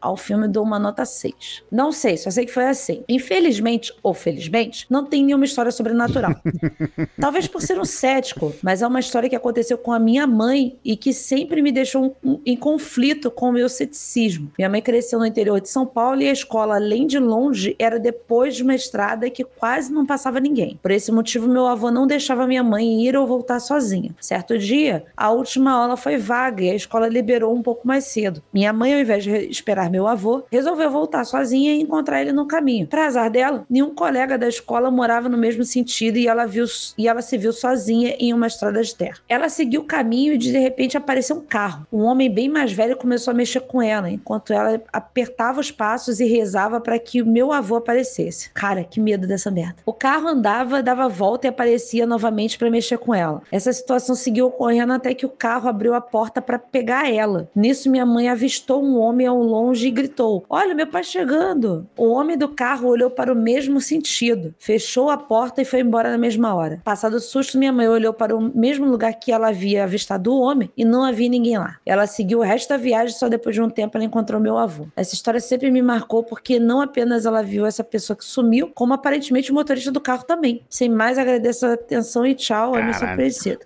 [0.02, 1.64] Ao filme dou uma nota 6.
[1.72, 3.04] Não sei, só sei que foi assim.
[3.08, 6.34] Infelizmente, ou felizmente, não tem nenhuma história sobrenatural.
[7.20, 10.78] Talvez por ser um cético, mas é uma história que aconteceu com a minha mãe
[10.84, 14.52] e que sempre me deixou um- um- em conflito com o meu ceticismo.
[14.58, 18.00] Minha mãe cresceu no interior de São Paulo e a escola, além de longe, era
[18.00, 20.80] depois de uma estrada que quase não passava ninguém.
[20.82, 24.16] Por esse motivo, meu avô não deixava minha mãe ir ou voltar sozinha.
[24.20, 28.42] Certo dia, a última aula foi vaga e a escola liberou um pouco mais cedo.
[28.54, 32.48] Minha mãe, ao invés de esperar meu avô, resolveu voltar sozinha e encontrar ele no
[32.48, 32.88] caminho.
[32.88, 36.66] Para azar dela, nenhum colega da escola morava no mesmo sentido e ela, viu,
[36.98, 39.18] e ela se viu sozinha em uma estrada de terra.
[39.28, 41.86] Ela seguiu o caminho e de repente apareceu um carro.
[41.92, 46.20] Um homem bem mais velho começou a mexer com ela, enquanto ela apertava os passos
[46.20, 48.50] e rezava para que o meu avô aparecesse.
[48.52, 49.76] Cara, que medo dessa merda.
[49.86, 53.42] O carro andava, dava volta e aparecia novamente para mexer com ela.
[53.52, 57.50] Essa situação seguiu ocorrendo até que o carro abriu a porta para pegar ela.
[57.56, 61.88] Nisso, minha mãe avistou um homem ao longe e gritou: Olha, meu pai chegando.
[61.98, 66.12] O homem do carro olhou para o mesmo sentido, fechou a porta e foi embora
[66.12, 66.82] na mesma hora.
[66.84, 70.40] Passado o susto, minha mãe olhou para o mesmo lugar que ela havia avistado o
[70.40, 71.78] homem e não havia ninguém lá.
[71.86, 74.88] Ela seguiu o resto da viagem, só depois de um tempo ela encontrou meu avô.
[74.96, 78.94] Essa história sempre me marcou porque não apenas ela viu essa pessoa que sumiu, como
[78.94, 80.64] aparentemente o motorista do carro também.
[80.70, 83.06] Sem mais, agradeço a atenção e tchau, Emerson.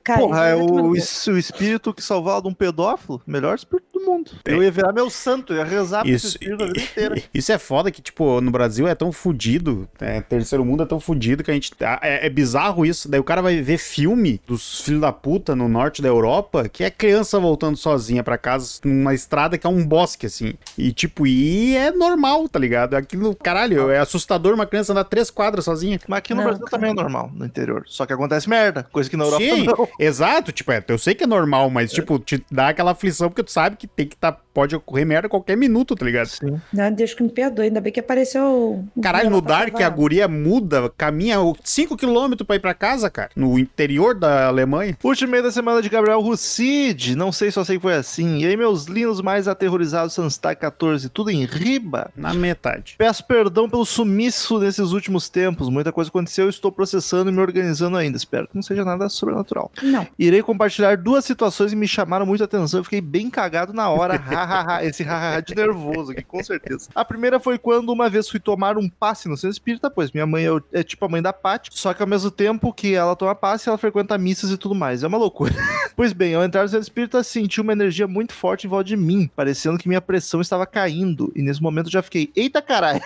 [0.03, 3.21] Cara, Porra, é no o, o espírito que salvou ela de um pedófilo?
[3.25, 4.31] Melhor espírito do mundo.
[4.45, 7.21] Eu ia virar meu santo, eu ia rezar Isso, espírito a vida inteira.
[7.33, 10.99] isso é foda que, tipo, no Brasil é tão fudido, é, terceiro mundo é tão
[10.99, 11.71] fudido que a gente.
[11.73, 13.09] tá- É, é bizarro isso.
[13.09, 16.83] Daí o cara vai ver filme dos filhos da puta no norte da Europa, que
[16.83, 20.53] é criança voltando sozinha pra casa numa estrada que é um bosque, assim.
[20.77, 22.95] E, tipo, e é normal, tá ligado?
[22.95, 25.99] Aquilo, caralho, é assustador uma criança andar três quadras sozinha.
[26.07, 26.71] Mas aqui no Não, Brasil cara.
[26.71, 27.83] também é normal, no interior.
[27.87, 29.87] Só que acontece merda, coisa que na Europa Sim, não.
[29.99, 33.43] exato, tipo, é, eu sei que é normal, mas, tipo, te dá aquela aflição porque
[33.43, 36.27] tu sabe que tem que tá, pode ocorrer merda a qualquer minuto, tá ligado?
[36.27, 36.59] Sim.
[36.71, 38.85] Não, Deus que me perdoe, ainda bem que apareceu.
[39.01, 43.31] Caralho, cara no Dark a guria muda, caminha 5km pra ir pra casa, cara.
[43.35, 44.97] No interior da Alemanha.
[45.03, 47.15] Último e-mail da semana de Gabriel Rucid.
[47.17, 48.39] Não sei, só sei que foi assim.
[48.39, 52.09] E aí, meus lindos mais aterrorizados Sunstar 14, tudo em riba?
[52.15, 52.95] Na metade.
[52.97, 55.67] Peço perdão pelo sumiço nesses últimos tempos.
[55.67, 58.15] Muita coisa aconteceu, estou processando e me organizando ainda.
[58.15, 59.69] Espero que não seja nada sobrenatural.
[59.83, 60.07] Não.
[60.17, 62.79] Irei compartilhar duas situações que me chamaram muita atenção.
[62.79, 64.15] Eu fiquei bem cagado na hora.
[64.83, 66.89] Esse hahaha de nervoso aqui, com certeza.
[66.93, 70.25] A primeira foi quando uma vez fui tomar um passe no centro espírita, pois minha
[70.25, 73.15] mãe é, é tipo a mãe da Paty, só que ao mesmo tempo que ela
[73.15, 75.03] toma passe, ela frequenta missas e tudo mais.
[75.03, 75.53] É uma loucura.
[75.95, 78.97] pois bem, ao entrar no centro espírita, senti uma energia muito forte em volta de
[78.97, 81.31] mim, parecendo que minha pressão estava caindo.
[81.35, 83.01] E nesse momento eu já fiquei, eita caralho.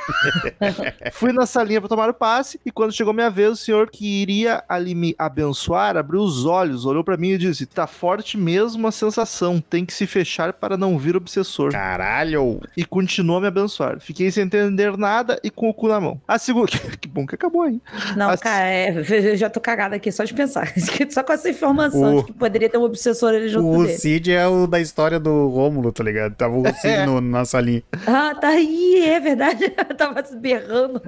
[1.14, 4.22] Fui na salinha para tomar o passe e quando chegou minha vez, o senhor que
[4.22, 8.88] iria ali me abençoar abriu os olhos, olhou para mim e disse: "Tá forte mesmo
[8.88, 11.72] a sensação, tem que se fechar para não vir obsessor.
[11.72, 12.60] Caralho!
[12.76, 14.00] E continuou a me abençoar.
[14.00, 16.20] Fiquei sem entender nada e com o cu na mão.
[16.28, 16.72] A segunda.
[17.00, 17.80] Que bom que acabou aí.
[18.18, 18.90] Não, As- cara, é,
[19.32, 20.74] eu já tô cagada aqui só de pensar.
[21.10, 23.98] Só com essa informação O- de que poderia ter um obsessor ali junto O dele.
[23.98, 26.36] Cid é o da história do Rômulo, tá ligado?
[26.36, 27.06] Tava o Cid É.
[27.06, 27.82] no- na salinha.
[28.06, 29.64] Ah, tá aí, é verdade.
[29.90, 31.02] Eu tava se berrando.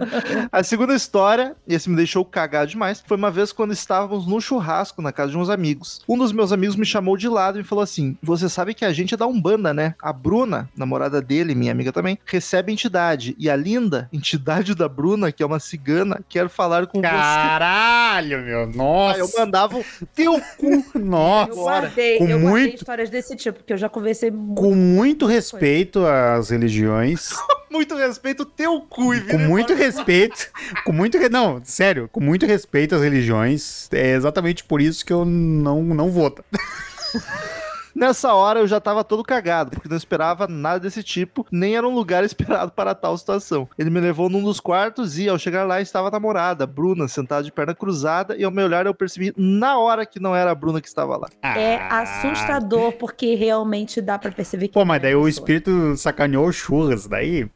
[0.51, 4.39] A segunda história, e esse me deixou cagado demais, foi uma vez quando estávamos num
[4.39, 6.01] churrasco na casa de uns amigos.
[6.07, 8.93] Um dos meus amigos me chamou de lado e falou assim: Você sabe que a
[8.93, 9.93] gente é da Umbanda, né?
[10.01, 13.35] A Bruna, namorada dele, minha amiga também, recebe entidade.
[13.37, 17.07] E a linda, entidade da Bruna, que é uma cigana, quer falar com você.
[17.07, 18.59] Caralho, meu.
[18.61, 19.39] Aí eu Nossa.
[19.39, 20.83] mandava o teu cu.
[20.95, 21.53] Eu Nossa.
[21.53, 24.61] guardei, Com eu guardei muito- histórias desse tipo, porque eu já conversei muito.
[24.61, 27.29] Com muito respeito às religiões.
[27.71, 29.13] Muito respeito, teu cu.
[29.15, 30.49] E com muito respeito.
[30.83, 31.17] Com muito.
[31.17, 33.87] re- Não, sério, com muito respeito às religiões.
[33.93, 36.35] É exatamente por isso que eu não, não vou.
[38.01, 41.87] Nessa hora eu já tava todo cagado, porque não esperava nada desse tipo, nem era
[41.87, 43.69] um lugar esperado para tal situação.
[43.77, 47.43] Ele me levou num dos quartos e, ao chegar lá, estava a namorada, Bruna, sentada
[47.43, 50.55] de perna cruzada, e ao me olhar eu percebi na hora que não era a
[50.55, 51.27] Bruna que estava lá.
[51.43, 52.01] É Ah.
[52.01, 54.73] assustador, porque realmente dá pra perceber que.
[54.73, 57.05] Pô, mas é daí o espírito sacaneou o churras.
[57.07, 57.47] Daí,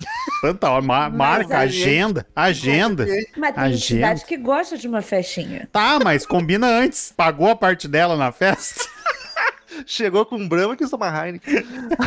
[0.41, 0.81] tanta hora.
[0.85, 2.25] ma- marca, aí- agenda.
[2.35, 3.05] Agenda.
[3.37, 3.75] Mas tem Agenda.
[3.75, 5.67] entidade que gosta de uma festinha.
[5.71, 7.13] Tá, mas combina antes.
[7.17, 8.85] Pagou a parte dela na festa?
[9.85, 11.55] Chegou com um Brahma e quis tomar Heineken.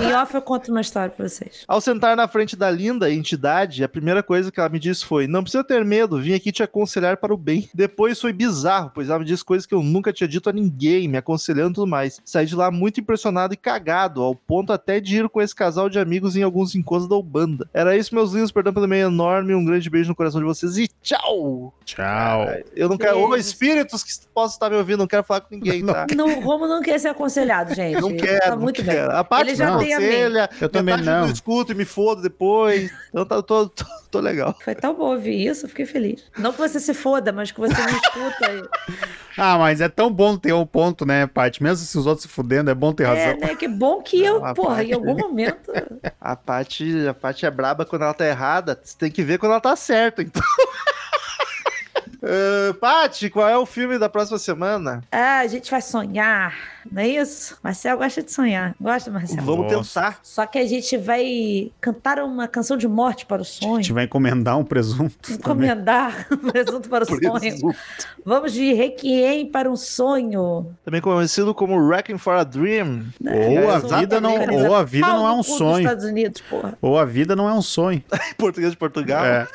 [0.02, 1.64] Em off eu conto uma história pra vocês.
[1.66, 5.26] Ao sentar na frente da linda entidade, a primeira coisa que ela me disse foi:
[5.26, 7.68] Não precisa ter medo, vim aqui te aconselhar para o bem.
[7.74, 11.08] Depois foi bizarro, pois ela me disse coisas que eu nunca tinha dito a ninguém,
[11.08, 12.20] me aconselhando e tudo mais.
[12.24, 15.88] Saí de lá muito impressionado e cagado, ao ponto até de ir com esse casal
[15.88, 17.68] de amigos em alguns encontros da Ubanda.
[17.72, 20.76] Era isso, meus lindos, perdão pelo meio enorme, um grande beijo no coração de vocês
[20.78, 21.74] e tchau!
[21.84, 22.46] Tchau.
[22.76, 23.18] Eu não quero.
[23.18, 26.06] Ô, espíritos que possam estar me ouvindo, não quero falar com ninguém, tá?
[26.14, 28.00] Não, o Romo não quer ser aconselhado, gente.
[28.00, 29.08] Não Ele quero, tá não muito quero.
[29.08, 29.18] bem.
[29.18, 30.10] A parte Ele já não tem a mente.
[30.14, 31.26] aconselha, Eu também não.
[31.26, 32.90] Eu escuto e me fodo depois.
[33.08, 34.54] Então tá, tô, tô, tô legal.
[34.64, 36.24] Foi tão bom ouvir isso, eu fiquei feliz.
[36.38, 38.52] Não que você se foda, mas que você me escuta.
[38.52, 38.68] e-
[39.40, 41.62] Ah, mas é tão bom ter um ponto, né, Paty?
[41.62, 43.38] Mesmo se os outros se fudendo, é bom ter É, razão.
[43.38, 43.54] né?
[43.54, 44.88] Que bom que eu, Não, porra, rapaz.
[44.88, 45.70] em algum momento.
[46.20, 48.76] A Paty, a Paty é braba quando ela tá errada.
[48.82, 50.42] Você tem que ver quando ela tá certa, então.
[52.20, 55.04] Uh, Paty, qual é o filme da próxima semana?
[55.12, 56.52] Ah, a gente vai sonhar,
[56.90, 57.56] não é isso?
[57.62, 58.74] Marcel gosta de sonhar.
[58.80, 59.42] Gosta, Marcel?
[59.44, 60.00] Vamos Nossa.
[60.00, 60.18] tentar.
[60.22, 63.76] Só que a gente vai cantar uma canção de morte para o A sonho.
[63.76, 65.14] gente vai encomendar um presunto.
[65.22, 65.36] também.
[65.38, 67.74] Encomendar um presunto para o Por sonho.
[68.24, 70.74] Vamos de Requiem para um sonho.
[70.84, 73.06] Também conhecido como Wrecking for a Dream.
[73.24, 74.34] Ou a vida não,
[74.66, 75.82] ou a vida não é um sonho.
[75.84, 76.76] Estados Unidos, porra.
[76.82, 78.02] Ou a vida não é um sonho.
[78.30, 79.24] Em português de Portugal.
[79.24, 79.46] É.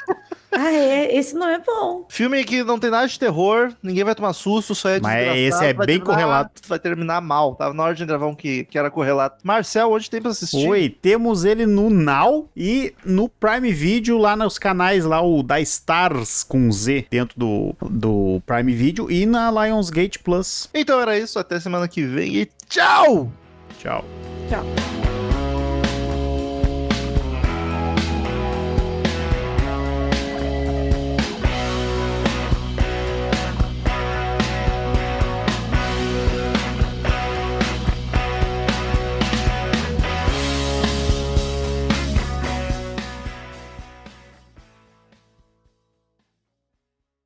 [0.56, 1.16] Ah, é?
[1.16, 2.06] Esse não é bom.
[2.10, 5.64] Filme que não tem nada de terror, ninguém vai tomar susto, só é Mas esse
[5.66, 6.62] é bem terminar- correlato.
[6.68, 7.56] Vai terminar mal.
[7.56, 9.38] Tava na hora de gravar um que, que era correlato.
[9.44, 10.68] Marcel, onde tem pra assistir?
[10.68, 15.60] Oi, temos ele no Now e no Prime Video, lá nos canais lá, o da
[15.60, 20.70] Stars com Z dentro do, do Prime Video e na Lionsgate Plus.
[20.74, 23.32] Então era isso, até semana que vem e tchau!
[23.80, 24.06] Tchau.
[24.50, 25.03] Tchau.